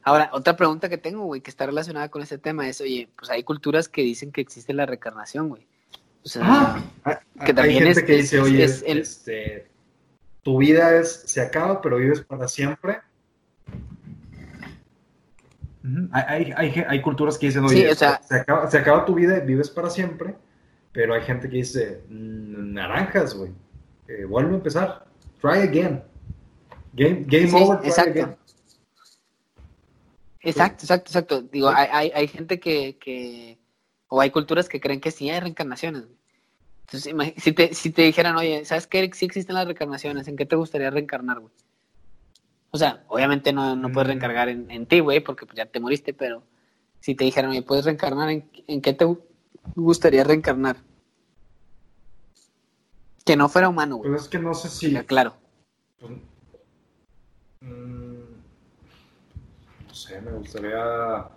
Ahora, 0.06 0.28
otra 0.32 0.54
pregunta 0.54 0.88
que 0.90 0.98
tengo, 0.98 1.24
güey, 1.24 1.40
que 1.40 1.50
está 1.50 1.64
relacionada 1.66 2.10
con 2.10 2.22
ese 2.22 2.36
tema 2.38 2.68
es, 2.68 2.80
oye, 2.80 3.08
pues 3.16 3.30
hay 3.30 3.42
culturas 3.42 3.88
que 3.88 4.02
dicen 4.02 4.32
que 4.32 4.42
existe 4.42 4.74
la 4.74 4.84
reencarnación, 4.86 5.48
güey. 5.48 5.66
O 6.24 6.28
sea, 6.28 6.42
Ah, 6.44 6.80
que 7.04 7.50
hay 7.50 7.54
también 7.54 7.84
gente 7.84 8.00
es- 8.00 8.06
que 8.06 8.14
es- 8.16 8.22
dice, 8.22 8.40
oye, 8.40 8.64
es 8.64 8.82
el- 8.86 8.98
este, 8.98 9.66
tu 10.42 10.58
vida 10.58 10.94
es, 10.96 11.22
se 11.26 11.40
acaba, 11.40 11.80
pero 11.80 11.96
vives 11.96 12.20
para 12.20 12.48
siempre. 12.48 12.98
Hay, 16.12 16.52
hay, 16.56 16.84
hay, 16.88 17.02
culturas 17.02 17.36
que 17.36 17.46
dicen, 17.46 17.68
Sí, 17.68 17.76
oye, 17.76 17.92
o 17.92 17.94
sea- 17.94 18.20
se, 18.22 18.36
acaba, 18.36 18.70
se 18.70 18.78
acaba 18.78 19.04
tu 19.04 19.14
vida, 19.14 19.38
vives 19.40 19.68
para 19.68 19.90
siempre, 19.90 20.34
pero 20.92 21.12
hay 21.12 21.20
gente 21.22 21.48
que 21.48 21.56
dice, 21.58 22.00
"Mm, 22.08 22.72
naranjas, 22.72 23.34
güey, 23.34 23.52
eh, 24.08 24.24
vuelve 24.24 24.52
a 24.52 24.56
empezar, 24.56 25.04
try 25.42 25.58
again. 25.60 26.02
Game, 26.94 27.24
game 27.26 27.48
Sí, 27.48 27.56
over, 27.56 27.80
try 27.80 27.88
exacto. 27.88 28.10
again. 28.12 28.36
Exacto, 30.44 30.84
exacto, 30.84 31.10
exacto. 31.10 31.42
Digo, 31.42 31.68
hay, 31.68 31.88
hay, 31.90 32.10
hay 32.14 32.28
gente 32.28 32.60
que, 32.60 32.96
que, 32.98 33.58
o 34.08 34.20
hay 34.20 34.30
culturas 34.30 34.68
que 34.68 34.80
creen 34.80 35.00
que 35.00 35.10
sí 35.10 35.30
hay 35.30 35.40
reencarnaciones. 35.40 36.04
Entonces, 36.86 37.14
si 37.42 37.52
te, 37.52 37.74
si 37.74 37.90
te 37.90 38.02
dijeran, 38.02 38.36
oye, 38.36 38.64
¿sabes 38.64 38.86
qué? 38.86 39.10
Sí 39.14 39.24
existen 39.24 39.54
las 39.54 39.64
reencarnaciones, 39.64 40.28
¿en 40.28 40.36
qué 40.36 40.44
te 40.46 40.56
gustaría 40.56 40.90
reencarnar, 40.90 41.40
güey? 41.40 41.52
O 42.70 42.78
sea, 42.78 43.04
obviamente 43.08 43.52
no, 43.52 43.74
no 43.76 43.90
puedes 43.90 44.06
Mm. 44.06 44.10
reencargar 44.10 44.48
en, 44.48 44.70
en 44.70 44.86
ti, 44.86 45.00
güey, 45.00 45.20
porque 45.20 45.46
pues, 45.46 45.56
ya 45.56 45.66
te 45.66 45.80
moriste, 45.80 46.12
pero 46.12 46.42
si 47.00 47.14
te 47.14 47.24
dijeran, 47.24 47.50
oye, 47.52 47.62
¿puedes 47.62 47.84
reencarnar 47.86 48.28
en, 48.30 48.50
en 48.66 48.80
qué 48.82 48.92
te 48.92 49.06
gu- 49.06 49.20
gustaría 49.76 50.24
reencarnar? 50.24 50.76
Que 53.24 53.36
no 53.36 53.48
fuera 53.48 53.68
humano, 53.68 53.96
güey. 53.96 54.10
Pues 54.10 54.22
es 54.24 54.28
que 54.28 54.38
no 54.38 54.52
sé 54.54 54.68
si... 54.68 54.90
Ya, 54.92 55.04
Claro. 55.04 55.34
Pues, 56.00 56.12
mm, 57.60 58.03
no 59.94 59.98
sé, 60.00 60.20
me 60.20 60.32
gustaría. 60.32 61.28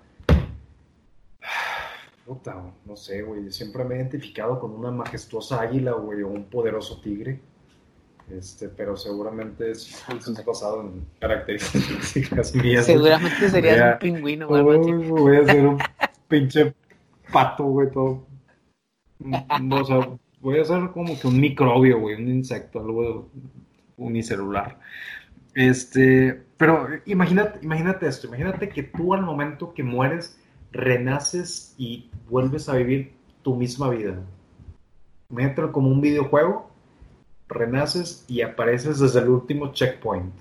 Puta, 2.26 2.56
no 2.86 2.96
sé, 2.96 3.22
güey. 3.22 3.52
Siempre 3.52 3.84
me 3.86 3.94
he 3.94 3.98
identificado 4.00 4.60
con 4.60 4.72
una 4.72 4.90
majestuosa 4.90 5.62
águila, 5.62 5.92
güey, 5.92 6.24
o 6.24 6.30
un 6.30 6.46
poderoso 6.46 7.00
tigre. 7.00 7.40
Este, 8.32 8.68
pero 8.68 8.98
seguramente 8.98 9.70
es, 9.72 10.04
es 10.10 10.44
basado 10.46 10.82
en 10.82 11.06
características 11.20 12.56
mías. 12.56 12.88
Seguramente 12.88 13.48
serías 13.48 13.78
Ya. 13.78 13.92
un 13.94 14.00
pingüino. 14.00 14.48
Uy, 14.50 15.08
voy 15.08 15.38
a 15.38 15.46
ser 15.46 15.68
un 15.68 15.78
pinche 16.28 16.74
pato, 17.32 17.64
güey, 17.66 17.92
todo. 17.92 18.26
Mm, 19.20 19.72
O 19.72 19.86
sea, 19.86 20.10
voy 20.42 20.60
a 20.60 20.66
ser 20.66 20.90
como 20.90 21.18
que 21.20 21.28
un 21.28 21.40
microbio, 21.40 22.00
güey, 22.00 22.16
un 22.16 22.28
insecto, 22.28 22.80
algo 22.80 23.30
unicelular. 23.98 24.80
Este, 25.58 26.46
pero 26.58 26.88
imagínate, 27.08 27.58
imagínate 27.64 28.08
esto, 28.08 28.28
imagínate 28.28 28.70
que 28.70 28.84
tú 28.84 29.16
al 29.16 29.24
momento 29.24 29.74
que 29.74 29.82
mueres 29.82 30.40
renaces 30.72 31.74
y 31.80 32.12
vuelves 32.30 32.70
a 32.70 32.76
vivir 32.76 33.16
tu 33.42 33.56
misma 33.56 33.90
vida. 33.90 34.22
Imagínatelo 35.32 35.72
como 35.72 35.90
un 35.90 36.00
videojuego, 36.00 36.70
renaces 37.48 38.24
y 38.28 38.42
apareces 38.44 39.00
desde 39.00 39.20
el 39.20 39.30
último 39.30 39.74
checkpoint. 39.74 40.32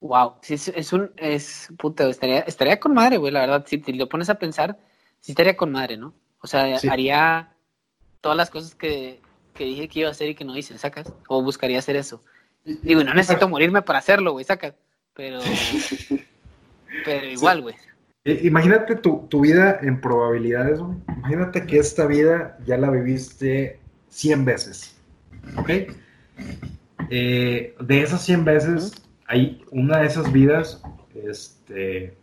Wow, 0.00 0.32
sí, 0.42 0.54
es, 0.54 0.66
es 0.66 0.92
un, 0.92 1.12
es, 1.16 1.68
puta, 1.78 2.08
estaría, 2.08 2.40
estaría 2.40 2.80
con 2.80 2.92
madre, 2.92 3.18
güey, 3.18 3.32
la 3.32 3.42
verdad, 3.42 3.64
si 3.68 3.78
te 3.78 3.92
lo 3.92 4.08
pones 4.08 4.28
a 4.28 4.40
pensar, 4.40 4.80
sí 5.20 5.30
estaría 5.30 5.56
con 5.56 5.70
madre, 5.70 5.96
¿no? 5.96 6.12
O 6.40 6.48
sea, 6.48 6.76
Sí. 6.80 6.88
haría 6.88 7.54
todas 8.20 8.36
las 8.36 8.50
cosas 8.50 8.74
que, 8.74 9.20
que 9.60 9.66
dije 9.66 9.88
que 9.88 9.98
iba 10.00 10.08
a 10.08 10.12
hacer 10.12 10.30
y 10.30 10.34
que 10.34 10.42
no 10.42 10.56
hice, 10.56 10.78
¿sacas? 10.78 11.12
O 11.28 11.42
buscaría 11.42 11.78
hacer 11.78 11.94
eso. 11.94 12.24
Digo, 12.64 13.04
no 13.04 13.12
necesito 13.12 13.46
morirme 13.46 13.82
para 13.82 13.98
hacerlo, 13.98 14.32
güey, 14.32 14.42
¿sacas? 14.42 14.72
Pero, 15.12 15.38
pero 17.04 17.26
igual, 17.26 17.60
güey. 17.60 17.74
Eh, 18.24 18.40
Imagínate 18.44 18.96
tu, 18.96 19.26
tu 19.28 19.42
vida 19.42 19.78
en 19.82 20.00
probabilidades, 20.00 20.80
güey. 20.80 20.96
Imagínate 21.18 21.66
que 21.66 21.76
esta 21.76 22.06
vida 22.06 22.56
ya 22.64 22.78
la 22.78 22.88
viviste 22.88 23.78
100 24.08 24.46
veces, 24.46 24.96
¿ok? 25.58 25.70
Eh, 27.10 27.74
de 27.78 28.02
esas 28.02 28.24
100 28.24 28.44
veces, 28.46 28.94
hay 29.26 29.62
una 29.72 29.98
de 29.98 30.06
esas 30.06 30.32
vidas, 30.32 30.82
este, 31.22 32.16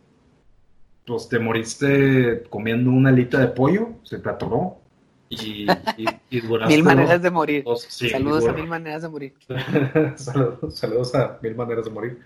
pues 1.06 1.28
te 1.28 1.38
moriste 1.38 2.42
comiendo 2.50 2.90
una 2.90 3.10
alita 3.10 3.38
de 3.38 3.46
pollo, 3.46 3.90
se 4.02 4.18
te 4.18 4.28
atoró 4.28 4.80
y, 5.28 5.66
y, 5.96 6.06
y 6.30 6.42
Mil 6.68 6.82
maneras 6.82 7.22
de 7.22 7.30
morir. 7.30 7.62
dos- 7.64 7.82
sí, 7.88 8.08
Saludos 8.10 8.46
a 8.48 8.52
mil 8.52 8.66
maneras 8.66 9.02
de 9.02 9.08
morir. 9.08 9.34
saludos, 10.16 10.76
saludos 10.78 11.14
a 11.14 11.38
mil 11.42 11.54
maneras 11.54 11.84
de 11.84 11.90
morir. 11.90 12.18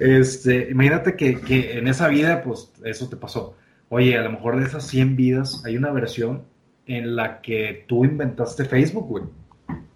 Este, 0.00 0.68
imagínate 0.70 1.16
que, 1.16 1.40
que 1.40 1.78
en 1.78 1.88
esa 1.88 2.06
vida, 2.08 2.42
pues 2.42 2.70
eso 2.84 3.08
te 3.08 3.16
pasó. 3.16 3.56
Oye, 3.88 4.16
a 4.18 4.22
lo 4.22 4.30
mejor 4.32 4.58
de 4.60 4.66
esas 4.66 4.86
100 4.86 5.16
vidas 5.16 5.62
hay 5.64 5.76
una 5.76 5.90
versión 5.90 6.44
en 6.86 7.16
la 7.16 7.40
que 7.40 7.84
tú 7.88 8.04
inventaste 8.04 8.64
Facebook, 8.64 9.06
güey. 9.08 9.24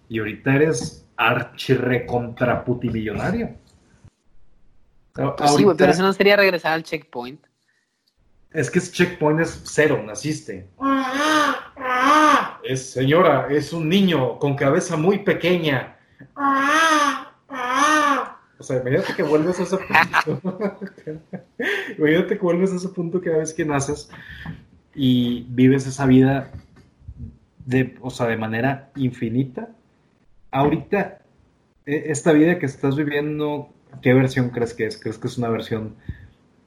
Y 0.09 0.19
ahorita 0.19 0.55
eres 0.55 1.05
archirrecontraputimillonario. 1.15 3.51
Pues 5.13 5.33
sí, 5.37 5.43
güey, 5.45 5.63
ahorita- 5.65 5.75
pero 5.77 5.91
eso 5.91 6.01
no 6.01 6.11
sería 6.13 6.35
regresar 6.35 6.73
al 6.73 6.83
checkpoint. 6.83 7.39
Es 8.51 8.69
que 8.69 8.79
ese 8.79 8.91
checkpoint 8.91 9.39
es 9.41 9.61
cero, 9.65 10.01
naciste. 10.05 10.67
Es, 12.63 12.91
señora, 12.91 13.47
es 13.49 13.73
un 13.73 13.89
niño 13.89 14.39
con 14.39 14.55
cabeza 14.55 14.95
muy 14.97 15.19
pequeña. 15.19 15.97
O 18.57 18.63
sea, 18.63 18.79
imagínate 18.79 19.13
que 19.15 19.23
vuelves 19.23 19.59
a 19.59 19.63
ese 19.63 19.77
punto. 19.77 20.41
imagínate 21.97 22.37
que 22.37 22.43
vuelves 22.43 22.71
a 22.71 22.77
ese 22.77 22.89
punto 22.89 23.21
cada 23.21 23.37
vez 23.37 23.53
que 23.53 23.65
naces 23.65 24.09
y 24.95 25.45
vives 25.49 25.85
esa 25.87 26.05
vida 26.05 26.51
de, 27.65 27.97
o 28.01 28.09
sea, 28.09 28.27
de 28.27 28.37
manera 28.37 28.91
infinita 28.95 29.69
ahorita, 30.53 31.19
e, 31.85 32.03
esta 32.11 32.31
vida 32.31 32.59
que 32.59 32.65
estás 32.65 32.95
viviendo, 32.95 33.69
¿qué 34.01 34.13
versión 34.13 34.49
crees 34.49 34.73
que 34.73 34.85
es? 34.85 34.97
¿Crees 34.97 35.17
que 35.17 35.27
es 35.27 35.37
una 35.37 35.49
versión 35.49 35.95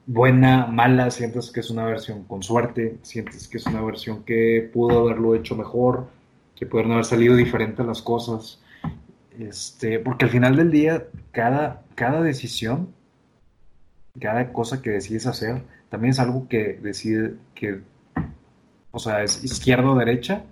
buena, 0.07 0.67
mala? 0.67 1.11
¿Sientes 1.11 1.51
que 1.51 1.61
es 1.61 1.71
una 1.71 1.85
versión 1.85 2.25
con 2.25 2.43
suerte? 2.43 2.99
¿Sientes 3.03 3.49
que 3.49 3.59
es 3.59 3.67
una 3.67 3.83
versión 3.83 4.23
que 4.25 4.71
pudo 4.73 5.01
haberlo 5.01 5.35
hecho 5.35 5.57
mejor? 5.57 6.09
¿Que 6.55 6.67
pudieron 6.67 6.93
haber 6.93 7.05
salido 7.05 7.37
diferentes 7.37 7.85
las 7.85 8.01
cosas? 8.01 8.61
Este, 9.39 9.99
porque 9.99 10.25
al 10.25 10.31
final 10.31 10.57
del 10.57 10.71
día, 10.71 11.05
cada, 11.33 11.83
cada 11.95 12.23
decisión, 12.23 12.95
cada 14.19 14.53
cosa 14.53 14.81
que 14.81 14.91
decides 14.91 15.27
hacer, 15.27 15.63
también 15.91 16.13
es 16.13 16.19
algo 16.19 16.49
que 16.49 16.79
decide 16.81 17.35
que, 17.55 17.81
o 18.93 18.99
sea, 18.99 19.23
es 19.23 19.45
izquierda 19.45 19.91
o 19.91 19.97
derecha. 19.97 20.45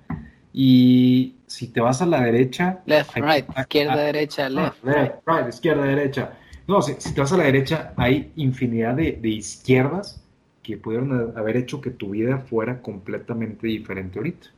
Y 0.53 1.37
si 1.47 1.69
te 1.69 1.81
vas 1.81 2.01
a 2.03 2.07
la 2.07 2.21
derecha. 2.21 2.81
Left, 2.87 3.17
right, 3.17 3.47
izquierda, 3.59 3.97
derecha, 3.97 4.49
left. 4.49 4.85
Left, 4.85 5.15
right, 5.27 5.49
izquierda, 5.49 5.85
derecha. 5.85 6.33
No, 6.67 6.81
si, 6.81 6.95
te 6.95 7.21
vas 7.21 7.33
a 7.33 7.37
la 7.37 7.45
derecha, 7.45 7.93
hay 7.97 8.33
infinidad 8.37 8.95
de, 8.95 9.13
de, 9.13 9.29
izquierdas 9.29 10.23
que 10.63 10.79
pudieron 10.79 11.37
haber 11.37 11.57
hecho 11.59 11.81
que 11.81 11.91
tu 11.91 12.11
vida 12.11 12.39
fuera 12.39 12.81
completamente 12.81 13.67
diferente 13.67 14.19
ahorita. 14.19 14.49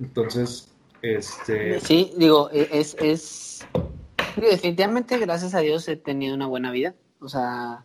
Entonces, 0.00 0.72
este... 1.02 1.78
Sí, 1.80 2.12
digo, 2.16 2.50
e, 2.52 2.68
es, 2.72 2.96
es... 3.00 3.66
Definitivamente, 4.36 5.18
gracias 5.18 5.54
a 5.54 5.60
Dios, 5.60 5.86
he 5.86 5.96
tenido 5.96 6.34
una 6.34 6.46
buena 6.46 6.72
vida. 6.72 6.94
O 7.20 7.28
sea, 7.28 7.84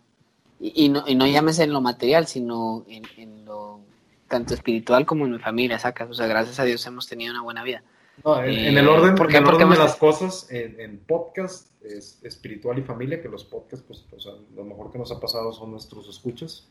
y, 0.59 0.89
no, 0.89 1.03
y 1.05 1.15
no 1.15 1.28
llámese 1.28 1.63
en 1.63 1.74
lo 1.74 1.82
material, 1.82 2.26
sino 2.26 2.84
en, 2.88 3.03
en, 3.17 3.45
lo 3.45 3.82
tanto 4.28 4.53
espiritual 4.53 5.05
como 5.05 5.26
en 5.26 5.34
mi 5.34 5.39
familia, 5.39 5.78
sacas. 5.78 6.09
O 6.09 6.13
sea, 6.13 6.26
gracias 6.26 6.59
a 6.59 6.63
Dios 6.63 6.86
hemos 6.88 7.07
tenido 7.07 7.32
una 7.32 7.43
buena 7.43 7.63
vida. 7.63 7.84
No, 8.24 8.43
en, 8.43 8.78
el 8.78 8.88
orden, 8.88 9.15
porque, 9.15 9.38
en 9.38 9.43
el 9.43 9.49
orden 9.49 9.70
de 9.70 9.78
las 9.78 9.95
cosas, 9.95 10.47
en, 10.49 10.99
podcast 10.99 11.72
es 11.84 12.20
espiritual 12.24 12.78
y 12.78 12.82
familia, 12.82 13.22
que 13.22 13.30
los 13.30 13.45
podcasts, 13.45 13.86
pues, 13.88 14.05
o 14.11 14.20
sea, 14.20 14.34
lo 14.55 14.63
mejor 14.65 14.91
que 14.91 14.97
nos 14.97 15.11
ha 15.11 15.20
pasado 15.20 15.53
son 15.53 15.72
nuestros 15.72 16.07
escuchas. 16.09 16.67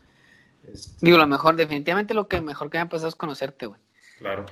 Este... 0.70 1.06
Digo, 1.06 1.16
lo 1.16 1.26
mejor, 1.26 1.56
definitivamente 1.56 2.14
lo 2.14 2.28
que 2.28 2.40
mejor 2.40 2.70
que 2.70 2.78
me 2.78 2.82
ha 2.82 2.88
pasado 2.88 3.08
es 3.08 3.14
conocerte, 3.14 3.66
güey. 3.66 3.80
Claro. 4.18 4.46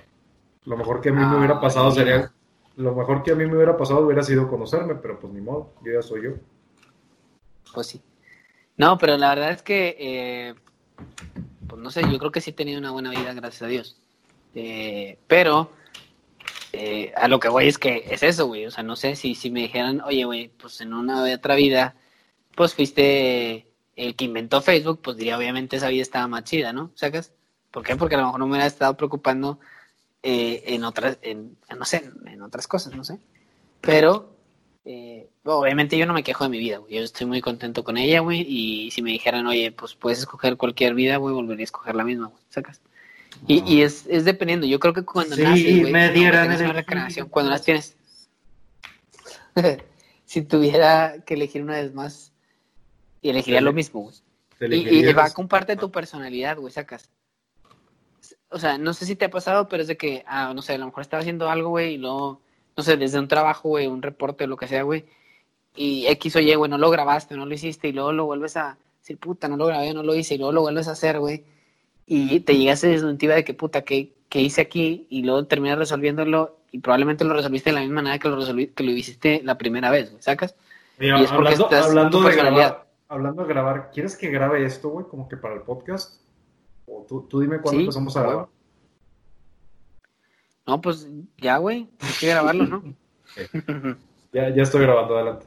Lo 0.64 0.76
mejor 0.76 1.01
que 1.01 1.11
a 1.11 1.12
mí 1.12 1.24
me 1.24 1.36
hubiera 1.36 1.61
pasado 1.61 1.90
sería, 1.90 2.32
lo 2.76 2.94
mejor 2.94 3.22
que 3.22 3.32
a 3.32 3.34
mí 3.34 3.47
me 3.47 3.57
hubiera 3.57 3.76
pasado 3.76 4.01
hubiera 4.01 4.22
sido 4.22 4.49
conocerme, 4.49 4.94
pero 4.97 5.18
pues 5.18 5.32
ni 5.32 5.40
modo, 5.40 5.74
yo 5.84 5.92
ya 5.92 6.03
soy 6.03 6.24
yo. 6.24 6.30
Pues 7.72 7.86
sí. 7.88 8.03
No, 8.76 8.99
pero 8.99 9.16
la 9.16 9.30
verdad 9.30 9.53
es 9.53 9.62
que, 9.62 9.97
eh, 9.99 10.55
pues 11.66 11.80
no 11.80 11.90
sé, 11.90 12.03
yo 12.11 12.18
creo 12.18 12.32
que 12.32 12.40
sí 12.40 12.51
he 12.51 12.55
tenido 12.55 12.78
una 12.78 12.90
buena 12.90 13.11
vida, 13.11 13.32
gracias 13.32 13.62
a 13.62 13.66
Dios. 13.66 14.01
Eh, 14.55 15.18
pero 15.26 15.70
eh, 16.79 17.12
a 17.16 17.29
lo 17.29 17.41
que 17.41 17.49
voy 17.49 17.68
es 17.68 17.79
que 17.79 18.05
es 18.11 18.22
eso, 18.22 18.47
güey. 18.47 18.66
O 18.66 18.70
sea, 18.70 18.85
no 18.85 18.97
sé 18.97 19.16
si, 19.16 19.35
si 19.35 19.51
me 19.51 19.61
dijeran, 19.61 20.01
oye, 20.03 20.24
güey, 20.24 20.49
pues 20.49 20.81
en 20.81 20.95
una 20.95 21.22
otra 21.35 21.55
vida, 21.55 21.97
pues 22.55 22.74
fuiste 22.74 23.68
el 23.97 24.16
que 24.16 24.24
inventó 24.24 24.62
Facebook, 24.62 25.01
pues 25.03 25.16
diría, 25.16 25.39
obviamente 25.39 25.77
esa 25.77 25.89
vida 25.89 26.03
estaba 26.03 26.29
más 26.29 26.45
chida, 26.45 26.72
¿no? 26.72 26.93
¿Sacas? 26.95 27.33
¿Por 27.70 27.83
qué? 27.85 27.97
Porque 27.97 28.14
a 28.14 28.18
lo 28.18 28.27
mejor 28.27 28.41
no 28.41 28.47
me 28.47 28.53
hubiera 28.53 28.66
estado 28.66 28.97
preocupando 28.97 29.59
en 30.22 30.85
otras, 30.85 31.18
en, 31.22 31.57
no 31.77 31.85
sé, 31.85 32.11
en 32.27 32.43
otras 32.43 32.66
cosas, 32.66 32.95
no 32.95 33.05
sé. 33.05 33.20
Pero 33.81 34.37
eh, 34.85 35.29
obviamente 35.45 35.99
yo 35.99 36.07
no 36.07 36.14
me 36.14 36.22
quejo 36.22 36.45
de 36.45 36.51
mi 36.51 36.59
vida, 36.59 36.79
güey. 36.79 36.95
Yo 36.95 37.03
estoy 37.03 37.27
muy 37.27 37.41
contento 37.41 37.85
con 37.85 37.97
ella, 37.97 38.20
güey. 38.20 38.43
Y 38.49 38.91
si 38.93 39.03
me 39.03 39.11
dijeran, 39.11 39.47
oye, 39.47 39.72
pues 39.72 39.95
puedes 39.95 40.20
escoger 40.20 40.57
cualquier 40.57 40.95
vida, 40.95 41.16
güey, 41.16 41.35
volvería 41.35 41.62
a 41.62 41.64
escoger 41.64 41.95
la 41.95 42.05
misma, 42.05 42.27
güey. 42.29 42.43
¿Sacas? 42.49 42.81
Y, 43.47 43.62
y 43.74 43.82
es, 43.82 44.07
es, 44.09 44.24
dependiendo. 44.24 44.66
Yo 44.66 44.78
creo 44.78 44.93
que 44.93 45.05
cuando 45.05 45.37
sí, 45.37 45.43
naces, 45.43 45.80
güey, 45.80 45.93
me 45.93 46.11
dieran 46.11 46.51
una 46.53 46.72
recreación, 46.72 47.28
cuando 47.28 47.51
las 47.51 47.62
tienes. 47.62 47.97
si 50.24 50.43
tuviera 50.43 51.16
que 51.24 51.34
elegir 51.34 51.62
una 51.62 51.74
vez 51.74 51.95
más, 51.95 52.32
y 53.22 53.30
elegiría 53.30 53.61
lo 53.61 53.72
mismo, 53.72 54.03
güey. 54.03 54.14
Y, 54.61 55.09
y, 55.09 55.12
va 55.12 55.26
a 55.26 55.32
comparte 55.32 55.76
tu 55.76 55.91
personalidad, 55.91 56.57
güey, 56.57 56.72
sacas. 56.72 57.11
O 58.49 58.59
sea, 58.59 58.78
no 58.78 58.95
sé 58.95 59.05
si 59.05 59.16
te 59.16 59.26
ha 59.26 59.30
pasado, 59.30 59.68
pero 59.68 59.82
es 59.82 59.89
de 59.89 59.97
que, 59.97 60.24
ah, 60.26 60.53
no 60.55 60.62
sé, 60.62 60.74
a 60.74 60.78
lo 60.78 60.87
mejor 60.87 61.03
estaba 61.03 61.20
haciendo 61.20 61.51
algo, 61.51 61.70
güey, 61.70 61.95
y 61.95 61.99
luego 61.99 62.41
no 62.76 62.82
sé, 62.82 62.97
desde 62.97 63.18
un 63.18 63.28
trabajo, 63.28 63.70
güey, 63.70 63.87
un 63.87 64.03
reporte, 64.03 64.47
lo 64.47 64.57
que 64.57 64.68
sea, 64.68 64.82
güey, 64.82 65.07
y 65.74 66.07
X 66.09 66.37
o 66.37 66.41
Y, 66.41 66.55
güey, 66.55 66.70
no 66.70 66.78
lo 66.78 66.91
grabaste, 66.91 67.37
no 67.37 67.47
lo 67.47 67.55
hiciste, 67.55 67.89
y 67.89 67.93
luego 67.93 68.12
lo 68.12 68.26
vuelves 68.26 68.57
a 68.57 68.78
decir, 69.01 69.18
puta, 69.18 69.49
no 69.49 69.57
lo 69.57 69.66
grabé, 69.66 69.95
no 69.95 70.03
lo 70.03 70.14
hice, 70.14 70.34
y 70.34 70.39
luego 70.39 70.53
lo 70.53 70.61
vuelves 70.61 70.89
a 70.89 70.93
hacer, 70.93 71.18
güey, 71.18 71.45
y 72.07 72.40
te 72.40 72.57
llega 72.57 72.72
esa 72.72 72.86
disyuntiva 72.86 73.34
de 73.34 73.44
que, 73.44 73.52
puta, 73.52 73.82
¿qué, 73.82 74.14
¿qué, 74.28 74.40
hice 74.40 74.61
aquí? 74.61 75.07
Y 75.11 75.24
luego 75.24 75.44
terminas 75.46 75.78
resolviéndolo, 75.78 76.59
y 76.70 76.78
probablemente 76.78 77.24
lo 77.24 77.34
resolviste 77.34 77.70
de 77.70 77.74
la 77.74 77.80
misma 77.80 77.96
manera 77.96 78.18
que 78.18 78.28
lo, 78.28 78.36
resolví, 78.36 78.68
que 78.68 78.84
lo 78.84 78.92
hiciste 78.92 79.40
la 79.42 79.59
primera 79.59 79.90
vez, 79.90 80.14
¿sacas? 80.20 80.54
Mira, 80.98 81.20
y 81.20 81.24
es 81.24 81.32
porque 81.32 81.48
hablando, 81.48 81.64
estás 81.64 81.86
hablando 81.86 82.22
de 82.22 82.36
grabar, 82.36 82.86
hablando 83.09 83.42
de 83.42 83.48
grabar, 83.48 83.90
¿quieres 83.92 84.16
que 84.16 84.30
grabe 84.30 84.64
esto, 84.64 84.88
güey, 84.90 85.07
como 85.07 85.28
que 85.28 85.36
para 85.36 85.54
el 85.54 85.62
podcast? 85.62 86.22
O 86.86 87.04
tú, 87.09 87.26
tú 87.28 87.40
dime 87.40 87.61
cuándo 87.61 87.80
empezamos 87.80 88.16
a 88.16 88.22
grabar. 88.22 88.46
No, 90.64 90.80
pues 90.80 91.09
ya, 91.38 91.59
güey, 91.59 91.88
hay 92.00 92.12
que 92.20 92.28
grabarlo, 92.28 92.66
¿no? 92.66 92.82
ya, 94.32 94.54
ya 94.54 94.62
estoy 94.62 94.82
grabando, 94.82 95.16
adelante. 95.16 95.46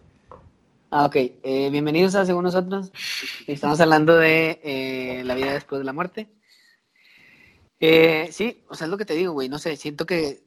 Ah, 0.91 1.05
ok. 1.05 1.15
Eh, 1.15 1.69
bienvenidos 1.71 2.15
a 2.15 2.25
Según 2.25 2.45
Nosotros. 2.45 2.91
Estamos 3.45 3.79
hablando 3.79 4.17
de 4.17 4.59
eh, 4.63 5.23
la 5.23 5.35
vida 5.35 5.53
después 5.53 5.79
de 5.79 5.85
la 5.85 5.93
muerte. 5.93 6.27
Eh, 7.79 8.29
sí, 8.31 8.63
o 8.67 8.75
sea, 8.75 8.85
es 8.85 8.91
lo 8.91 8.97
que 8.97 9.05
te 9.05 9.13
digo, 9.13 9.33
güey. 9.33 9.49
No 9.49 9.59
sé, 9.59 9.75
siento 9.77 10.05
que 10.05 10.41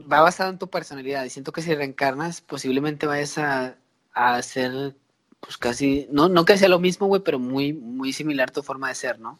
va 0.00 0.22
basado 0.22 0.50
en 0.50 0.58
tu 0.58 0.68
personalidad 0.68 1.24
y 1.24 1.30
siento 1.30 1.52
que 1.52 1.62
si 1.62 1.74
reencarnas, 1.74 2.40
posiblemente 2.40 3.06
vayas 3.06 3.38
a, 3.38 3.76
a 4.12 4.36
hacer, 4.36 4.94
pues 5.40 5.58
casi, 5.58 6.08
no, 6.10 6.28
no 6.28 6.44
que 6.44 6.58
sea 6.58 6.68
lo 6.68 6.80
mismo, 6.80 7.06
güey, 7.06 7.22
pero 7.22 7.38
muy, 7.38 7.72
muy 7.72 8.12
similar 8.12 8.50
tu 8.50 8.62
forma 8.62 8.88
de 8.88 8.94
ser, 8.94 9.18
¿no? 9.20 9.38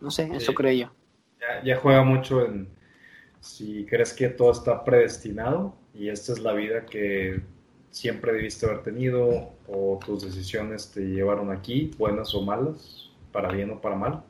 No 0.00 0.10
sé, 0.10 0.30
eso 0.34 0.54
creo 0.54 0.72
yo 0.72 0.92
ya, 1.64 1.76
juega 1.76 2.02
mucho 2.02 2.44
en 2.44 2.68
si 3.40 3.84
crees 3.84 4.12
que 4.12 4.28
todo 4.28 4.52
está 4.52 4.84
predestinado 4.84 5.74
y 5.94 6.08
esta 6.08 6.32
es 6.32 6.40
la 6.40 6.52
vida 6.52 6.86
que 6.86 7.40
siempre 7.90 8.32
debiste 8.32 8.66
haber 8.66 8.82
tenido 8.82 9.52
o 9.68 10.00
tus 10.04 10.24
decisiones 10.24 10.90
te 10.90 11.00
llevaron 11.00 11.50
aquí, 11.50 11.90
buenas 11.98 12.34
o 12.34 12.42
malas, 12.42 13.10
para 13.32 13.52
bien 13.52 13.70
o 13.70 13.80
para 13.80 13.96
mal. 13.96 14.22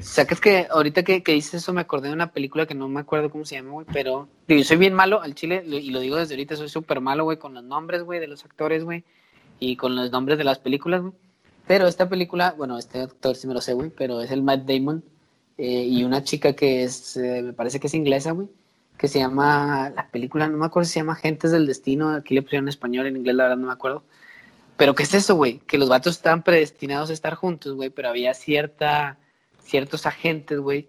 Sea, 0.00 0.26
que 0.26 0.66
ahorita 0.70 1.02
que, 1.02 1.22
que, 1.22 1.32
dices 1.32 1.54
eso 1.54 1.72
me 1.72 1.80
acordé 1.80 2.08
de 2.08 2.14
una 2.14 2.32
película 2.32 2.66
que 2.66 2.74
no 2.74 2.88
me 2.88 3.00
acuerdo 3.00 3.30
cómo 3.30 3.44
se 3.44 3.56
llama, 3.56 3.70
güey, 3.70 3.86
pero 3.92 4.28
digo, 4.46 4.62
soy 4.64 4.76
bien 4.76 4.94
malo 4.94 5.22
al 5.22 5.34
chile 5.34 5.62
y 5.66 5.90
lo 5.90 6.00
digo 6.00 6.16
desde 6.16 6.34
ahorita, 6.34 6.56
soy 6.56 6.68
súper 6.68 7.00
malo, 7.00 7.24
güey, 7.24 7.38
con 7.38 7.54
los 7.54 7.64
nombres, 7.64 8.02
güey, 8.02 8.20
de 8.20 8.26
los 8.26 8.44
actores, 8.44 8.84
güey, 8.84 9.04
y 9.58 9.76
con 9.76 9.96
los 9.96 10.10
nombres 10.10 10.38
de 10.38 10.44
las 10.44 10.58
películas, 10.58 11.02
güey. 11.02 11.12
Pero 11.66 11.88
esta 11.88 12.08
película, 12.08 12.54
bueno, 12.56 12.78
este 12.78 13.00
actor 13.00 13.34
sí 13.34 13.46
me 13.46 13.54
lo 13.54 13.60
sé, 13.60 13.74
güey, 13.74 13.90
pero 13.90 14.20
es 14.20 14.30
el 14.30 14.42
Matt 14.42 14.64
Damon 14.66 15.02
eh, 15.58 15.84
y 15.84 16.04
una 16.04 16.22
chica 16.22 16.52
que 16.52 16.84
es, 16.84 17.16
eh, 17.16 17.42
me 17.42 17.52
parece 17.52 17.80
que 17.80 17.88
es 17.88 17.94
inglesa, 17.94 18.32
güey, 18.32 18.48
que 18.96 19.08
se 19.08 19.18
llama, 19.18 19.90
la 19.90 20.08
película, 20.08 20.48
no 20.48 20.58
me 20.58 20.66
acuerdo 20.66 20.86
si 20.86 20.94
se 20.94 21.00
llama 21.00 21.14
Agentes 21.14 21.50
del 21.50 21.66
Destino, 21.66 22.10
aquí 22.10 22.34
le 22.34 22.42
pusieron 22.42 22.66
en 22.66 22.68
español, 22.68 23.06
en 23.06 23.16
inglés 23.16 23.34
la 23.34 23.44
verdad 23.44 23.56
no 23.58 23.66
me 23.66 23.72
acuerdo. 23.72 24.04
Pero 24.76 24.94
¿qué 24.94 25.04
es 25.04 25.14
eso, 25.14 25.34
güey? 25.36 25.58
Que 25.66 25.78
los 25.78 25.88
vatos 25.88 26.16
estaban 26.16 26.42
predestinados 26.42 27.10
a 27.10 27.12
estar 27.12 27.34
juntos, 27.34 27.74
güey, 27.74 27.90
pero 27.90 28.08
había 28.08 28.34
cierta, 28.34 29.18
ciertos 29.66 30.06
agentes, 30.06 30.58
güey, 30.60 30.88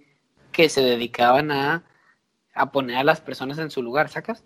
que 0.51 0.69
se 0.69 0.81
dedicaban 0.81 1.51
a, 1.51 1.83
a 2.53 2.71
poner 2.71 2.97
a 2.97 3.03
las 3.03 3.21
personas 3.21 3.57
en 3.57 3.71
su 3.71 3.81
lugar, 3.81 4.09
¿sacas? 4.09 4.43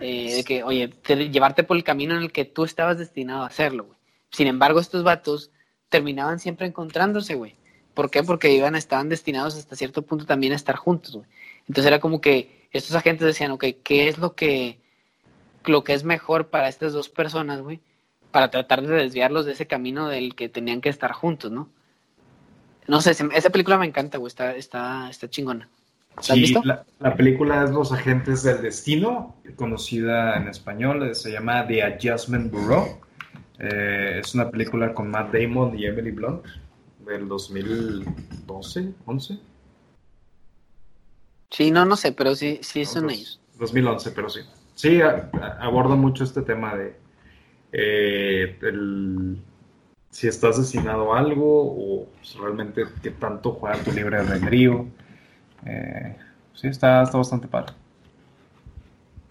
Eh, 0.00 0.36
de 0.36 0.44
que, 0.44 0.62
oye, 0.64 0.90
llevarte 1.30 1.62
por 1.62 1.76
el 1.76 1.84
camino 1.84 2.16
en 2.16 2.22
el 2.22 2.32
que 2.32 2.44
tú 2.44 2.64
estabas 2.64 2.98
destinado 2.98 3.42
a 3.42 3.46
hacerlo, 3.46 3.84
güey. 3.84 3.98
Sin 4.30 4.46
embargo, 4.46 4.80
estos 4.80 5.02
vatos 5.02 5.50
terminaban 5.88 6.38
siempre 6.38 6.66
encontrándose, 6.66 7.34
güey. 7.34 7.56
¿Por 7.94 8.10
qué? 8.10 8.22
Porque 8.22 8.52
iban, 8.52 8.76
estaban 8.76 9.08
destinados 9.08 9.56
hasta 9.56 9.76
cierto 9.76 10.02
punto 10.02 10.24
también 10.24 10.52
a 10.52 10.56
estar 10.56 10.76
juntos, 10.76 11.16
güey. 11.16 11.26
Entonces 11.68 11.86
era 11.86 12.00
como 12.00 12.20
que 12.20 12.68
estos 12.72 12.96
agentes 12.96 13.26
decían, 13.26 13.50
ok, 13.50 13.64
¿qué 13.82 14.08
es 14.08 14.18
lo 14.18 14.34
que, 14.34 14.80
lo 15.64 15.84
que 15.84 15.94
es 15.94 16.04
mejor 16.04 16.48
para 16.48 16.68
estas 16.68 16.92
dos 16.92 17.08
personas, 17.08 17.60
güey? 17.60 17.80
Para 18.30 18.50
tratar 18.50 18.82
de 18.82 18.94
desviarlos 18.94 19.44
de 19.44 19.52
ese 19.52 19.66
camino 19.66 20.08
del 20.08 20.34
que 20.34 20.48
tenían 20.48 20.80
que 20.80 20.88
estar 20.88 21.12
juntos, 21.12 21.50
¿no? 21.50 21.68
No 22.90 23.00
sé, 23.00 23.12
esa 23.12 23.50
película 23.50 23.78
me 23.78 23.86
encanta, 23.86 24.18
güey, 24.18 24.26
está, 24.26 24.56
está, 24.56 25.08
está 25.08 25.30
chingona. 25.30 25.68
¿La 26.16 26.34
has 26.34 26.34
visto? 26.34 26.60
La, 26.64 27.14
película 27.14 27.62
es 27.62 27.70
Los 27.70 27.92
Agentes 27.92 28.42
del 28.42 28.62
Destino, 28.62 29.36
conocida 29.54 30.36
en 30.36 30.48
español, 30.48 31.14
se 31.14 31.30
llama 31.30 31.64
The 31.68 31.84
Adjustment 31.84 32.50
Bureau. 32.50 32.98
Eh, 33.60 34.18
es 34.18 34.34
una 34.34 34.50
película 34.50 34.92
con 34.92 35.08
Matt 35.08 35.32
Damon 35.32 35.78
y 35.78 35.86
Emily 35.86 36.10
Blunt 36.10 36.44
del 37.06 37.28
2012, 37.28 38.92
11. 39.06 39.38
Sí, 41.48 41.70
no, 41.70 41.84
no 41.84 41.94
sé, 41.94 42.10
pero 42.10 42.34
sí, 42.34 42.58
sí 42.60 42.84
son 42.86 43.08
ellos. 43.08 43.40
2011, 43.60 44.10
pero 44.10 44.28
sí. 44.28 44.40
Sí, 44.74 45.00
aborda 45.60 45.94
mucho 45.94 46.24
este 46.24 46.42
tema 46.42 46.74
de 46.74 46.96
eh, 47.70 48.58
si 50.10 50.28
estás 50.28 50.58
destinado 50.58 51.14
a 51.14 51.18
algo 51.18 51.74
o 51.76 52.08
realmente 52.40 52.84
qué 53.02 53.10
tanto 53.10 53.52
juega 53.52 53.78
tu 53.78 53.92
libre 53.92 54.18
albedrío. 54.18 54.86
Eh, 55.66 56.16
Sí, 56.60 56.66
está, 56.66 57.02
está 57.02 57.16
bastante 57.16 57.48
padre. 57.48 57.72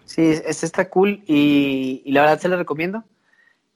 Sí, 0.04 0.22
es, 0.22 0.64
está 0.64 0.90
cool 0.90 1.22
y, 1.28 2.02
la 2.06 2.22
verdad 2.22 2.40
se 2.40 2.48
lo 2.48 2.56
recomiendo. 2.56 3.04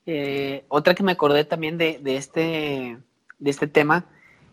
Eh, 0.06 0.64
otra 0.66 0.96
que 0.96 1.04
me 1.04 1.12
acordé 1.12 1.44
también 1.44 1.78
de, 1.78 2.00
de, 2.02 2.16
este, 2.16 2.98
de 3.38 3.50
este 3.50 3.68
tema 3.68 4.06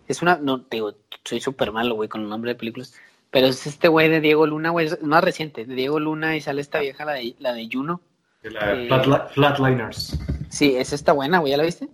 es 0.07 0.21
una, 0.21 0.37
no, 0.37 0.59
digo, 0.69 0.93
soy 1.23 1.41
súper 1.41 1.71
malo, 1.71 1.95
güey, 1.95 2.09
con 2.09 2.21
el 2.21 2.29
nombre 2.29 2.51
de 2.51 2.59
películas, 2.59 2.93
pero 3.31 3.47
es 3.47 3.65
este 3.65 3.87
güey 3.87 4.07
de 4.07 4.21
Diego 4.21 4.45
Luna, 4.45 4.69
güey, 4.69 4.85
es 4.85 5.01
más 5.01 5.23
reciente, 5.23 5.65
de 5.65 5.73
Diego 5.73 5.99
Luna 5.99 6.37
y 6.37 6.41
sale 6.41 6.61
esta 6.61 6.79
vieja, 6.79 7.03
la 7.03 7.13
de, 7.13 7.35
la 7.39 7.53
de 7.53 7.67
Juno. 7.71 8.01
La 8.43 8.75
de 8.75 8.87
Flatliners. 9.33 10.19
Sí, 10.49 10.75
es 10.75 10.93
esta 10.93 11.11
buena, 11.11 11.39
güey, 11.39 11.51
¿ya 11.51 11.57
la 11.57 11.63
viste? 11.63 11.89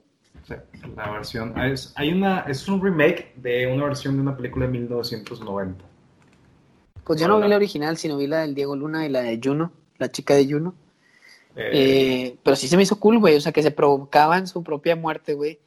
La 0.96 1.12
versión, 1.12 1.58
es, 1.60 1.94
hay 1.96 2.12
una, 2.12 2.42
es 2.42 2.68
un 2.68 2.82
remake 2.82 3.34
de 3.36 3.68
una 3.68 3.86
versión 3.86 4.16
de 4.16 4.22
una 4.22 4.36
película 4.36 4.66
de 4.66 4.72
1990. 4.72 5.84
Pues 7.04 7.20
yo 7.20 7.28
no 7.28 7.40
vi 7.40 7.48
la 7.48 7.56
original, 7.56 7.98
sino 7.98 8.18
vi 8.18 8.28
la 8.28 8.42
del 8.42 8.56
Diego 8.56 8.76
Luna 8.76 9.06
y 9.06 9.10
la 9.10 9.22
de 9.22 9.40
Juno, 9.42 9.72
la 9.98 10.12
chica 10.12 10.36
de 10.36 10.46
Juno. 10.46 10.76
Eh, 11.56 11.70
eh, 11.74 12.38
pero 12.44 12.56
sí 12.56 12.68
se 12.68 12.78
me 12.78 12.84
hizo 12.84 13.00
cool, 13.00 13.20
güey, 13.20 13.36
o 13.36 13.42
sea, 13.42 13.52
que 13.52 13.64
se 13.64 13.72
provocaban 13.72 14.48
su 14.48 14.64
propia 14.64 14.96
muerte, 14.96 15.34
güey 15.34 15.60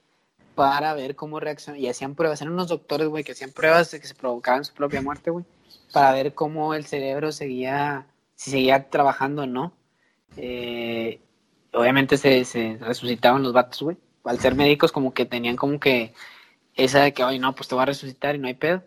para 0.60 0.92
ver 0.92 1.16
cómo 1.16 1.40
reaccionan. 1.40 1.80
Y 1.80 1.88
hacían 1.88 2.14
pruebas, 2.14 2.42
eran 2.42 2.52
unos 2.52 2.68
doctores, 2.68 3.08
güey, 3.08 3.24
que 3.24 3.32
hacían 3.32 3.50
pruebas 3.50 3.90
de 3.90 3.98
que 3.98 4.06
se 4.06 4.14
provocaban 4.14 4.62
su 4.62 4.74
propia 4.74 5.00
muerte, 5.00 5.30
güey, 5.30 5.46
para 5.90 6.12
ver 6.12 6.34
cómo 6.34 6.74
el 6.74 6.84
cerebro 6.84 7.32
seguía, 7.32 8.06
si 8.34 8.50
seguía 8.50 8.90
trabajando 8.90 9.44
o 9.44 9.46
no. 9.46 9.72
Eh, 10.36 11.18
obviamente 11.72 12.18
se, 12.18 12.44
se, 12.44 12.76
resucitaban 12.78 13.42
los 13.42 13.54
vatos, 13.54 13.82
güey. 13.82 13.96
Al 14.24 14.38
ser 14.38 14.54
médicos, 14.54 14.92
como 14.92 15.14
que 15.14 15.26
tenían 15.26 15.56
como 15.56 15.80
que 15.80 16.12
esa 16.74 17.00
de 17.00 17.12
que, 17.12 17.24
oye, 17.24 17.38
no, 17.38 17.54
pues 17.54 17.68
te 17.68 17.74
va 17.74 17.82
a 17.82 17.86
resucitar 17.86 18.34
y 18.34 18.38
no 18.38 18.46
hay 18.46 18.54
pedo. 18.54 18.82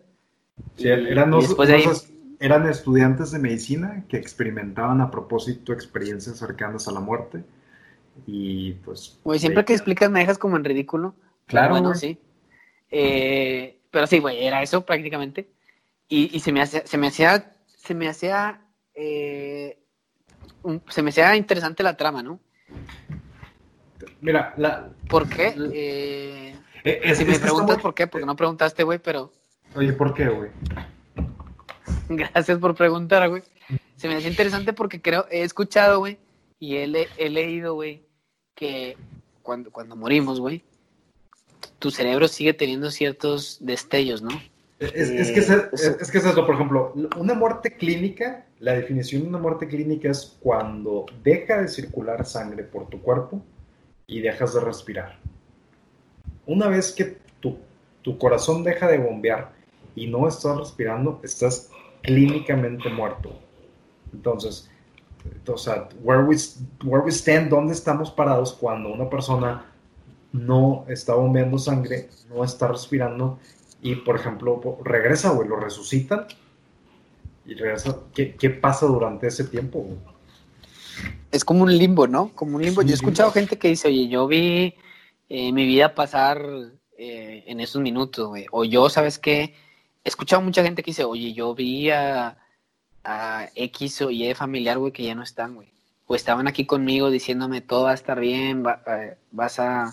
Sí, 0.76 0.88
eran, 0.88 1.32
eran 2.40 2.68
estudiantes 2.68 3.32
de 3.32 3.38
medicina 3.38 4.04
que 4.08 4.16
experimentaban 4.16 5.00
a 5.00 5.10
propósito 5.10 5.72
experiencias 5.72 6.38
cercanas 6.38 6.86
a 6.88 6.92
la 6.92 7.00
muerte. 7.00 7.44
Y 8.26 8.72
pues. 8.84 9.18
Güey, 9.24 9.38
siempre 9.38 9.64
que 9.64 9.72
explicas 9.72 10.10
me 10.10 10.20
dejas 10.20 10.38
como 10.38 10.56
en 10.56 10.64
ridículo. 10.64 11.14
Claro. 11.46 11.70
Bueno, 11.70 11.94
sí. 11.94 12.18
Eh, 12.90 13.78
pero 13.90 14.06
sí, 14.06 14.18
güey, 14.18 14.44
era 14.44 14.62
eso 14.62 14.84
prácticamente. 14.84 15.48
Y, 16.08 16.38
se 16.40 16.52
me 16.52 16.62
hacía, 16.62 16.86
se 16.86 16.96
me 16.96 17.08
hacía, 17.08 17.56
se 17.66 17.94
me 17.94 18.08
hacía, 18.08 18.60
eh, 18.94 19.78
se 20.88 21.02
me 21.02 21.10
hacía 21.10 21.34
interesante 21.34 21.82
la 21.82 21.96
trama, 21.96 22.22
¿no? 22.22 22.38
Mira, 24.24 24.54
la... 24.56 24.88
¿Por 25.10 25.28
qué? 25.28 25.54
Eh, 26.82 27.14
si 27.14 27.26
me 27.26 27.38
preguntas 27.38 27.76
por 27.76 27.94
qué, 27.94 28.06
porque 28.06 28.24
no 28.24 28.34
preguntaste, 28.34 28.82
güey, 28.82 28.98
pero... 28.98 29.30
Oye, 29.76 29.92
¿por 29.92 30.14
qué, 30.14 30.30
güey? 30.30 30.50
Gracias 32.08 32.58
por 32.58 32.74
preguntar, 32.74 33.28
güey. 33.28 33.42
Se 33.96 34.08
me 34.08 34.16
hacía 34.16 34.30
interesante 34.30 34.72
porque 34.72 35.02
creo, 35.02 35.26
he 35.30 35.42
escuchado, 35.42 35.98
güey, 35.98 36.16
y 36.58 36.76
he, 36.76 37.08
he 37.18 37.28
leído, 37.28 37.74
güey, 37.74 38.02
que 38.54 38.96
cuando, 39.42 39.70
cuando 39.70 39.94
morimos, 39.94 40.40
güey, 40.40 40.64
tu 41.78 41.90
cerebro 41.90 42.26
sigue 42.26 42.54
teniendo 42.54 42.90
ciertos 42.90 43.58
destellos, 43.60 44.22
¿no? 44.22 44.30
Es, 44.78 45.10
que 45.10 45.40
es, 45.40 45.50
es, 45.50 46.10
que 46.10 46.18
es 46.18 46.24
eso, 46.24 46.46
por 46.46 46.54
ejemplo, 46.54 46.94
una 47.18 47.34
muerte 47.34 47.76
clínica, 47.76 48.46
la 48.58 48.72
definición 48.72 49.22
de 49.22 49.28
una 49.28 49.38
muerte 49.38 49.68
clínica 49.68 50.10
es 50.10 50.38
cuando 50.40 51.04
deja 51.22 51.60
de 51.60 51.68
circular 51.68 52.24
sangre 52.24 52.64
por 52.64 52.88
tu 52.88 53.02
cuerpo 53.02 53.42
y 54.06 54.20
dejas 54.20 54.54
de 54.54 54.60
respirar. 54.60 55.18
Una 56.46 56.68
vez 56.68 56.92
que 56.92 57.18
tu, 57.40 57.58
tu 58.02 58.18
corazón 58.18 58.62
deja 58.64 58.88
de 58.88 58.98
bombear 58.98 59.52
y 59.94 60.06
no 60.06 60.28
estás 60.28 60.56
respirando, 60.56 61.20
estás 61.22 61.70
clínicamente 62.02 62.88
muerto. 62.88 63.38
Entonces, 64.12 64.70
o 65.46 65.56
sea, 65.56 65.88
where 66.02 66.22
we, 66.22 66.36
where 66.84 67.04
we 67.04 67.10
stand, 67.10 67.48
¿dónde 67.48 67.72
estamos 67.72 68.10
parados 68.10 68.52
cuando 68.52 68.92
una 68.92 69.08
persona 69.08 69.66
no 70.32 70.84
está 70.88 71.14
bombeando 71.14 71.58
sangre, 71.58 72.10
no 72.28 72.42
está 72.44 72.68
respirando 72.68 73.38
y, 73.80 73.94
por 73.94 74.16
ejemplo, 74.16 74.78
regresa, 74.82 75.30
güey, 75.30 75.48
lo 75.48 75.56
resucitan 75.56 76.26
y 77.46 77.54
regresa. 77.54 77.98
¿Qué, 78.12 78.50
pasa 78.50 78.86
durante 78.86 79.28
ese 79.28 79.44
tiempo? 79.44 79.86
Es 81.34 81.44
como 81.44 81.64
un 81.64 81.76
limbo, 81.76 82.06
¿no? 82.06 82.30
Como 82.36 82.56
un 82.56 82.62
limbo. 82.62 82.82
yo 82.82 82.92
he 82.92 82.94
escuchado 82.94 83.32
gente 83.32 83.58
que 83.58 83.66
dice, 83.66 83.88
oye, 83.88 84.06
yo 84.06 84.28
vi 84.28 84.76
eh, 85.28 85.52
mi 85.52 85.66
vida 85.66 85.92
pasar 85.92 86.46
eh, 86.96 87.42
en 87.48 87.58
esos 87.58 87.82
minutos, 87.82 88.28
güey. 88.28 88.46
O 88.52 88.64
yo, 88.64 88.88
¿sabes 88.88 89.18
qué? 89.18 89.52
He 90.04 90.08
escuchado 90.08 90.42
mucha 90.42 90.62
gente 90.62 90.84
que 90.84 90.92
dice, 90.92 91.02
oye, 91.02 91.32
yo 91.32 91.52
vi 91.52 91.90
a, 91.90 92.38
a 93.02 93.48
X 93.56 94.02
o 94.02 94.12
Y 94.12 94.32
familiar, 94.34 94.78
güey, 94.78 94.92
que 94.92 95.02
ya 95.02 95.16
no 95.16 95.24
están, 95.24 95.56
güey. 95.56 95.72
O 96.06 96.14
estaban 96.14 96.46
aquí 96.46 96.66
conmigo 96.66 97.10
diciéndome, 97.10 97.62
todo 97.62 97.84
va 97.84 97.90
a 97.90 97.94
estar 97.94 98.20
bien, 98.20 98.62
eh, 98.86 99.16
vas 99.32 99.58
a 99.58 99.92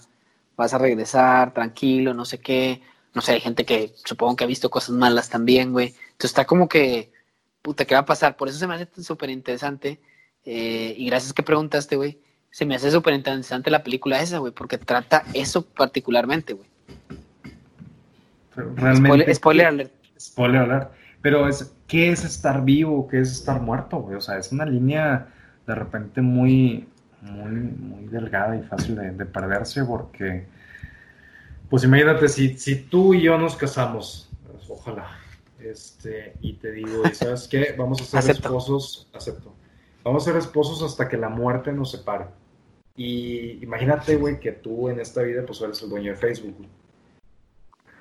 vas 0.55 0.75
a 0.75 0.77
regresar 0.77 1.55
tranquilo, 1.55 2.13
no 2.13 2.23
sé 2.23 2.39
qué. 2.39 2.83
No 3.15 3.21
sé, 3.21 3.31
hay 3.31 3.41
gente 3.41 3.65
que 3.65 3.95
supongo 4.05 4.35
que 4.35 4.43
ha 4.43 4.47
visto 4.47 4.69
cosas 4.69 4.91
malas 4.91 5.27
también, 5.31 5.71
güey. 5.71 5.87
Entonces 5.87 6.31
está 6.31 6.45
como 6.45 6.69
que, 6.69 7.11
puta, 7.63 7.85
¿qué 7.85 7.95
va 7.95 8.01
a 8.01 8.05
pasar? 8.05 8.37
Por 8.37 8.47
eso 8.47 8.59
se 8.59 8.67
me 8.67 8.75
hace 8.75 9.01
súper 9.01 9.31
interesante. 9.31 9.99
Eh, 10.45 10.95
y 10.97 11.05
gracias 11.07 11.33
que 11.33 11.43
preguntaste, 11.43 11.95
güey. 11.95 12.19
Se 12.49 12.65
me 12.65 12.75
hace 12.75 12.91
súper 12.91 13.13
interesante 13.13 13.71
la 13.71 13.83
película 13.83 14.21
esa, 14.21 14.39
güey, 14.39 14.51
porque 14.51 14.77
trata 14.77 15.23
eso 15.33 15.63
particularmente, 15.63 16.53
güey. 16.53 16.67
Realmente. 18.55 19.33
Spoiler, 19.33 19.67
alert. 19.67 19.91
Spoiler 20.19 20.61
alert. 20.61 20.91
Pero 21.21 21.47
es, 21.47 21.73
¿qué 21.87 22.09
es 22.09 22.25
estar 22.25 22.63
vivo? 22.65 23.07
¿Qué 23.07 23.21
es 23.21 23.31
estar 23.31 23.61
muerto, 23.61 23.97
güey? 23.97 24.15
O 24.15 24.21
sea, 24.21 24.37
es 24.37 24.51
una 24.51 24.65
línea 24.65 25.27
de 25.67 25.75
repente 25.75 26.21
muy, 26.21 26.87
muy, 27.21 27.51
muy 27.51 28.05
delgada 28.05 28.57
y 28.57 28.63
fácil 28.63 28.95
de, 28.95 29.25
perderse 29.25 29.85
porque, 29.85 30.45
pues 31.69 31.83
imagínate, 31.83 32.27
si, 32.27 32.57
si 32.57 32.75
tú 32.75 33.13
y 33.13 33.21
yo 33.21 33.37
nos 33.37 33.55
casamos, 33.55 34.29
pues, 34.51 34.69
ojalá, 34.69 35.07
este, 35.59 36.33
y 36.41 36.53
te 36.53 36.71
digo, 36.71 37.03
sabes 37.13 37.47
qué? 37.47 37.75
Vamos 37.77 38.01
a 38.01 38.21
ser 38.21 38.35
esposos, 38.35 39.07
acepto, 39.13 39.53
vamos 40.03 40.23
a 40.23 40.31
ser 40.31 40.37
esposos 40.37 40.81
hasta 40.83 41.07
que 41.07 41.17
la 41.17 41.29
muerte 41.29 41.71
nos 41.71 41.91
separe. 41.91 42.25
Y 42.95 43.63
imagínate, 43.63 44.15
güey, 44.15 44.39
que 44.39 44.51
tú 44.51 44.89
en 44.89 44.99
esta 44.99 45.21
vida, 45.21 45.45
pues 45.45 45.61
eres 45.61 45.81
el 45.81 45.89
dueño 45.89 46.11
de 46.11 46.17
Facebook, 46.17 46.55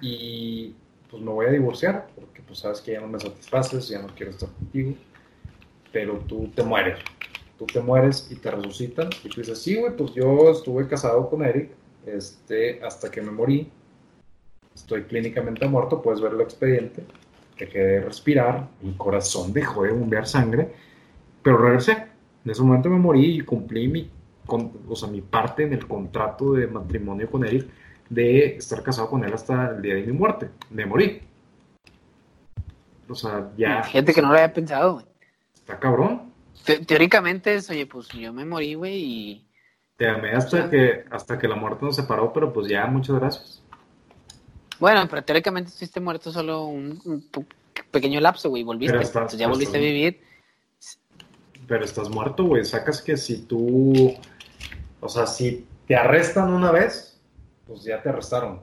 Y 0.00 0.74
pues 1.10 1.22
me 1.22 1.30
voy 1.30 1.46
a 1.46 1.50
divorciar, 1.50 2.08
porque 2.14 2.42
pues 2.42 2.60
sabes 2.60 2.80
que 2.80 2.92
ya 2.92 3.00
no 3.00 3.08
me 3.08 3.18
satisfaces, 3.18 3.88
ya 3.88 4.00
no 4.00 4.08
quiero 4.14 4.32
estar 4.32 4.48
contigo, 4.50 4.94
pero 5.92 6.18
tú 6.20 6.50
te 6.54 6.62
mueres 6.62 6.98
tú 7.60 7.66
te 7.66 7.80
mueres 7.80 8.26
y 8.30 8.36
te 8.36 8.50
resucitan. 8.50 9.10
Y 9.22 9.28
tú 9.28 9.42
dices, 9.42 9.58
sí, 9.58 9.76
güey, 9.76 9.94
pues 9.94 10.14
yo 10.14 10.50
estuve 10.50 10.88
casado 10.88 11.28
con 11.28 11.44
Eric 11.44 11.70
este, 12.06 12.82
hasta 12.82 13.10
que 13.10 13.20
me 13.20 13.30
morí. 13.30 13.70
Estoy 14.74 15.02
clínicamente 15.02 15.68
muerto, 15.68 16.00
puedes 16.00 16.22
ver 16.22 16.32
el 16.32 16.40
expediente. 16.40 17.04
Dejé 17.58 17.78
de 17.78 18.00
respirar, 18.00 18.66
mi 18.80 18.94
corazón 18.94 19.52
dejó 19.52 19.82
de 19.82 19.92
bombear 19.92 20.26
sangre, 20.26 20.72
pero 21.42 21.58
regresé. 21.58 21.92
En 22.44 22.50
ese 22.50 22.62
momento 22.62 22.88
me 22.88 22.98
morí 22.98 23.38
y 23.38 23.40
cumplí 23.40 23.88
mi, 23.88 24.10
o 24.46 24.96
sea, 24.96 25.08
mi 25.08 25.20
parte 25.20 25.64
en 25.64 25.72
el 25.74 25.86
contrato 25.86 26.52
de 26.54 26.66
matrimonio 26.66 27.30
con 27.30 27.44
Eric 27.44 27.66
de 28.08 28.56
estar 28.56 28.82
casado 28.82 29.08
con 29.08 29.24
él 29.24 29.32
hasta 29.32 29.70
el 29.70 29.82
día 29.82 29.94
de 29.94 30.02
mi 30.02 30.12
muerte. 30.12 30.50
Me 30.70 30.86
morí. 30.86 31.20
O 33.08 33.14
sea, 33.14 33.50
ya. 33.56 33.82
Gente 33.82 34.14
que 34.14 34.22
no 34.22 34.28
lo 34.28 34.34
había 34.34 34.52
pensado, 34.52 35.02
Está 35.54 35.78
cabrón 35.78 36.30
teóricamente 36.64 37.54
es, 37.54 37.70
oye, 37.70 37.86
pues 37.86 38.08
yo 38.08 38.32
me 38.32 38.44
morí, 38.44 38.74
güey, 38.74 38.96
y... 38.96 39.46
Te 39.96 40.08
amé 40.08 40.32
hasta, 40.32 40.70
que, 40.70 41.04
hasta 41.10 41.38
que 41.38 41.46
la 41.46 41.56
muerte 41.56 41.84
nos 41.84 41.96
separó, 41.96 42.32
pero 42.32 42.52
pues 42.52 42.68
ya, 42.68 42.86
muchas 42.86 43.16
gracias. 43.16 43.62
Bueno, 44.78 45.06
pero 45.10 45.22
teóricamente 45.22 45.68
estuviste 45.70 46.00
muerto 46.00 46.32
solo 46.32 46.64
un, 46.64 47.28
pequeño 47.90 48.18
lapso, 48.20 48.48
güey, 48.48 48.62
volviste, 48.62 48.96
entonces 48.96 49.38
ya 49.38 49.46
volviste 49.46 49.76
a 49.76 49.80
vivir. 49.80 50.22
Pero 51.70 51.84
estás 51.84 52.10
muerto, 52.10 52.46
güey, 52.46 52.64
sacas 52.64 53.00
que 53.00 53.16
si 53.16 53.42
tú, 53.42 54.12
o 54.98 55.08
sea, 55.08 55.24
si 55.24 55.68
te 55.86 55.94
arrestan 55.94 56.52
una 56.52 56.72
vez, 56.72 57.20
pues 57.64 57.84
ya 57.84 58.02
te 58.02 58.08
arrestaron. 58.08 58.58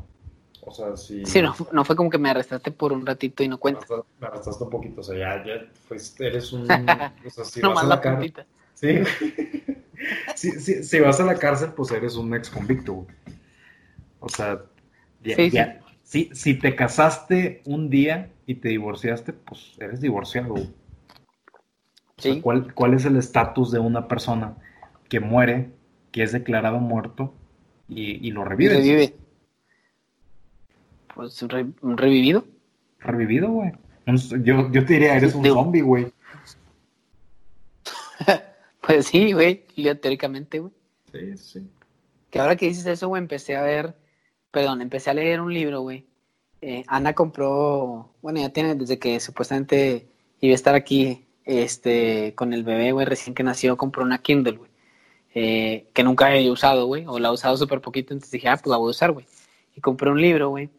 O 0.60 0.72
sea, 0.72 0.98
si... 0.98 1.26
Sí, 1.26 1.42
no, 1.42 1.56
no 1.72 1.86
fue 1.86 1.96
como 1.96 2.10
que 2.10 2.18
me 2.18 2.30
arrestaste 2.30 2.70
por 2.70 2.92
un 2.92 3.06
ratito 3.06 3.44
y 3.44 3.48
no 3.48 3.60
cuenta. 3.60 3.86
Me 4.20 4.28
arrestaste 4.28 4.62
un 4.62 4.70
poquito, 4.70 5.00
o 5.00 5.04
sea, 5.06 5.18
ya, 5.18 5.42
ya 5.46 5.54
eres 6.20 6.52
un... 6.52 6.64
O 7.26 7.30
sea, 7.30 7.46
si 7.46 7.62
vas 7.62 7.82
a 7.82 7.88
la, 7.88 8.02
cárcel... 8.02 8.34
¿Sí? 8.74 9.00
si, 10.36 10.84
si, 10.84 11.00
vas 11.00 11.22
a 11.22 11.24
la 11.24 11.36
cárcel, 11.36 11.72
pues 11.72 11.92
eres 11.92 12.18
un 12.18 12.36
ex 12.36 12.50
convicto, 12.50 13.08
O 14.20 14.28
sea, 14.28 14.64
ya, 15.24 15.80
sí, 16.04 16.30
Si, 16.34 16.56
te 16.56 16.76
casaste 16.76 17.62
un 17.64 17.90
día 17.90 18.32
y 18.46 18.56
te 18.56 18.68
divorciaste, 18.68 19.32
pues 19.32 19.78
eres 19.80 20.02
divorciado. 20.02 20.56
Sí. 22.18 22.42
¿cuál, 22.42 22.74
¿Cuál 22.74 22.96
es 22.96 23.06
el 23.06 23.16
estatus 23.16 23.72
de 23.72 23.80
una 23.80 24.08
persona 24.08 24.56
que 25.08 25.20
muere, 25.20 25.70
que 26.12 26.24
es 26.24 26.32
declarado 26.32 26.80
muerto 26.80 27.34
y, 27.88 28.28
y 28.28 28.32
lo 28.32 28.44
revive? 28.44 28.74
revive. 28.74 29.16
Pues 31.14 31.42
un, 31.42 31.98
revivido. 31.98 32.46
Revivido, 33.00 33.50
güey. 33.50 33.72
Yo, 34.44 34.72
yo 34.72 34.86
te 34.86 34.94
diría, 34.94 35.16
eres 35.16 35.36
un 35.36 35.46
zombie, 35.46 35.82
güey. 35.82 36.12
pues 38.82 39.08
sí, 39.08 39.34
güey, 39.34 39.66
teóricamente, 40.02 40.60
güey. 40.60 40.72
Sí, 41.12 41.38
sí. 41.38 41.68
Que 42.30 42.40
ahora 42.40 42.56
que 42.56 42.68
dices 42.68 42.86
eso, 42.86 43.08
güey, 43.10 43.22
empecé 43.22 43.56
a 43.56 43.62
ver, 43.62 43.96
perdón, 44.52 44.82
empecé 44.82 45.10
a 45.10 45.14
leer 45.14 45.42
un 45.42 45.54
libro, 45.54 45.82
güey. 45.82 46.06
Eh, 46.62 46.84
Ana 46.88 47.14
compró, 47.14 48.14
bueno, 48.22 48.40
ya 48.40 48.50
tiene 48.50 48.76
desde 48.76 48.98
que 48.98 49.20
supuestamente 49.20 50.08
iba 50.40 50.54
a 50.54 50.56
estar 50.56 50.76
aquí 50.76 51.27
este, 51.48 52.36
con 52.36 52.54
el 52.54 52.64
bebé, 52.64 52.92
güey, 52.92 53.06
recién 53.06 53.34
que 53.34 53.44
nació, 53.44 53.78
compró 53.78 54.04
una 54.04 54.20
Kindle, 54.20 54.58
güey. 54.58 54.72
Eh, 55.34 55.88
que 55.94 56.04
nunca 56.04 56.36
he 56.36 56.50
usado, 56.52 56.88
güey, 56.88 57.06
o 57.08 57.20
la 57.20 57.30
he 57.30 57.32
usado 57.32 57.58
súper 57.58 57.82
poquito, 57.82 58.14
entonces 58.14 58.32
dije, 58.32 58.50
ah, 58.50 58.58
pues 58.58 58.68
la 58.68 58.78
voy 58.78 58.90
a 58.90 58.92
usar, 58.92 59.12
güey. 59.12 59.26
Y 59.76 59.82
compré 59.82 60.10
un 60.10 60.22
libro, 60.22 60.50
güey, 60.50 60.70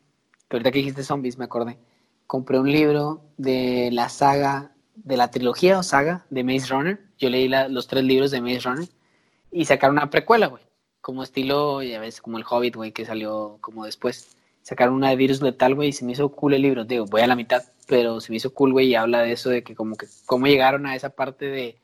que 0.48 0.56
ahorita 0.56 0.70
que 0.70 0.78
dijiste 0.78 1.02
zombies, 1.02 1.38
me 1.38 1.44
acordé. 1.44 1.78
Compré 2.26 2.58
un 2.58 2.70
libro 2.70 3.22
de 3.36 3.90
la 3.92 4.08
saga, 4.08 4.72
de 4.96 5.16
la 5.16 5.30
trilogía 5.30 5.78
o 5.78 5.82
saga 5.82 6.26
de 6.30 6.44
Maze 6.44 6.66
Runner. 6.68 7.00
Yo 7.18 7.30
leí 7.30 7.48
los 7.48 7.86
tres 7.86 8.04
libros 8.04 8.30
de 8.30 8.40
Maze 8.40 8.60
Runner 8.60 8.88
y 9.50 9.64
sacaron 9.64 9.96
una 9.96 10.10
precuela, 10.10 10.48
güey. 10.48 10.62
Como 11.00 11.22
estilo, 11.22 11.82
ya 11.82 12.00
ves, 12.00 12.20
como 12.20 12.38
el 12.38 12.44
Hobbit, 12.48 12.76
güey, 12.76 12.92
que 12.92 13.06
salió 13.06 13.58
como 13.60 13.84
después. 13.84 14.36
Sacaron 14.62 14.94
una 14.94 15.10
de 15.10 15.16
Virus 15.16 15.40
Letal, 15.40 15.74
güey, 15.74 15.90
y 15.90 15.92
se 15.92 16.04
me 16.04 16.12
hizo 16.12 16.28
cool 16.30 16.54
el 16.54 16.62
libro. 16.62 16.84
Digo, 16.84 17.06
voy 17.06 17.22
a 17.22 17.26
la 17.26 17.36
mitad, 17.36 17.62
pero 17.88 18.20
se 18.20 18.30
me 18.30 18.36
hizo 18.36 18.52
cool, 18.52 18.72
güey, 18.72 18.88
y 18.88 18.94
habla 18.94 19.22
de 19.22 19.32
eso, 19.32 19.48
de 19.48 19.64
que 19.64 19.74
como 19.74 19.96
que, 19.96 20.06
cómo 20.26 20.46
llegaron 20.46 20.86
a 20.86 20.94
esa 20.94 21.08
parte 21.10 21.46
de, 21.46 21.78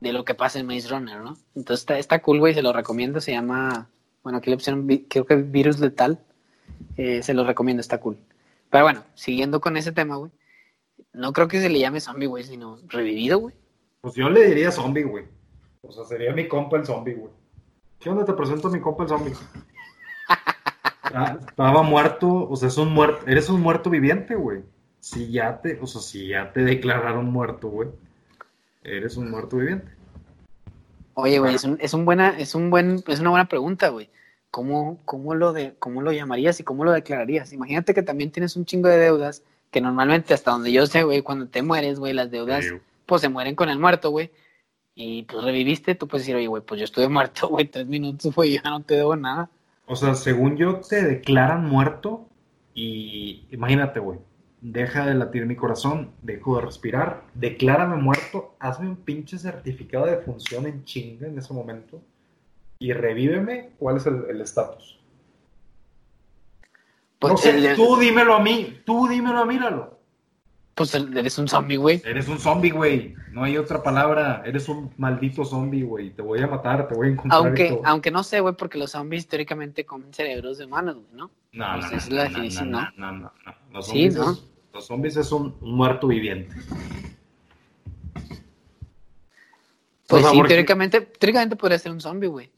de 0.00 0.12
lo 0.12 0.24
que 0.24 0.34
pasa 0.34 0.60
en 0.60 0.66
Maze 0.66 0.88
Runner, 0.88 1.20
¿no? 1.20 1.36
Entonces 1.56 1.80
está, 1.80 1.98
está 1.98 2.20
cool, 2.20 2.38
güey, 2.38 2.52
se 2.52 2.62
lo 2.62 2.72
recomiendo, 2.72 3.20
se 3.20 3.32
llama, 3.32 3.88
bueno, 4.22 4.38
aquí 4.38 4.50
le 4.50 4.56
pusieron, 4.56 4.86
creo 5.08 5.24
que 5.24 5.36
Virus 5.36 5.80
Letal, 5.80 6.20
eh, 6.98 7.22
se 7.22 7.32
lo 7.32 7.44
recomiendo, 7.44 7.80
está 7.80 7.98
cool. 7.98 8.18
Pero 8.70 8.84
bueno, 8.84 9.04
siguiendo 9.14 9.60
con 9.60 9.78
ese 9.78 9.90
tema, 9.90 10.16
güey, 10.16 10.30
no 11.14 11.32
creo 11.32 11.48
que 11.48 11.60
se 11.60 11.70
le 11.70 11.78
llame 11.78 12.00
zombie, 12.00 12.26
güey, 12.26 12.44
sino 12.44 12.78
revivido, 12.86 13.38
güey. 13.38 13.54
Pues 14.02 14.14
yo 14.14 14.28
le 14.28 14.46
diría 14.46 14.70
zombie, 14.70 15.04
güey. 15.04 15.24
O 15.80 15.90
sea, 15.90 16.04
sería 16.04 16.32
mi 16.34 16.46
compa 16.46 16.76
el 16.76 16.84
zombie, 16.84 17.14
güey. 17.14 17.32
¿Qué 17.98 18.10
onda? 18.10 18.26
Te 18.26 18.34
presento 18.34 18.68
a 18.68 18.70
mi 18.70 18.80
compa 18.80 19.04
el 19.04 19.08
zombie. 19.08 19.32
Ah, 21.14 21.38
estaba 21.40 21.82
muerto, 21.82 22.46
o 22.50 22.54
sea, 22.54 22.68
es 22.68 22.76
un 22.76 22.92
muerto, 22.92 23.26
eres 23.26 23.48
un 23.48 23.62
muerto 23.62 23.88
viviente, 23.88 24.34
güey. 24.34 24.62
Si 25.08 25.30
ya 25.30 25.58
te, 25.62 25.78
o 25.80 25.86
sea, 25.86 26.02
si 26.02 26.28
ya 26.28 26.52
te 26.52 26.60
declararon 26.60 27.32
muerto, 27.32 27.68
güey, 27.70 27.88
eres 28.84 29.16
un 29.16 29.30
muerto 29.30 29.56
viviente. 29.56 29.90
Oye, 31.14 31.38
güey, 31.38 31.54
es 31.54 31.64
un, 31.64 31.78
es 31.80 31.94
un 31.94 32.04
buena, 32.04 32.38
es 32.38 32.54
un 32.54 32.68
buen, 32.68 33.02
es 33.06 33.18
una 33.18 33.30
buena 33.30 33.48
pregunta, 33.48 33.88
güey. 33.88 34.10
¿Cómo, 34.50 34.98
cómo, 35.06 35.34
lo 35.34 35.54
de, 35.54 35.74
¿Cómo 35.78 36.02
lo 36.02 36.12
llamarías 36.12 36.60
y 36.60 36.62
cómo 36.62 36.84
lo 36.84 36.92
declararías? 36.92 37.54
Imagínate 37.54 37.94
que 37.94 38.02
también 38.02 38.30
tienes 38.30 38.54
un 38.54 38.66
chingo 38.66 38.90
de 38.90 38.98
deudas, 38.98 39.42
que 39.70 39.80
normalmente 39.80 40.34
hasta 40.34 40.50
donde 40.50 40.72
yo 40.72 40.84
sé, 40.84 41.04
güey, 41.04 41.22
cuando 41.22 41.46
te 41.46 41.62
mueres, 41.62 41.98
güey, 41.98 42.12
las 42.12 42.30
deudas, 42.30 42.66
pues 43.06 43.22
se 43.22 43.30
mueren 43.30 43.54
con 43.54 43.70
el 43.70 43.78
muerto, 43.78 44.10
güey. 44.10 44.30
Y 44.94 45.22
pues 45.22 45.42
reviviste, 45.42 45.94
tú 45.94 46.06
puedes 46.06 46.26
decir, 46.26 46.36
oye, 46.36 46.48
güey, 46.48 46.62
pues 46.62 46.80
yo 46.80 46.84
estuve 46.84 47.08
muerto, 47.08 47.48
güey, 47.48 47.64
tres 47.64 47.86
minutos, 47.86 48.34
güey, 48.34 48.60
ya 48.62 48.68
no 48.68 48.82
te 48.82 48.96
debo 48.96 49.16
nada. 49.16 49.48
O 49.86 49.96
sea, 49.96 50.14
según 50.14 50.58
yo, 50.58 50.80
te 50.80 51.02
declaran 51.02 51.64
muerto 51.64 52.28
y 52.74 53.46
imagínate, 53.50 54.00
güey, 54.00 54.18
deja 54.60 55.06
de 55.06 55.14
latir 55.14 55.46
mi 55.46 55.56
corazón, 55.56 56.10
dejo 56.22 56.56
de 56.56 56.66
respirar, 56.66 57.24
declárame 57.34 57.96
muerto, 57.96 58.54
hazme 58.58 58.88
un 58.88 58.96
pinche 58.96 59.38
certificado 59.38 60.06
de 60.06 60.18
función 60.18 60.66
en 60.66 60.84
chinga 60.84 61.26
en 61.26 61.38
ese 61.38 61.52
momento 61.52 62.00
y 62.78 62.92
revíveme 62.92 63.70
cuál 63.78 63.96
es 63.96 64.06
el 64.06 64.40
estatus. 64.40 64.98
Pues 67.18 67.32
no 67.32 67.36
sé, 67.36 67.74
tú 67.74 67.96
dímelo 67.96 68.34
a 68.34 68.40
mí, 68.40 68.80
tú 68.84 69.08
dímelo 69.08 69.38
a 69.38 69.44
mí, 69.44 69.58
Lalo. 69.58 69.97
Pues 70.78 70.94
eres 70.94 71.36
un 71.38 71.48
zombie, 71.48 71.76
güey. 71.76 72.00
Eres 72.04 72.28
un 72.28 72.38
zombie, 72.38 72.70
güey. 72.70 73.16
No 73.32 73.42
hay 73.42 73.56
otra 73.56 73.82
palabra. 73.82 74.44
Eres 74.46 74.68
un 74.68 74.94
maldito 74.96 75.44
zombie, 75.44 75.82
güey. 75.82 76.10
Te 76.10 76.22
voy 76.22 76.40
a 76.40 76.46
matar, 76.46 76.86
te 76.86 76.94
voy 76.94 77.08
a 77.08 77.10
encontrar. 77.10 77.40
Aunque, 77.40 77.80
aunque 77.84 78.12
no 78.12 78.22
sé, 78.22 78.38
güey, 78.38 78.54
porque 78.54 78.78
los 78.78 78.92
zombies 78.92 79.26
teóricamente 79.26 79.84
comen 79.84 80.14
cerebros 80.14 80.56
de 80.56 80.66
humanos, 80.66 80.94
güey, 80.94 81.08
¿no? 81.14 81.32
No, 81.50 81.76
no, 81.78 81.90
no, 81.90 81.96
es 81.96 82.08
la 82.10 82.24
definición, 82.24 82.70
no, 82.70 82.88
no, 82.96 83.10
no, 83.10 83.32
no, 83.44 83.54
Los 83.72 83.86
zombies, 83.86 84.14
sí, 84.14 84.20
¿no? 84.20 84.30
Es, 84.30 84.44
los 84.72 84.86
zombies 84.86 85.16
es 85.16 85.32
un, 85.32 85.56
muerto 85.62 86.06
viviente. 86.06 86.54
Pues 90.06 90.26
sí, 90.26 90.42
teóricamente, 90.46 91.00
teóricamente 91.00 91.56
podría 91.56 91.80
ser 91.80 91.90
un 91.90 92.00
zombie, 92.00 92.28
güey. 92.28 92.52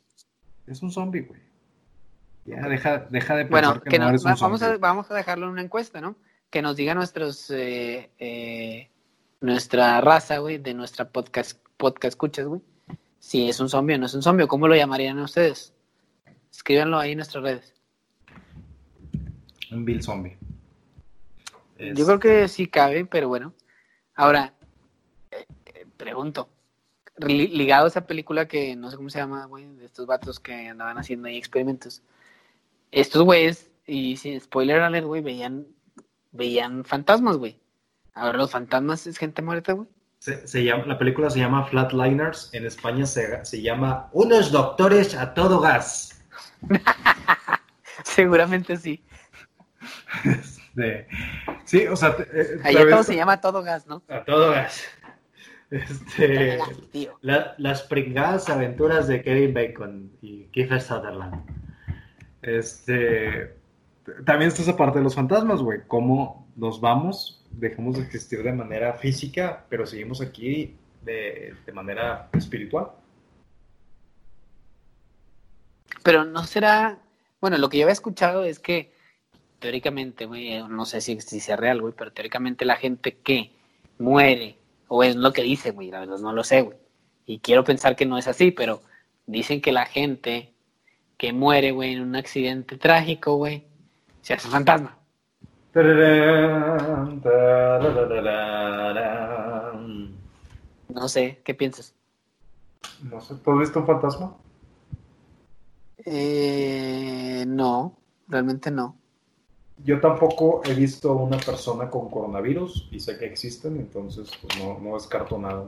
Es 0.66 0.82
un 0.82 0.92
zombie, 0.92 1.22
güey. 1.22 1.40
Ya, 2.44 2.68
deja, 2.68 2.98
deja 3.10 3.34
de 3.36 3.46
pensar 3.46 3.50
bueno, 3.50 3.80
que, 3.80 3.98
no, 3.98 4.10
eres 4.10 4.24
un 4.26 4.34
vamos, 4.38 4.62
a, 4.62 4.76
vamos 4.76 5.10
a 5.10 5.14
dejarlo 5.14 5.46
en 5.46 5.52
una 5.52 5.62
encuesta, 5.62 6.02
¿no? 6.02 6.16
Que 6.50 6.62
nos 6.62 6.76
diga 6.76 6.94
nuestros 6.94 7.50
eh, 7.50 8.10
eh, 8.18 8.90
nuestra 9.40 10.00
raza, 10.00 10.38
güey, 10.38 10.58
de 10.58 10.74
nuestra 10.74 11.08
podcast, 11.08 11.58
podcast 11.76 12.12
escuchas, 12.12 12.46
güey. 12.46 12.60
Si 13.18 13.48
es 13.48 13.60
un 13.60 13.68
zombie 13.68 13.94
o 13.94 13.98
no 13.98 14.06
es 14.06 14.14
un 14.14 14.22
zombie, 14.22 14.46
¿cómo 14.46 14.66
lo 14.68 14.74
llamarían 14.74 15.18
ustedes? 15.18 15.72
Escríbanlo 16.50 16.98
ahí 16.98 17.12
en 17.12 17.18
nuestras 17.18 17.44
redes. 17.44 17.74
Un 19.70 19.84
Bill 19.84 20.02
Zombie. 20.02 20.36
Yo 21.78 22.04
creo 22.04 22.18
que 22.18 22.48
sí 22.48 22.66
cabe, 22.66 23.06
pero 23.06 23.28
bueno. 23.28 23.54
Ahora, 24.14 24.52
eh, 25.30 25.46
pregunto, 25.96 26.48
ligado 27.16 27.84
a 27.84 27.88
esa 27.88 28.06
película 28.06 28.48
que 28.48 28.74
no 28.76 28.90
sé 28.90 28.96
cómo 28.96 29.10
se 29.10 29.18
llama, 29.18 29.46
güey, 29.46 29.66
de 29.76 29.86
estos 29.86 30.06
vatos 30.06 30.40
que 30.40 30.68
andaban 30.68 30.98
haciendo 30.98 31.28
ahí 31.28 31.36
experimentos. 31.36 32.02
Estos 32.90 33.22
güeyes, 33.22 33.70
y 33.86 34.16
sin 34.16 34.40
spoiler 34.40 34.80
alert, 34.80 35.06
güey, 35.06 35.22
veían 35.22 35.66
veían 36.32 36.84
fantasmas, 36.84 37.36
güey. 37.36 37.58
Ahora 38.14 38.38
los 38.38 38.50
fantasmas 38.50 39.06
es 39.06 39.18
gente 39.18 39.42
muerta, 39.42 39.72
güey. 39.72 39.88
Se, 40.18 40.62
llama, 40.62 40.84
la 40.84 40.98
película 40.98 41.30
se 41.30 41.38
llama 41.38 41.64
Flatliners, 41.64 42.50
en 42.52 42.66
España 42.66 43.06
se, 43.06 43.42
se 43.42 43.62
llama 43.62 44.10
Unos 44.12 44.52
doctores 44.52 45.14
a 45.14 45.32
todo 45.32 45.60
gas. 45.60 46.22
Seguramente 48.04 48.76
sí. 48.76 49.02
Este, 50.24 51.08
sí, 51.64 51.86
o 51.86 51.96
sea... 51.96 52.16
Eh, 52.34 52.60
Allá 52.64 52.90
todo 52.90 53.02
se 53.02 53.16
llama 53.16 53.32
a 53.34 53.40
todo 53.40 53.62
gas, 53.62 53.86
¿no? 53.86 54.02
A 54.08 54.22
todo 54.24 54.50
gas. 54.50 54.84
Este, 55.70 56.58
las 57.22 57.82
pringadas 57.84 58.48
aventuras 58.48 59.06
de 59.06 59.22
Kevin 59.22 59.54
Bacon 59.54 60.12
y 60.20 60.46
Kiefer 60.46 60.82
Sutherland. 60.82 61.44
Este, 62.42 63.56
también 64.24 64.48
está 64.48 64.62
esa 64.62 64.76
parte 64.76 64.98
de 64.98 65.04
los 65.04 65.14
fantasmas, 65.14 65.60
güey. 65.62 65.80
Cómo 65.86 66.46
nos 66.56 66.80
vamos, 66.80 67.44
dejamos 67.50 67.96
de 67.96 68.02
existir 68.02 68.42
de 68.42 68.52
manera 68.52 68.94
física, 68.94 69.64
pero 69.68 69.86
seguimos 69.86 70.20
aquí 70.20 70.76
de, 71.02 71.54
manera 71.72 72.28
espiritual. 72.32 72.92
Pero 76.02 76.24
no 76.24 76.44
será. 76.44 76.98
Bueno, 77.40 77.58
lo 77.58 77.68
que 77.68 77.78
yo 77.78 77.84
había 77.84 77.92
escuchado 77.92 78.44
es 78.44 78.58
que 78.58 78.92
teóricamente, 79.58 80.26
güey, 80.26 80.62
no 80.68 80.84
sé 80.84 81.00
si, 81.00 81.20
si 81.20 81.40
sea 81.40 81.56
real, 81.56 81.80
güey, 81.80 81.94
pero 81.96 82.12
teóricamente 82.12 82.64
la 82.64 82.76
gente 82.76 83.16
que 83.18 83.52
muere, 83.98 84.56
o 84.88 85.02
es 85.02 85.16
lo 85.16 85.32
que 85.32 85.42
dice, 85.42 85.70
güey, 85.70 85.90
la 85.90 86.00
verdad 86.00 86.18
no 86.18 86.32
lo 86.32 86.44
sé, 86.44 86.62
güey. 86.62 86.78
Y 87.26 87.38
quiero 87.40 87.64
pensar 87.64 87.96
que 87.96 88.06
no 88.06 88.18
es 88.18 88.26
así, 88.26 88.50
pero 88.50 88.82
dicen 89.26 89.60
que 89.60 89.72
la 89.72 89.86
gente 89.86 90.54
que 91.16 91.32
muere, 91.32 91.70
güey, 91.70 91.92
en 91.92 92.00
un 92.00 92.16
accidente 92.16 92.76
trágico, 92.76 93.36
güey, 93.36 93.69
se 94.22 94.34
hace 94.34 94.48
fantasma. 94.48 94.96
No 100.88 101.08
sé, 101.08 101.40
¿qué 101.44 101.54
piensas? 101.54 101.94
No 103.02 103.20
sé, 103.20 103.34
¿tú 103.36 103.52
has 103.52 103.58
visto 103.58 103.80
un 103.80 103.86
fantasma? 103.86 104.34
Eh, 106.04 107.44
no, 107.46 107.96
realmente 108.28 108.70
no. 108.70 108.96
Yo 109.84 110.00
tampoco 110.00 110.60
he 110.64 110.74
visto 110.74 111.14
una 111.14 111.38
persona 111.38 111.88
con 111.88 112.10
coronavirus 112.10 112.88
y 112.90 113.00
sé 113.00 113.16
que 113.18 113.26
existen, 113.26 113.76
entonces 113.76 114.30
pues, 114.42 114.58
no, 114.58 114.78
no 114.78 114.94
descarto 114.94 115.38
nada. 115.38 115.64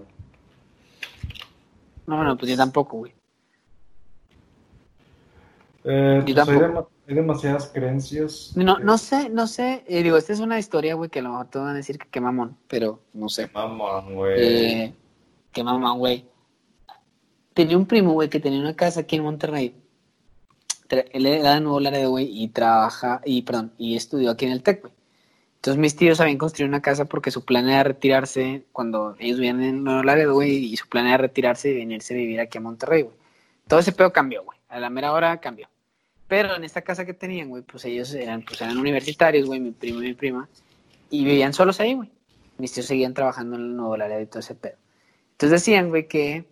No, 2.07 2.25
no, 2.25 2.37
pues 2.37 2.51
yo 2.51 2.57
tampoco, 2.57 2.99
güey. 2.99 3.15
Eh, 5.85 6.23
yo 6.27 6.35
pues, 6.35 6.47
tampoco 6.47 6.91
hay 7.13 7.17
demasiadas 7.17 7.71
creencias. 7.73 8.53
No, 8.57 8.79
no 8.79 8.97
sé, 8.97 9.29
no 9.29 9.47
sé. 9.47 9.85
Eh, 9.87 10.03
digo, 10.03 10.17
esta 10.17 10.33
es 10.33 10.41
una 10.41 10.59
historia, 10.59 10.95
güey, 10.95 11.11
que 11.11 11.19
a 11.19 11.23
lo 11.23 11.31
mejor 11.31 11.49
te 11.49 11.59
van 11.59 11.69
a 11.69 11.75
decir 11.75 11.99
que 11.99 12.09
qué 12.09 12.21
mamón, 12.21 12.57
pero 12.69 13.01
no 13.13 13.29
sé. 13.29 13.51
Mamón, 13.53 14.15
güey. 14.15 14.35
Eh, 14.37 14.95
qué 15.53 15.63
mamón, 15.63 15.99
güey. 15.99 16.27
Tenía 17.53 17.77
un 17.77 17.87
primo, 17.87 18.13
güey, 18.13 18.31
que 18.31 18.41
tenía 18.41 18.59
una 18.61 18.75
casa 18.75 19.01
aquí 19.01 19.17
en 19.17 19.25
Monterrey. 19.25 19.77
Él 20.89 21.27
era 21.27 21.55
de 21.55 21.61
Nuevo 21.61 21.81
Laredo, 21.81 22.11
güey, 22.11 22.29
y 22.31 22.49
trabaja, 22.49 23.21
y 23.25 23.43
perdón, 23.43 23.73
y 23.79 23.97
estudió 23.97 24.31
aquí 24.31 24.45
en 24.47 24.53
el 24.53 24.63
TEC, 24.63 24.83
güey. 24.83 24.93
Entonces 25.57 25.81
mis 25.81 25.97
tíos 25.97 26.21
habían 26.21 26.39
construido 26.39 26.69
una 26.69 26.83
casa 26.83 27.05
porque 27.05 27.31
su 27.31 27.45
plan 27.45 27.69
era 27.69 27.85
retirarse 27.85 28.65
cuando 28.73 29.17
ellos 29.19 29.39
vivían 29.39 29.63
en 29.63 29.85
Nuevo 29.85 30.03
Laredo, 30.03 30.35
güey, 30.35 30.57
y 30.57 30.77
su 30.77 30.89
plan 30.89 31.07
era 31.07 31.19
retirarse 31.19 31.71
y 31.71 31.75
venirse 31.75 32.15
a 32.15 32.17
vivir 32.17 32.41
aquí 32.41 32.59
a 32.59 32.61
Monterrey, 32.61 33.03
güey. 33.03 33.17
Todo 33.69 33.81
ese 33.81 33.93
pedo 33.93 34.13
cambió, 34.13 34.45
güey. 34.45 34.59
A 34.69 34.81
la 34.81 34.91
mera 34.91 35.13
hora 35.13 35.41
cambió. 35.41 35.69
Pero 36.33 36.57
en 36.57 36.65
esta 36.65 36.81
casa 36.81 37.05
que 37.05 37.13
tenían, 37.13 37.51
güey, 37.51 37.63
pues 37.63 37.85
ellos 37.85 38.15
eran, 38.15 38.41
pues 38.41 38.59
eran 38.63 38.79
universitarios, 38.79 39.45
güey, 39.45 39.61
mi 39.61 39.71
primo 39.73 40.03
y 40.03 40.07
mi 40.07 40.15
prima, 40.15 40.49
y 41.11 41.27
vivían 41.27 41.53
solos 41.53 41.79
ahí, 41.79 41.93
güey. 41.93 42.11
mis 42.57 42.73
tíos 42.73 42.87
seguían 42.87 43.13
trabajando 43.13 43.57
en 43.57 43.61
el 43.61 43.77
nuevo 43.77 43.93
área 43.93 44.19
y 44.19 44.25
todo 44.25 44.39
ese 44.39 44.55
pedo. 44.55 44.77
Entonces 45.33 45.61
decían, 45.61 45.91
güey, 45.91 46.09
que, 46.09 46.47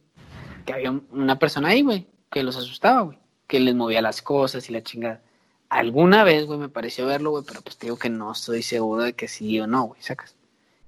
que 0.66 0.74
había 0.74 0.91
una 1.12 1.39
persona 1.39 1.70
ahí, 1.70 1.81
güey, 1.81 2.07
que 2.31 2.43
los 2.43 2.57
asustaba, 2.57 3.01
güey, 3.01 3.18
que 3.47 3.59
les 3.59 3.74
movía 3.74 4.03
las 4.03 4.20
cosas 4.20 4.68
y 4.68 4.74
la 4.74 4.83
chingada. 4.83 5.22
Alguna 5.70 6.24
vez, 6.24 6.45
güey, 6.45 6.59
me 6.59 6.68
pareció 6.68 7.07
verlo, 7.07 7.31
güey, 7.31 7.45
pero 7.49 7.62
pues 7.62 7.78
te 7.78 7.87
digo 7.87 7.97
que 7.97 8.11
no 8.11 8.33
estoy 8.33 8.62
seguro 8.62 9.05
de 9.05 9.14
que 9.14 9.28
sí 9.28 9.59
o 9.61 9.66
no, 9.66 9.85
güey, 9.85 10.03
sacas. 10.03 10.37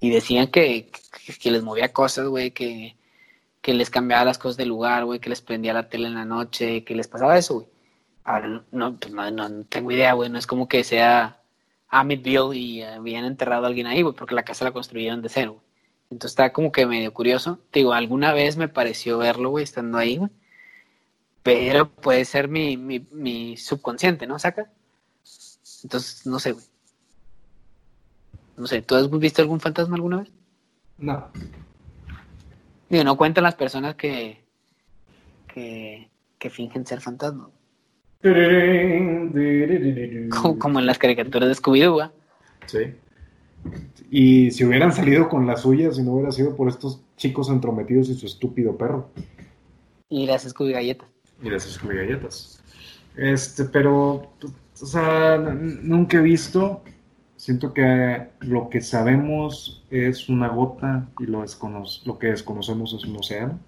Y 0.00 0.10
decían 0.10 0.48
que, 0.48 0.90
que, 1.40 1.50
les 1.50 1.62
movía 1.62 1.94
cosas, 1.94 2.26
güey, 2.26 2.50
que, 2.50 2.94
que 3.62 3.72
les 3.72 3.88
cambiaba 3.88 4.26
las 4.26 4.36
cosas 4.36 4.58
de 4.58 4.66
lugar, 4.66 5.06
güey, 5.06 5.18
que 5.18 5.30
les 5.30 5.40
prendía 5.40 5.72
la 5.72 5.88
tele 5.88 6.08
en 6.08 6.14
la 6.14 6.26
noche, 6.26 6.84
que 6.84 6.94
les 6.94 7.08
pasaba 7.08 7.38
eso, 7.38 7.54
güey. 7.54 7.71
No, 8.70 8.96
pues 8.98 9.12
no, 9.12 9.30
no, 9.30 9.64
tengo 9.64 9.90
idea, 9.90 10.12
güey, 10.12 10.30
no 10.30 10.38
es 10.38 10.46
como 10.46 10.68
que 10.68 10.84
sea 10.84 11.42
Amityville 11.88 12.56
y 12.56 12.82
habían 12.82 13.24
enterrado 13.24 13.64
a 13.64 13.68
alguien 13.68 13.86
ahí, 13.86 14.02
güey, 14.02 14.14
porque 14.14 14.34
la 14.34 14.44
casa 14.44 14.64
la 14.64 14.72
construyeron 14.72 15.22
de 15.22 15.28
cero, 15.28 15.52
güey. 15.52 15.72
Entonces 16.10 16.32
está 16.32 16.52
como 16.52 16.72
que 16.72 16.86
medio 16.86 17.12
curioso. 17.14 17.58
Te 17.70 17.80
digo, 17.80 17.94
alguna 17.94 18.34
vez 18.34 18.58
me 18.58 18.68
pareció 18.68 19.18
verlo, 19.18 19.48
güey, 19.50 19.64
estando 19.64 19.96
ahí, 19.96 20.18
güey. 20.18 20.30
Pero 21.42 21.90
puede 21.90 22.24
ser 22.24 22.48
mi, 22.48 22.76
mi, 22.76 23.00
mi 23.10 23.56
subconsciente, 23.56 24.26
¿no? 24.26 24.38
Saca. 24.38 24.70
Entonces, 25.82 26.26
no 26.26 26.38
sé, 26.38 26.52
güey. 26.52 26.64
No 28.56 28.66
sé, 28.66 28.82
¿tú 28.82 28.94
has 28.94 29.10
visto 29.10 29.40
algún 29.40 29.58
fantasma 29.58 29.96
alguna 29.96 30.18
vez? 30.18 30.30
No. 30.98 31.28
Digo, 32.90 33.04
no 33.04 33.16
cuentan 33.16 33.44
las 33.44 33.54
personas 33.54 33.96
que, 33.96 34.44
que, 35.48 36.10
que 36.38 36.50
fingen 36.50 36.86
ser 36.86 37.00
fantasmas. 37.00 37.48
Como, 40.30 40.58
como, 40.58 40.78
en 40.78 40.86
las 40.86 40.98
caricaturas 40.98 41.48
de 41.48 41.54
Scooby-Doo, 41.54 42.10
Sí. 42.66 42.94
Y 44.10 44.50
si 44.50 44.64
hubieran 44.64 44.92
salido 44.92 45.28
con 45.28 45.46
las 45.46 45.62
suyas, 45.62 45.96
si 45.96 46.02
no 46.02 46.12
hubiera 46.12 46.30
sido 46.32 46.54
por 46.54 46.68
estos 46.68 47.00
chicos 47.16 47.48
entrometidos 47.48 48.08
y 48.10 48.14
su 48.14 48.26
estúpido 48.26 48.76
perro. 48.76 49.10
Y 50.08 50.26
las 50.26 50.42
Scooby 50.42 50.72
galletas. 50.72 51.08
Y 51.42 51.50
las 51.50 51.64
Scooby 51.64 51.96
galletas. 51.96 52.62
Este, 53.16 53.64
pero, 53.64 54.30
o 54.80 54.86
sea, 54.86 55.38
nunca 55.38 56.18
he 56.18 56.22
visto. 56.22 56.82
Siento 57.36 57.72
que 57.74 58.28
lo 58.40 58.68
que 58.68 58.80
sabemos 58.80 59.82
es 59.90 60.28
una 60.28 60.48
gota 60.48 61.08
y 61.18 61.26
lo, 61.26 61.44
lo 62.04 62.18
que 62.18 62.28
desconocemos 62.28 62.92
es 62.92 63.04
un 63.04 63.16
océano. 63.16 63.58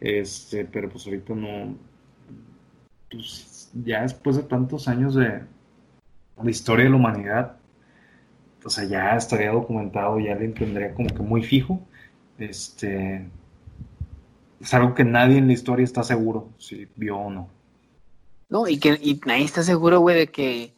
Este, 0.00 0.64
pero 0.64 0.90
pues 0.90 1.06
ahorita 1.06 1.34
no. 1.34 1.74
Pues 3.10 3.53
ya 3.74 4.02
después 4.02 4.36
de 4.36 4.42
tantos 4.42 4.88
años 4.88 5.14
de, 5.14 5.42
de 6.42 6.50
historia 6.50 6.84
de 6.84 6.90
la 6.90 6.96
humanidad, 6.96 7.56
o 8.64 8.70
sea, 8.70 8.84
ya 8.84 9.16
estaría 9.16 9.50
documentado, 9.50 10.18
ya 10.20 10.34
le 10.34 10.48
tendría 10.48 10.94
como 10.94 11.08
que 11.08 11.22
muy 11.22 11.42
fijo. 11.42 11.80
Este, 12.38 13.28
es 14.60 14.74
algo 14.74 14.94
que 14.94 15.04
nadie 15.04 15.38
en 15.38 15.46
la 15.46 15.52
historia 15.52 15.84
está 15.84 16.02
seguro 16.02 16.48
si 16.58 16.88
vio 16.96 17.18
o 17.18 17.30
no. 17.30 17.48
No, 18.48 18.66
y 18.66 18.78
que 18.78 18.98
y 19.00 19.20
nadie 19.26 19.44
está 19.44 19.62
seguro, 19.62 20.00
güey, 20.00 20.16
de 20.16 20.26
que, 20.28 20.74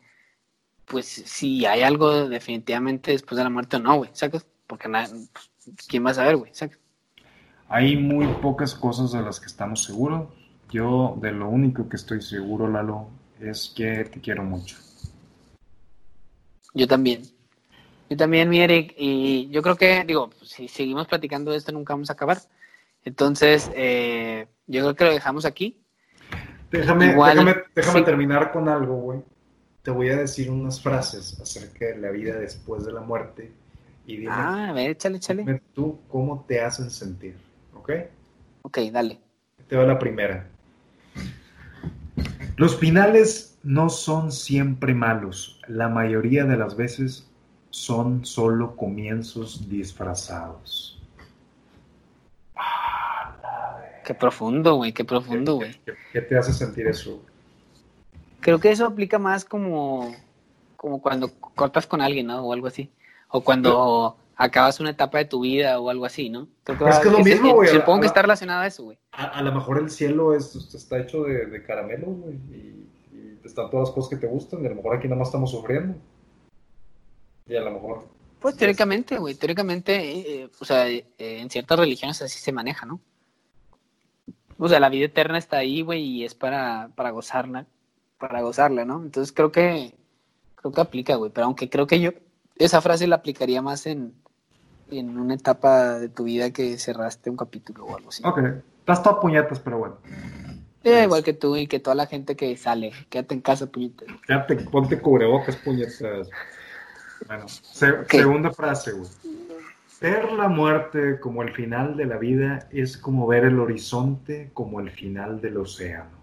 pues, 0.87 1.07
si 1.07 1.67
hay 1.67 1.83
algo 1.83 2.29
definitivamente 2.29 3.13
después 3.13 3.37
de 3.37 3.45
la 3.45 3.51
muerte 3.51 3.77
o 3.77 3.81
no, 3.81 3.97
güey, 3.97 4.11
¿sacas? 4.15 4.47
Porque 4.67 4.89
nadie, 4.89 5.15
pues, 5.33 5.87
¿quién 5.87 6.05
va 6.05 6.11
a 6.11 6.15
saber, 6.15 6.37
güey? 6.37 6.55
¿sacas? 6.55 6.79
Hay 7.69 7.97
muy 7.97 8.27
pocas 8.41 8.75
cosas 8.75 9.13
de 9.13 9.23
las 9.23 9.41
que 9.41 9.47
estamos 9.47 9.85
seguros. 9.85 10.29
Yo 10.71 11.17
de 11.21 11.33
lo 11.33 11.49
único 11.49 11.89
que 11.89 11.97
estoy 11.97 12.21
seguro, 12.21 12.69
Lalo, 12.69 13.09
es 13.41 13.73
que 13.75 14.05
te 14.05 14.21
quiero 14.21 14.43
mucho. 14.43 14.77
Yo 16.75 16.87
también. 16.87 17.23
Yo 18.09 18.17
también, 18.17 18.49
mi 18.49 18.61
Eric, 18.61 18.95
y 18.97 19.49
yo 19.51 19.63
creo 19.63 19.77
que, 19.77 20.05
digo, 20.05 20.31
si 20.43 20.69
seguimos 20.69 21.09
platicando 21.09 21.51
de 21.51 21.57
esto 21.57 21.73
nunca 21.73 21.95
vamos 21.95 22.11
a 22.11 22.13
acabar. 22.13 22.39
Entonces, 23.05 23.71
eh, 23.75 24.47
yo 24.67 24.83
creo 24.83 24.95
que 24.95 25.05
lo 25.05 25.11
dejamos 25.13 25.45
aquí. 25.45 25.81
Déjame, 26.71 27.15
déjame, 27.15 27.55
déjame 27.75 28.03
terminar 28.03 28.53
con 28.53 28.69
algo, 28.69 28.97
güey. 28.97 29.21
Te 29.83 29.91
voy 29.91 30.11
a 30.11 30.17
decir 30.17 30.51
unas 30.51 30.81
frases 30.81 31.41
acerca 31.41 31.87
de 31.87 31.99
la 31.99 32.11
vida 32.11 32.37
después 32.37 32.85
de 32.85 32.93
la 32.93 33.01
muerte. 33.01 33.53
Y 34.07 34.17
dime, 34.19 34.33
ah, 34.33 34.69
a 34.69 34.73
ver, 34.73 34.91
échale, 34.91 35.17
échale. 35.17 35.43
Dime 35.45 35.63
tú 35.73 36.01
cómo 36.09 36.45
te 36.47 36.61
hacen 36.61 36.91
sentir, 36.91 37.37
¿ok? 37.75 37.91
Ok, 38.63 38.79
dale. 38.93 39.21
Te 39.69 39.77
doy 39.77 39.87
la 39.87 39.99
primera. 39.99 40.49
Los 42.57 42.77
finales 42.77 43.59
no 43.63 43.91
son 43.91 44.33
siempre 44.33 44.95
malos. 44.95 45.61
La 45.69 45.89
mayoría 45.89 46.45
de 46.45 46.57
las 46.57 46.75
veces 46.77 47.29
son 47.69 48.25
solo 48.25 48.77
comienzos 48.77 49.69
disfrazados. 49.69 50.99
Qué 54.07 54.15
profundo, 54.15 54.77
güey, 54.77 54.93
qué 54.93 55.05
profundo, 55.05 55.57
güey. 55.57 55.79
¿Qué, 56.13 56.23
te 56.23 56.39
hace 56.39 56.53
sentir 56.53 56.87
eso? 56.87 57.23
Creo 58.41 58.59
que 58.59 58.71
eso 58.71 58.87
aplica 58.87 59.19
más 59.19 59.45
como, 59.45 60.15
como 60.77 61.03
cuando 61.03 61.29
cortas 61.39 61.87
con 61.87 62.01
alguien, 62.01 62.29
¿no? 62.29 62.41
O 62.41 62.53
algo 62.55 62.69
así. 62.69 62.91
O 63.29 63.43
cuando 63.43 64.17
acabas 64.37 64.79
una 64.81 64.91
etapa 64.91 65.19
de 65.19 65.25
tu 65.25 65.41
vida 65.41 65.81
o 65.81 65.91
algo 65.91 66.05
así, 66.05 66.29
¿no? 66.29 66.49
es 66.67 66.99
que 66.99 67.09
es 67.09 67.13
lo 67.13 67.21
mismo, 67.21 67.55
güey. 67.55 67.69
Supongo 67.69 68.03
que 68.03 68.07
está 68.07 68.23
relacionado 68.23 68.63
a 68.63 68.67
eso, 68.67 68.85
güey. 68.85 68.99
A, 69.13 69.43
lo 69.43 69.53
mejor 69.53 69.79
el 69.79 69.91
cielo 69.91 70.35
es, 70.35 70.55
está 70.75 70.99
hecho 70.99 71.25
de, 71.25 71.63
caramelo, 71.65 72.07
güey. 72.09 72.37
Y, 72.51 72.89
y 73.13 73.41
están 73.43 73.71
todas 73.71 73.89
las 73.89 73.95
cosas 73.95 74.11
que 74.11 74.17
te 74.17 74.27
gustan. 74.27 74.63
Y 74.63 74.67
a 74.67 74.71
lo 74.71 74.77
mejor 74.77 74.97
aquí 74.97 75.09
nada 75.09 75.19
más 75.19 75.29
estamos 75.29 75.51
sufriendo. 75.51 75.97
Y 77.47 77.57
a 77.57 77.61
lo 77.61 77.71
mejor. 77.73 78.05
Pues 78.41 78.57
teóricamente, 78.57 79.19
güey, 79.19 79.35
teóricamente, 79.35 79.95
eh, 79.97 80.25
eh, 80.43 80.51
o 80.61 80.65
sea, 80.65 80.89
eh, 80.89 81.07
en 81.19 81.49
ciertas 81.49 81.79
religiones 81.79 82.21
así 82.21 82.39
se 82.39 82.53
maneja, 82.53 82.85
¿no? 82.85 83.01
O 84.59 84.69
sea, 84.69 84.81
la 84.81 84.89
vida 84.89 85.07
eterna 85.07 85.39
está 85.39 85.59
ahí, 85.59 85.83
güey, 85.83 86.03
y 86.03 86.25
es 86.25 86.35
para, 86.35 86.91
para 86.95 87.11
gozarla, 87.11 87.67
para 88.19 88.43
gozarla, 88.43 88.85
¿no? 88.85 89.03
Entonces 89.03 89.33
creo 89.33 89.51
que, 89.53 89.95
creo 90.57 90.73
que 90.73 90.81
aplica, 90.81 91.17
güey, 91.17 91.31
pero 91.31 91.47
aunque 91.47 91.69
creo 91.71 91.87
que 91.87 92.01
yo 92.01 92.11
esa 92.57 92.81
frase 92.81 93.07
la 93.07 93.17
aplicaría 93.17 93.63
más 93.63 93.87
en, 93.87 94.15
en 94.91 95.19
una 95.19 95.35
etapa 95.35 95.99
de 95.99 96.09
tu 96.09 96.25
vida 96.25 96.51
que 96.51 96.79
cerraste 96.79 97.31
un 97.31 97.37
capítulo 97.37 97.85
o 97.87 97.97
algo 97.97 98.09
así. 98.11 98.23
Ok, 98.25 98.39
estás 98.81 99.03
todo 99.03 99.21
puñetas, 99.21 99.61
pero 99.61 99.79
bueno. 99.79 99.97
igual 100.85 101.25
que 101.25 101.33
tú 101.33 101.57
y 101.57 101.67
que 101.67 101.81
toda 101.81 101.97
la 101.97 102.07
gente 102.07 102.37
que 102.37 102.57
sale, 102.57 102.93
quédate 103.11 103.35
en 103.35 103.41
casa, 103.41 103.67
puñetas. 103.67 104.09
Quédate, 104.27 104.57
ponte 104.57 105.01
cubrebocas, 105.01 105.57
puñetas. 105.57 106.29
Bueno, 107.27 107.47
segunda 107.49 108.53
frase, 108.53 108.93
güey. 108.93 109.11
Ver 110.01 110.31
la 110.33 110.49
muerte 110.49 111.19
como 111.21 111.43
el 111.43 111.53
final 111.53 111.97
de 111.97 112.05
la 112.05 112.19
vida 112.19 112.69
es 112.71 112.99
como 112.99 113.27
ver 113.27 113.45
el 113.45 113.59
horizonte 113.59 114.51
como 114.53 114.81
el 114.81 114.91
final 114.91 115.41
del 115.41 115.57
océano. 115.57 116.17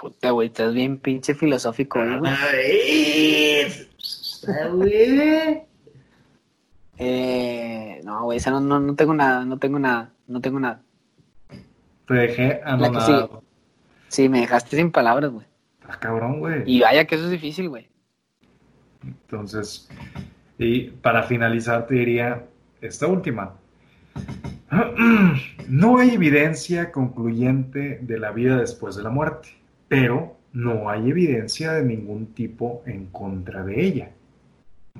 Puta, 0.00 0.30
güey, 0.30 0.48
estás 0.48 0.74
bien 0.74 0.98
pinche 0.98 1.34
filosófico, 1.34 1.98
güey. 1.98 2.32
Eh, 6.98 8.00
no, 8.04 8.24
güey, 8.24 8.38
esa 8.38 8.50
no, 8.50 8.60
no, 8.60 8.80
no, 8.80 8.94
tengo 8.94 9.14
nada, 9.14 9.44
no 9.44 9.58
tengo 9.58 9.78
nada, 9.78 10.12
no 10.26 10.40
tengo 10.40 10.60
nada. 10.60 10.82
Te 12.06 12.14
dejé 12.14 12.60
anonadado. 12.64 13.42
Sí, 14.08 14.28
me 14.28 14.40
dejaste 14.40 14.76
sin 14.76 14.90
palabras, 14.90 15.30
güey. 15.30 15.46
Estás 15.80 15.98
cabrón, 15.98 16.40
güey. 16.40 16.62
Y 16.66 16.80
vaya 16.80 17.04
que 17.04 17.16
eso 17.16 17.24
es 17.24 17.30
difícil, 17.30 17.68
güey. 17.68 17.88
Entonces, 19.02 19.88
y 20.58 20.90
para 20.90 21.22
finalizar 21.24 21.86
te 21.86 21.94
diría 21.94 22.44
esta 22.80 23.06
última. 23.06 23.54
No 25.68 25.98
hay 25.98 26.10
evidencia 26.10 26.92
concluyente 26.92 27.98
de 28.00 28.18
la 28.20 28.30
vida 28.30 28.56
después 28.56 28.94
de 28.94 29.02
la 29.02 29.10
muerte, 29.10 29.48
pero 29.88 30.36
no 30.52 30.88
hay 30.88 31.10
evidencia 31.10 31.72
de 31.72 31.84
ningún 31.84 32.26
tipo 32.34 32.82
en 32.86 33.06
contra 33.06 33.64
de 33.64 33.84
ella. 33.84 34.10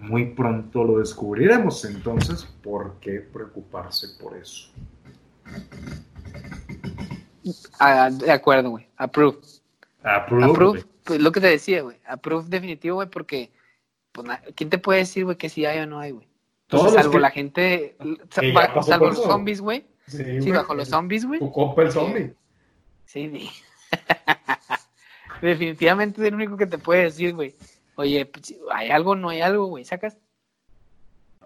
Muy 0.09 0.27
pronto 0.27 0.85
lo 0.85 0.99
descubriremos, 0.99 1.85
entonces, 1.85 2.45
¿por 2.63 2.99
qué 3.01 3.21
preocuparse 3.21 4.09
por 4.21 4.37
eso? 4.37 4.71
Ah, 7.79 8.11
de 8.11 8.31
acuerdo, 8.31 8.71
güey. 8.71 8.89
Approve. 8.97 9.39
Approve. 10.03 10.45
Approve. 10.45 10.85
Pues 11.05 11.21
lo 11.21 11.33
que 11.33 11.41
te 11.41 11.49
decía, 11.49 11.83
güey. 11.83 11.99
Approve 12.07 12.49
definitivo, 12.49 12.97
güey, 12.97 13.09
porque 13.09 13.51
pues, 14.13 14.29
¿quién 14.55 14.71
te 14.71 14.79
puede 14.79 15.01
decir, 15.01 15.25
güey, 15.25 15.37
que 15.37 15.49
si 15.49 15.65
hay 15.65 15.81
o 15.81 15.87
no 15.87 15.99
hay, 15.99 16.13
güey? 16.13 16.29
salvo 16.69 17.19
la 17.19 17.31
gente, 17.31 17.97
salvo 18.31 19.07
los 19.07 19.23
zombies, 19.23 19.61
güey. 19.61 19.87
Sí, 20.07 20.51
bajo 20.51 20.75
los 20.75 20.89
zombies, 20.89 21.25
güey. 21.25 21.41
Tu 21.41 21.51
compa 21.51 21.83
el 21.83 21.93
zombie. 21.93 22.35
Sí, 23.05 23.51
Definitivamente 25.43 26.21
es 26.21 26.29
el 26.29 26.35
único 26.35 26.57
que 26.57 26.67
te 26.67 26.79
puede 26.79 27.05
decir, 27.05 27.35
güey. 27.35 27.55
Oye, 27.97 28.27
pues, 28.27 28.55
¿hay 28.73 28.91
algo 28.91 29.13
o 29.13 29.17
no 29.17 29.31
hay 29.31 29.41
algo, 29.41 29.67
güey? 29.67 29.85
¿Sacas? 29.85 30.19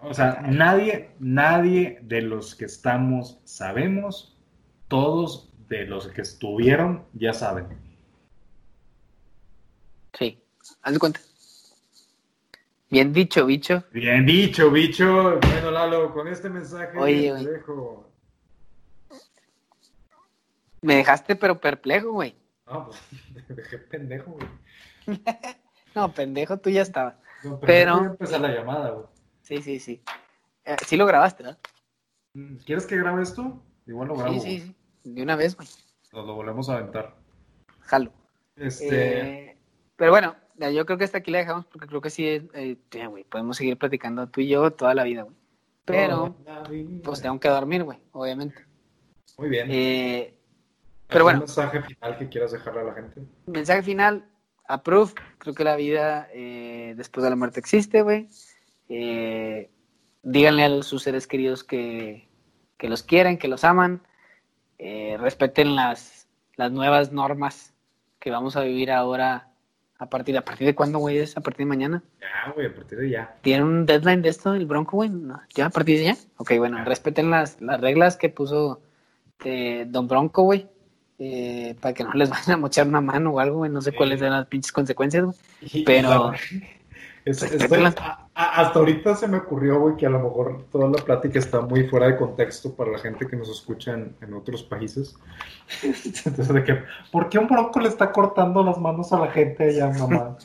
O 0.01 0.13
sea, 0.13 0.41
nadie, 0.41 1.11
nadie 1.19 1.99
de 2.01 2.21
los 2.21 2.55
que 2.55 2.65
estamos 2.65 3.39
sabemos, 3.43 4.37
todos 4.87 5.53
de 5.69 5.85
los 5.85 6.07
que 6.07 6.21
estuvieron 6.21 7.05
ya 7.13 7.33
saben. 7.33 7.67
Sí, 10.17 10.43
haz 10.81 10.93
de 10.93 10.99
cuenta. 10.99 11.21
Bien 12.89 13.13
dicho, 13.13 13.45
bicho. 13.45 13.85
Bien 13.93 14.25
dicho, 14.25 14.69
bicho. 14.69 15.39
Bueno, 15.39 15.71
Lalo, 15.71 16.11
con 16.13 16.27
este 16.27 16.49
mensaje 16.49 16.97
Oye, 16.97 17.31
te 17.31 17.51
dejo. 17.51 18.11
Me 20.81 20.95
dejaste 20.95 21.37
pero 21.37 21.61
perplejo, 21.61 22.11
güey. 22.11 22.35
No, 22.65 22.87
pues 22.87 22.99
te 23.47 23.53
dejé 23.53 23.77
pendejo, 23.77 24.31
güey. 24.31 25.19
No, 25.95 26.13
pendejo, 26.13 26.57
tú 26.57 26.69
ya 26.69 26.81
estabas. 26.81 27.15
No, 27.43 27.59
Pero- 27.59 27.97
voy 27.97 28.05
a 28.07 28.09
empezar 28.11 28.41
la 28.41 28.49
llamada, 28.49 28.89
güey. 28.91 29.05
Sí, 29.41 29.61
sí, 29.61 29.79
sí. 29.79 30.01
Eh, 30.65 30.75
sí 30.85 30.95
lo 30.97 31.05
grabaste, 31.05 31.43
¿no? 31.43 31.57
Mm, 32.33 32.57
¿Quieres 32.57 32.85
que 32.85 32.97
grabe 32.97 33.23
esto? 33.23 33.61
Igual 33.87 34.09
lo 34.09 34.15
grabo. 34.15 34.33
Sí, 34.33 34.39
sí, 34.39 34.59
sí. 34.59 34.75
De 35.03 35.23
una 35.23 35.35
vez, 35.35 35.55
güey. 35.55 35.67
Nos 36.13 36.25
lo 36.27 36.35
volvemos 36.35 36.69
a 36.69 36.73
aventar. 36.77 37.15
Jalo. 37.81 38.11
Este. 38.55 39.49
Eh, 39.49 39.57
pero 39.95 40.11
bueno, 40.11 40.35
yo 40.57 40.85
creo 40.85 40.97
que 40.97 41.03
hasta 41.05 41.17
aquí 41.19 41.31
la 41.31 41.39
dejamos 41.39 41.65
porque 41.65 41.87
creo 41.87 42.01
que 42.01 42.09
sí, 42.09 42.25
eh, 42.53 42.77
güey, 43.09 43.23
podemos 43.23 43.57
seguir 43.57 43.77
platicando 43.77 44.27
tú 44.27 44.41
y 44.41 44.49
yo 44.49 44.71
toda 44.71 44.93
la 44.93 45.03
vida, 45.03 45.23
güey. 45.23 45.35
Pero, 45.85 46.35
vida. 46.69 47.01
pues 47.03 47.21
tengo 47.21 47.39
que 47.39 47.49
dormir, 47.49 47.83
güey, 47.83 47.99
obviamente. 48.11 48.65
Muy 49.37 49.49
bien. 49.49 49.67
Eh, 49.71 50.37
pero 51.07 51.21
¿Algún 51.21 51.23
bueno. 51.23 51.39
mensaje 51.39 51.81
final 51.81 52.17
que 52.17 52.29
quieras 52.29 52.51
dejarle 52.51 52.81
a 52.81 52.83
la 52.83 52.93
gente? 52.93 53.21
mensaje 53.47 53.81
final, 53.81 54.29
approve. 54.71 55.13
Creo 55.37 55.53
que 55.53 55.63
la 55.63 55.75
vida 55.75 56.27
eh, 56.33 56.93
después 56.97 57.23
de 57.23 57.29
la 57.29 57.35
muerte 57.35 57.59
existe, 57.59 58.01
güey. 58.01 58.29
Eh, 58.89 59.69
díganle 60.23 60.63
a 60.63 60.83
sus 60.83 61.03
seres 61.03 61.27
queridos 61.27 61.63
que, 61.63 62.27
que 62.77 62.89
los 62.89 63.03
quieren, 63.03 63.37
que 63.37 63.47
los 63.47 63.63
aman. 63.63 64.01
Eh, 64.77 65.17
respeten 65.19 65.75
las, 65.75 66.27
las 66.55 66.71
nuevas 66.71 67.11
normas 67.11 67.73
que 68.19 68.31
vamos 68.31 68.55
a 68.55 68.61
vivir 68.61 68.91
ahora. 68.91 69.47
¿A 69.99 70.09
partir, 70.09 70.35
¿A 70.35 70.43
partir 70.43 70.65
de 70.65 70.73
cuándo, 70.73 70.97
güey? 70.97 71.19
¿Es 71.19 71.37
a 71.37 71.41
partir 71.41 71.59
de 71.59 71.69
mañana? 71.69 72.03
Ya, 72.19 72.51
güey, 72.53 72.65
a 72.65 72.73
partir 72.73 72.97
de 72.97 73.11
ya. 73.11 73.37
¿Tienen 73.41 73.67
un 73.67 73.85
deadline 73.85 74.23
de 74.23 74.29
esto, 74.29 74.55
el 74.55 74.65
Bronco, 74.65 74.97
güey? 74.97 75.11
No, 75.11 75.39
¿Ya 75.53 75.67
a 75.67 75.69
partir 75.69 75.99
de 75.99 76.05
ya? 76.05 76.17
Ok, 76.37 76.53
bueno, 76.57 76.83
respeten 76.83 77.29
las, 77.29 77.61
las 77.61 77.79
reglas 77.79 78.17
que 78.17 78.29
puso 78.29 78.81
eh, 79.45 79.85
Don 79.87 80.07
Bronco, 80.07 80.41
güey. 80.41 80.67
Eh, 81.23 81.75
para 81.79 81.93
que 81.93 82.03
no 82.03 82.13
les 82.13 82.29
vayan 82.31 82.51
a 82.53 82.57
mochar 82.57 82.87
una 82.87 82.99
mano 83.01 83.31
o 83.31 83.39
algo, 83.39 83.57
güey. 83.59 83.69
No 83.71 83.81
sé 83.81 83.91
Sí. 83.91 83.97
cuáles 83.97 84.19
eran 84.21 84.33
las 84.39 84.47
pinches 84.47 84.71
consecuencias, 84.71 85.23
güey. 85.25 85.37
Pero- 85.85 86.31
Es- 87.23 87.39
Respeten 87.39 87.61
estoy- 87.61 87.83
las- 87.83 87.97
a- 87.97 88.27
a- 88.33 88.61
hasta 88.61 88.79
ahorita 88.79 89.15
se 89.15 89.27
me 89.27 89.37
ocurrió, 89.37 89.79
güey, 89.79 89.95
que 89.95 90.07
a 90.07 90.09
lo 90.09 90.17
mejor 90.19 90.65
toda 90.71 90.89
la 90.89 90.97
plática 91.05 91.37
está 91.37 91.61
muy 91.61 91.87
fuera 91.87 92.07
de 92.07 92.17
contexto 92.17 92.73
para 92.75 92.89
la 92.93 92.97
gente 92.97 93.27
que 93.27 93.35
nos 93.35 93.47
escucha 93.47 93.93
en, 93.93 94.15
en 94.21 94.33
otros 94.33 94.63
países. 94.63 95.15
Entonces, 95.83 96.47
de 96.51 96.63
que, 96.63 96.79
¿por 97.11 97.29
qué 97.29 97.37
un 97.37 97.47
bronco 97.47 97.79
le 97.79 97.89
está 97.89 98.11
cortando 98.11 98.63
las 98.63 98.79
manos 98.79 99.13
a 99.13 99.19
la 99.19 99.27
gente 99.31 99.65
allá, 99.65 99.89
mamá? 99.99 100.35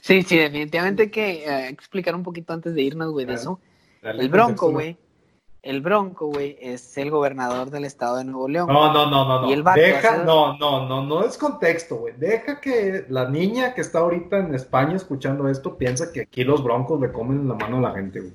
Sí, 0.00 0.22
sí, 0.22 0.38
definitivamente 0.38 1.02
hay 1.02 1.10
que 1.10 1.44
eh, 1.44 1.68
explicar 1.68 2.14
un 2.14 2.22
poquito 2.22 2.54
antes 2.54 2.74
de 2.74 2.80
irnos, 2.80 3.12
güey, 3.12 3.26
de 3.26 3.34
eso. 3.34 3.60
El 4.02 4.30
Bronco, 4.30 4.70
güey. 4.72 4.96
El 5.62 5.80
Bronco, 5.80 6.26
güey, 6.26 6.58
es 6.60 6.98
el 6.98 7.10
gobernador 7.12 7.70
del 7.70 7.84
estado 7.84 8.16
de 8.16 8.24
Nuevo 8.24 8.48
León. 8.48 8.66
No, 8.66 8.92
no, 8.92 9.08
no, 9.08 9.24
no, 9.24 9.42
no. 9.42 9.48
Y 9.48 9.52
el 9.52 9.62
Deja, 9.62 10.14
hace- 10.14 10.24
no, 10.24 10.58
no, 10.58 10.88
no, 10.88 11.06
no 11.06 11.24
es 11.24 11.38
contexto, 11.38 11.96
güey. 11.98 12.14
Deja 12.16 12.60
que 12.60 13.06
la 13.08 13.28
niña 13.30 13.72
que 13.72 13.80
está 13.80 14.00
ahorita 14.00 14.38
en 14.38 14.56
España 14.56 14.96
escuchando 14.96 15.48
esto 15.48 15.78
piensa 15.78 16.12
que 16.12 16.22
aquí 16.22 16.42
los 16.42 16.64
broncos 16.64 17.00
le 17.00 17.12
comen 17.12 17.46
la 17.46 17.54
mano 17.54 17.78
a 17.78 17.80
la 17.80 17.94
gente, 17.94 18.20
güey. 18.20 18.32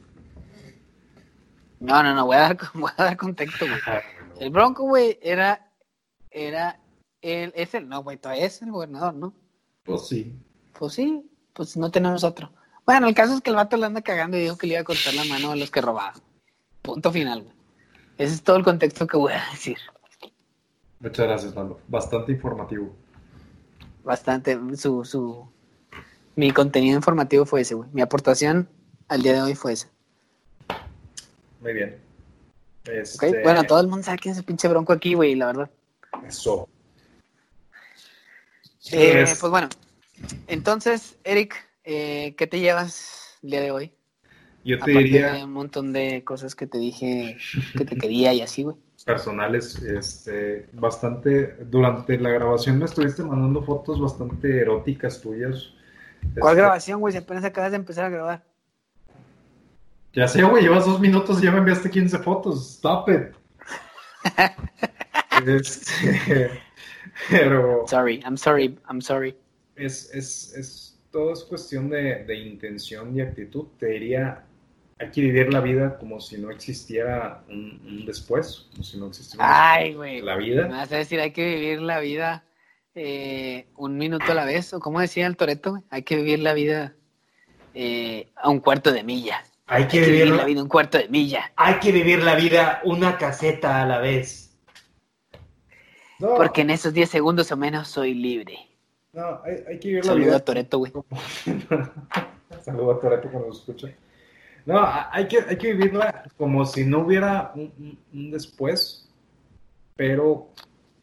No, 1.81 2.01
no, 2.01 2.15
no, 2.15 2.25
voy 2.25 2.37
a 2.37 2.39
dar, 2.39 2.57
voy 2.73 2.91
a 2.95 3.03
dar 3.03 3.17
contexto, 3.17 3.65
güey. 3.65 3.79
El 4.39 4.49
Bronco, 4.49 4.83
güey, 4.83 5.19
era, 5.21 5.69
era, 6.31 6.79
el, 7.21 7.51
es 7.55 7.73
el, 7.73 7.89
no, 7.89 8.03
güey, 8.03 8.17
todavía 8.17 8.45
es 8.45 8.61
el 8.61 8.71
gobernador, 8.71 9.13
¿no? 9.13 9.33
Pues 9.83 10.07
sí. 10.07 10.33
Pues 10.79 10.93
sí, 10.93 11.29
pues 11.53 11.75
no 11.75 11.91
tenemos 11.91 12.23
otro. 12.23 12.51
Bueno, 12.85 13.07
el 13.07 13.15
caso 13.15 13.33
es 13.33 13.41
que 13.41 13.49
el 13.49 13.57
vato 13.57 13.75
le 13.75 13.85
anda 13.85 14.01
cagando 14.01 14.37
y 14.37 14.41
dijo 14.41 14.57
que 14.57 14.67
le 14.67 14.73
iba 14.75 14.81
a 14.81 14.85
cortar 14.85 15.13
la 15.13 15.25
mano 15.25 15.51
a 15.51 15.55
los 15.57 15.69
que 15.69 15.81
robaban. 15.81 16.13
Punto 16.87 17.11
final, 17.11 17.43
güey. 17.43 17.53
Ese 18.17 18.33
es 18.35 18.41
todo 18.43 18.55
el 18.55 18.63
contexto 18.63 19.05
que 19.05 19.17
voy 19.17 19.33
a 19.33 19.43
decir. 19.51 19.77
Muchas 20.99 21.27
gracias, 21.27 21.53
Lalo. 21.55 21.79
Bastante 21.87 22.31
informativo. 22.31 22.95
Bastante, 24.03 24.57
su, 24.77 25.03
su, 25.03 25.47
mi 26.35 26.51
contenido 26.51 26.95
informativo 26.95 27.45
fue 27.45 27.61
ese, 27.61 27.75
güey. 27.75 27.89
Mi 27.91 28.01
aportación 28.01 28.69
al 29.09 29.21
día 29.21 29.33
de 29.33 29.41
hoy 29.41 29.53
fue 29.55 29.73
esa. 29.73 29.89
Muy 31.61 31.73
bien. 31.73 31.99
Este, 32.85 33.41
Bueno, 33.43 33.65
todo 33.65 33.81
el 33.81 33.87
mundo 33.87 34.03
sabe 34.05 34.17
quién 34.17 34.31
es 34.31 34.37
el 34.37 34.45
pinche 34.45 34.67
bronco 34.69 34.93
aquí, 34.93 35.13
güey, 35.13 35.35
la 35.35 35.47
verdad. 35.47 35.69
Eso. 36.25 36.69
Eh, 38.93 39.23
Es- 39.23 39.39
pues 39.39 39.51
bueno, 39.51 39.67
entonces, 40.47 41.17
Eric, 41.25 41.53
eh, 41.83 42.33
¿qué 42.37 42.47
te 42.47 42.61
llevas 42.61 43.37
el 43.43 43.49
día 43.51 43.61
de 43.61 43.71
hoy? 43.71 43.93
Yo 44.67 44.75
te 44.79 44.91
Aparte 44.91 44.99
diría 44.99 45.31
de 45.31 45.45
un 45.45 45.53
montón 45.53 45.93
de 45.93 46.25
cosas 46.25 46.53
que 46.53 46.67
te 46.67 46.77
dije 46.77 47.37
que 47.77 47.85
te 47.85 47.95
quería 47.95 48.33
y 48.33 48.41
así, 48.41 48.63
güey. 48.63 48.75
personales, 49.05 49.81
este, 49.81 50.67
bastante, 50.73 51.55
durante 51.63 52.19
la 52.19 52.31
grabación 52.31 52.77
me 52.77 52.83
estuviste 52.83 53.23
mandando 53.23 53.63
fotos 53.63 53.97
bastante 54.01 54.59
eróticas 54.59 55.21
tuyas. 55.21 55.71
¿Cuál 56.37 56.51
Este, 56.51 56.61
grabación, 56.61 56.99
güey? 56.99 57.13
Si 57.13 57.17
apenas 57.19 57.45
acabas 57.45 57.71
de 57.71 57.77
empezar 57.77 58.05
a 58.05 58.09
grabar. 58.09 58.43
Ya 60.11 60.27
sé, 60.27 60.43
güey, 60.43 60.63
llevas 60.63 60.85
dos 60.85 60.99
minutos 60.99 61.41
y 61.41 61.45
ya 61.45 61.51
me 61.51 61.59
enviaste 61.59 61.89
15 61.89 62.17
fotos. 62.19 62.75
Stop 62.75 63.09
it. 63.09 63.35
Este, 65.45 66.49
pero 67.29 67.85
Sorry, 67.87 68.21
I'm 68.25 68.35
sorry, 68.35 68.77
I'm 68.89 69.01
sorry. 69.01 69.37
es, 69.75 70.13
es, 70.13 70.53
es, 70.57 70.99
todo 71.11 71.31
es 71.31 71.43
cuestión 71.43 71.89
de, 71.89 72.25
de 72.25 72.35
intención 72.35 73.15
y 73.15 73.21
actitud. 73.21 73.67
Te 73.77 73.85
diría, 73.85 74.46
hay 74.99 75.11
que 75.11 75.21
vivir 75.21 75.53
la 75.53 75.59
vida 75.61 75.97
como 75.99 76.19
si 76.19 76.37
no 76.39 76.49
existiera 76.51 77.43
un, 77.49 77.81
un 77.85 78.05
después, 78.05 78.67
como 78.71 78.83
si 78.83 78.97
no 78.97 79.07
existiera 79.07 79.73
Ay, 79.73 79.93
la 80.21 80.35
Me 80.35 80.43
vida. 80.43 80.67
vas 80.67 80.91
a 80.91 80.97
decir, 80.97 81.19
hay 81.19 81.31
que 81.31 81.45
vivir 81.55 81.81
la 81.81 81.99
vida 81.99 82.43
eh, 82.95 83.67
un 83.75 83.97
minuto 83.97 84.31
a 84.31 84.35
la 84.35 84.45
vez, 84.45 84.73
o 84.73 84.79
como 84.79 84.99
decía 84.99 85.27
el 85.27 85.37
Toreto, 85.37 85.83
hay 85.91 86.01
que 86.03 86.15
vivir 86.15 86.39
la 86.39 86.53
vida 86.53 86.95
eh, 87.75 88.29
a 88.35 88.49
un 88.49 88.59
cuarto 88.59 88.91
de 88.91 89.03
milla. 89.03 89.43
Hay 89.67 89.83
Hay 89.83 89.87
que 89.89 89.99
vivir 90.01 90.27
la 90.29 90.45
vida 90.45 90.63
un 90.63 90.69
cuarto 90.69 90.97
de 90.97 91.07
milla. 91.09 91.51
hay 91.57 91.75
que 91.79 91.91
vivir 91.91 92.23
la 92.23 92.35
vida 92.35 92.81
una 92.85 93.17
caseta 93.17 93.83
a 93.83 93.85
la 93.85 93.99
vez. 93.99 94.57
No, 96.19 96.35
Porque 96.35 96.61
en 96.61 96.71
esos 96.71 96.93
10 96.93 97.07
segundos 97.09 97.51
o 97.51 97.57
menos 97.57 97.87
soy 97.87 98.15
libre. 98.15 98.57
no, 99.13 99.41
hay, 99.43 99.57
hay 99.69 99.79
que 99.79 99.89
vivir 99.89 100.05
la 100.05 100.11
Saludo 100.13 100.25
vida. 100.25 100.37
a 100.37 100.39
Toreto, 100.39 100.77
güey. 100.79 100.91
Saludo 102.63 102.91
a 102.93 102.99
Toreto 102.99 103.29
cuando 103.29 103.49
lo 103.49 103.53
escucha. 103.53 103.89
No, 104.67 104.79
hay 105.11 105.27
que, 105.29 105.39
hay 105.47 105.57
que 105.57 105.73
vivirla 105.73 106.25
como 106.37 106.65
si 106.65 106.83
no 106.85 106.99
hubiera 106.99 107.53
un, 107.55 107.71
un- 107.79 107.99
un 108.13 108.31
después, 108.31 109.09
pero, 109.95 110.49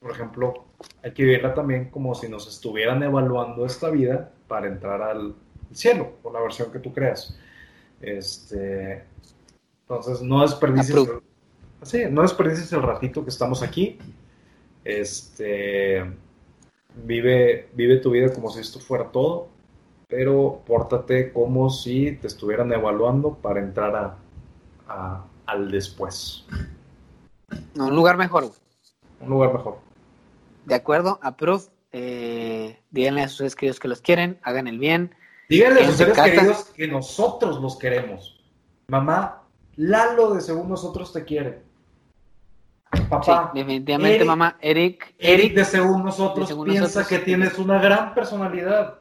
por 0.00 0.10
ejemplo, 0.12 0.66
hay 1.02 1.12
que 1.12 1.22
vivirla 1.24 1.54
también 1.54 1.88
como 1.90 2.14
si 2.14 2.28
nos 2.28 2.46
estuvieran 2.46 3.02
evaluando 3.02 3.64
esta 3.64 3.88
vida 3.88 4.30
para 4.48 4.66
entrar 4.66 5.00
al 5.00 5.34
cielo, 5.72 6.12
por 6.22 6.34
la 6.34 6.40
versión 6.40 6.70
que 6.70 6.78
tú 6.78 6.92
creas. 6.92 7.36
Este, 8.02 9.02
entonces, 9.80 10.20
no 10.20 10.42
desperdicies, 10.42 10.98
Approve. 10.98 11.22
sí, 11.82 12.02
no 12.10 12.20
desperdicies 12.20 12.70
el 12.74 12.82
ratito 12.82 13.24
que 13.24 13.30
estamos 13.30 13.62
aquí. 13.62 13.98
Este, 14.84 16.04
vive, 17.04 17.70
vive 17.72 17.96
tu 17.96 18.10
vida 18.10 18.30
como 18.30 18.50
si 18.50 18.60
esto 18.60 18.78
fuera 18.78 19.10
todo 19.10 19.48
pero 20.16 20.62
pórtate 20.64 21.32
como 21.32 21.70
si 21.70 22.12
te 22.12 22.28
estuvieran 22.28 22.72
evaluando 22.72 23.34
para 23.34 23.58
entrar 23.58 23.96
a, 23.96 24.16
a- 24.88 25.24
al 25.46 25.72
después. 25.72 26.46
No, 27.74 27.86
un 27.88 27.96
lugar 27.96 28.16
mejor. 28.16 28.44
Un 29.20 29.28
lugar 29.28 29.52
mejor. 29.52 29.78
De 30.66 30.76
acuerdo, 30.76 31.18
approve. 31.20 31.64
Eh, 31.90 32.78
díganle 32.92 33.22
a 33.22 33.28
sus 33.28 33.38
seres 33.38 33.56
queridos 33.56 33.80
que 33.80 33.88
los 33.88 34.00
quieren, 34.00 34.38
hagan 34.44 34.68
el 34.68 34.78
bien. 34.78 35.12
Díganle 35.48 35.80
a 35.80 35.86
sus 35.86 35.92
su 35.94 35.98
seres 35.98 36.14
casa. 36.14 36.30
queridos 36.30 36.64
que 36.76 36.86
nosotros 36.86 37.60
los 37.60 37.76
queremos. 37.76 38.40
Mamá, 38.88 39.40
Lalo 39.76 40.32
de 40.34 40.40
según 40.40 40.68
nosotros 40.68 41.12
te 41.12 41.24
quiere. 41.24 41.62
Papá, 43.10 43.50
sí, 43.52 43.58
definitivamente, 43.58 44.18
Eric- 44.18 44.26
mamá. 44.26 44.56
Eric, 44.60 45.14
Eric 45.18 45.54
de 45.56 45.64
según 45.64 46.04
nosotros 46.04 46.46
de 46.46 46.52
según 46.52 46.66
piensa 46.66 46.82
nosotros. 46.84 47.08
que 47.08 47.18
tienes 47.18 47.58
una 47.58 47.80
gran 47.82 48.14
personalidad. 48.14 49.00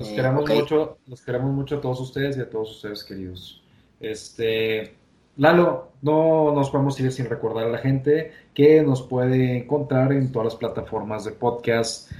Los 0.00 0.08
Eh, 0.08 0.16
queremos 0.16 0.48
mucho, 0.48 0.98
los 1.06 1.20
queremos 1.20 1.52
mucho 1.52 1.76
a 1.76 1.80
todos 1.82 2.00
ustedes 2.00 2.38
y 2.38 2.40
a 2.40 2.48
todos 2.48 2.70
ustedes 2.70 3.04
queridos. 3.04 3.62
Este, 4.00 4.94
Lalo, 5.36 5.92
no 6.00 6.54
nos 6.54 6.70
podemos 6.70 6.98
ir 7.00 7.12
sin 7.12 7.26
recordar 7.26 7.66
a 7.66 7.68
la 7.68 7.76
gente 7.76 8.32
que 8.54 8.82
nos 8.82 9.02
puede 9.02 9.58
encontrar 9.58 10.12
en 10.14 10.32
todas 10.32 10.46
las 10.46 10.56
plataformas 10.56 11.26
de 11.26 11.32
podcast, 11.32 12.10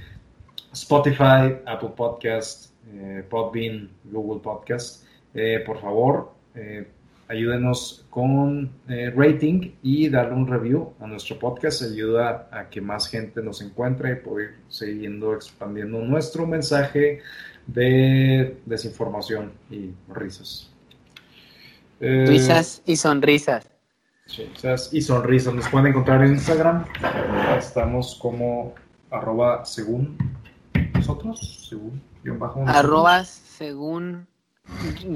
Spotify, 0.71 1.57
Apple 1.65 1.93
Podcast, 1.95 2.71
eh, 2.93 3.23
Podbean, 3.27 3.89
Google 4.03 4.41
Podcast. 4.41 5.03
Eh, 5.33 5.63
por 5.65 5.81
favor, 5.81 6.33
eh, 6.53 6.87
ayúdenos 7.27 8.05
con 8.11 8.69
rating 8.87 9.71
y 9.81 10.07
darle 10.07 10.35
un 10.35 10.45
review 10.45 10.93
a 10.99 11.07
nuestro 11.07 11.39
podcast. 11.39 11.81
Ayuda 11.81 12.47
a 12.51 12.69
que 12.69 12.79
más 12.79 13.07
gente 13.07 13.41
nos 13.41 13.59
encuentre 13.63 14.11
y 14.11 14.15
poder 14.17 14.53
siguiendo 14.69 15.33
expandiendo 15.33 15.99
nuestro 16.01 16.45
mensaje 16.45 17.21
de 17.73 18.61
desinformación 18.65 19.51
y 19.69 19.91
risas. 20.13 20.69
Eh, 21.99 22.25
risas 22.27 22.81
y 22.85 22.95
sonrisas. 22.95 23.69
Sí, 24.25 24.45
risas 24.55 24.93
y 24.93 25.01
sonrisas. 25.01 25.53
Nos 25.53 25.69
pueden 25.69 25.87
encontrar 25.87 26.23
en 26.23 26.33
Instagram. 26.33 26.85
Estamos 27.57 28.15
como 28.15 28.73
arroba 29.09 29.65
según 29.65 30.17
nosotros, 30.93 31.67
según 31.69 32.01
bajo 32.39 32.63
Arroba 32.67 33.25
según 33.25 34.27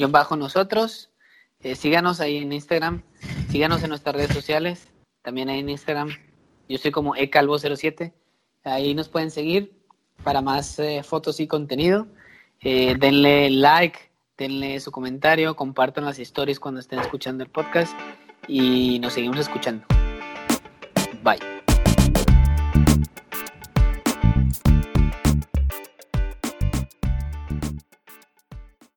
bajo 0.09 0.35
nosotros. 0.35 1.09
Eh, 1.61 1.75
síganos 1.75 2.19
ahí 2.19 2.37
en 2.37 2.51
Instagram, 2.51 3.01
síganos 3.49 3.81
en 3.83 3.89
nuestras 3.89 4.15
redes 4.15 4.33
sociales, 4.33 4.87
también 5.21 5.49
ahí 5.49 5.59
en 5.59 5.69
Instagram. 5.69 6.09
Yo 6.67 6.77
soy 6.77 6.91
como 6.91 7.15
ecalvo07. 7.15 8.13
Ahí 8.63 8.93
nos 8.93 9.09
pueden 9.09 9.31
seguir 9.31 9.73
para 10.23 10.41
más 10.41 10.77
eh, 10.79 11.01
fotos 11.03 11.39
y 11.39 11.47
contenido. 11.47 12.07
Eh, 12.67 12.95
denle 12.97 13.51
like, 13.51 13.99
denle 14.39 14.79
su 14.79 14.91
comentario, 14.91 15.55
compartan 15.55 16.03
las 16.03 16.17
historias 16.17 16.59
cuando 16.59 16.79
estén 16.79 16.97
escuchando 16.97 17.43
el 17.43 17.49
podcast 17.51 17.95
y 18.47 18.97
nos 18.97 19.13
seguimos 19.13 19.37
escuchando. 19.37 19.85
Bye. 21.23 21.54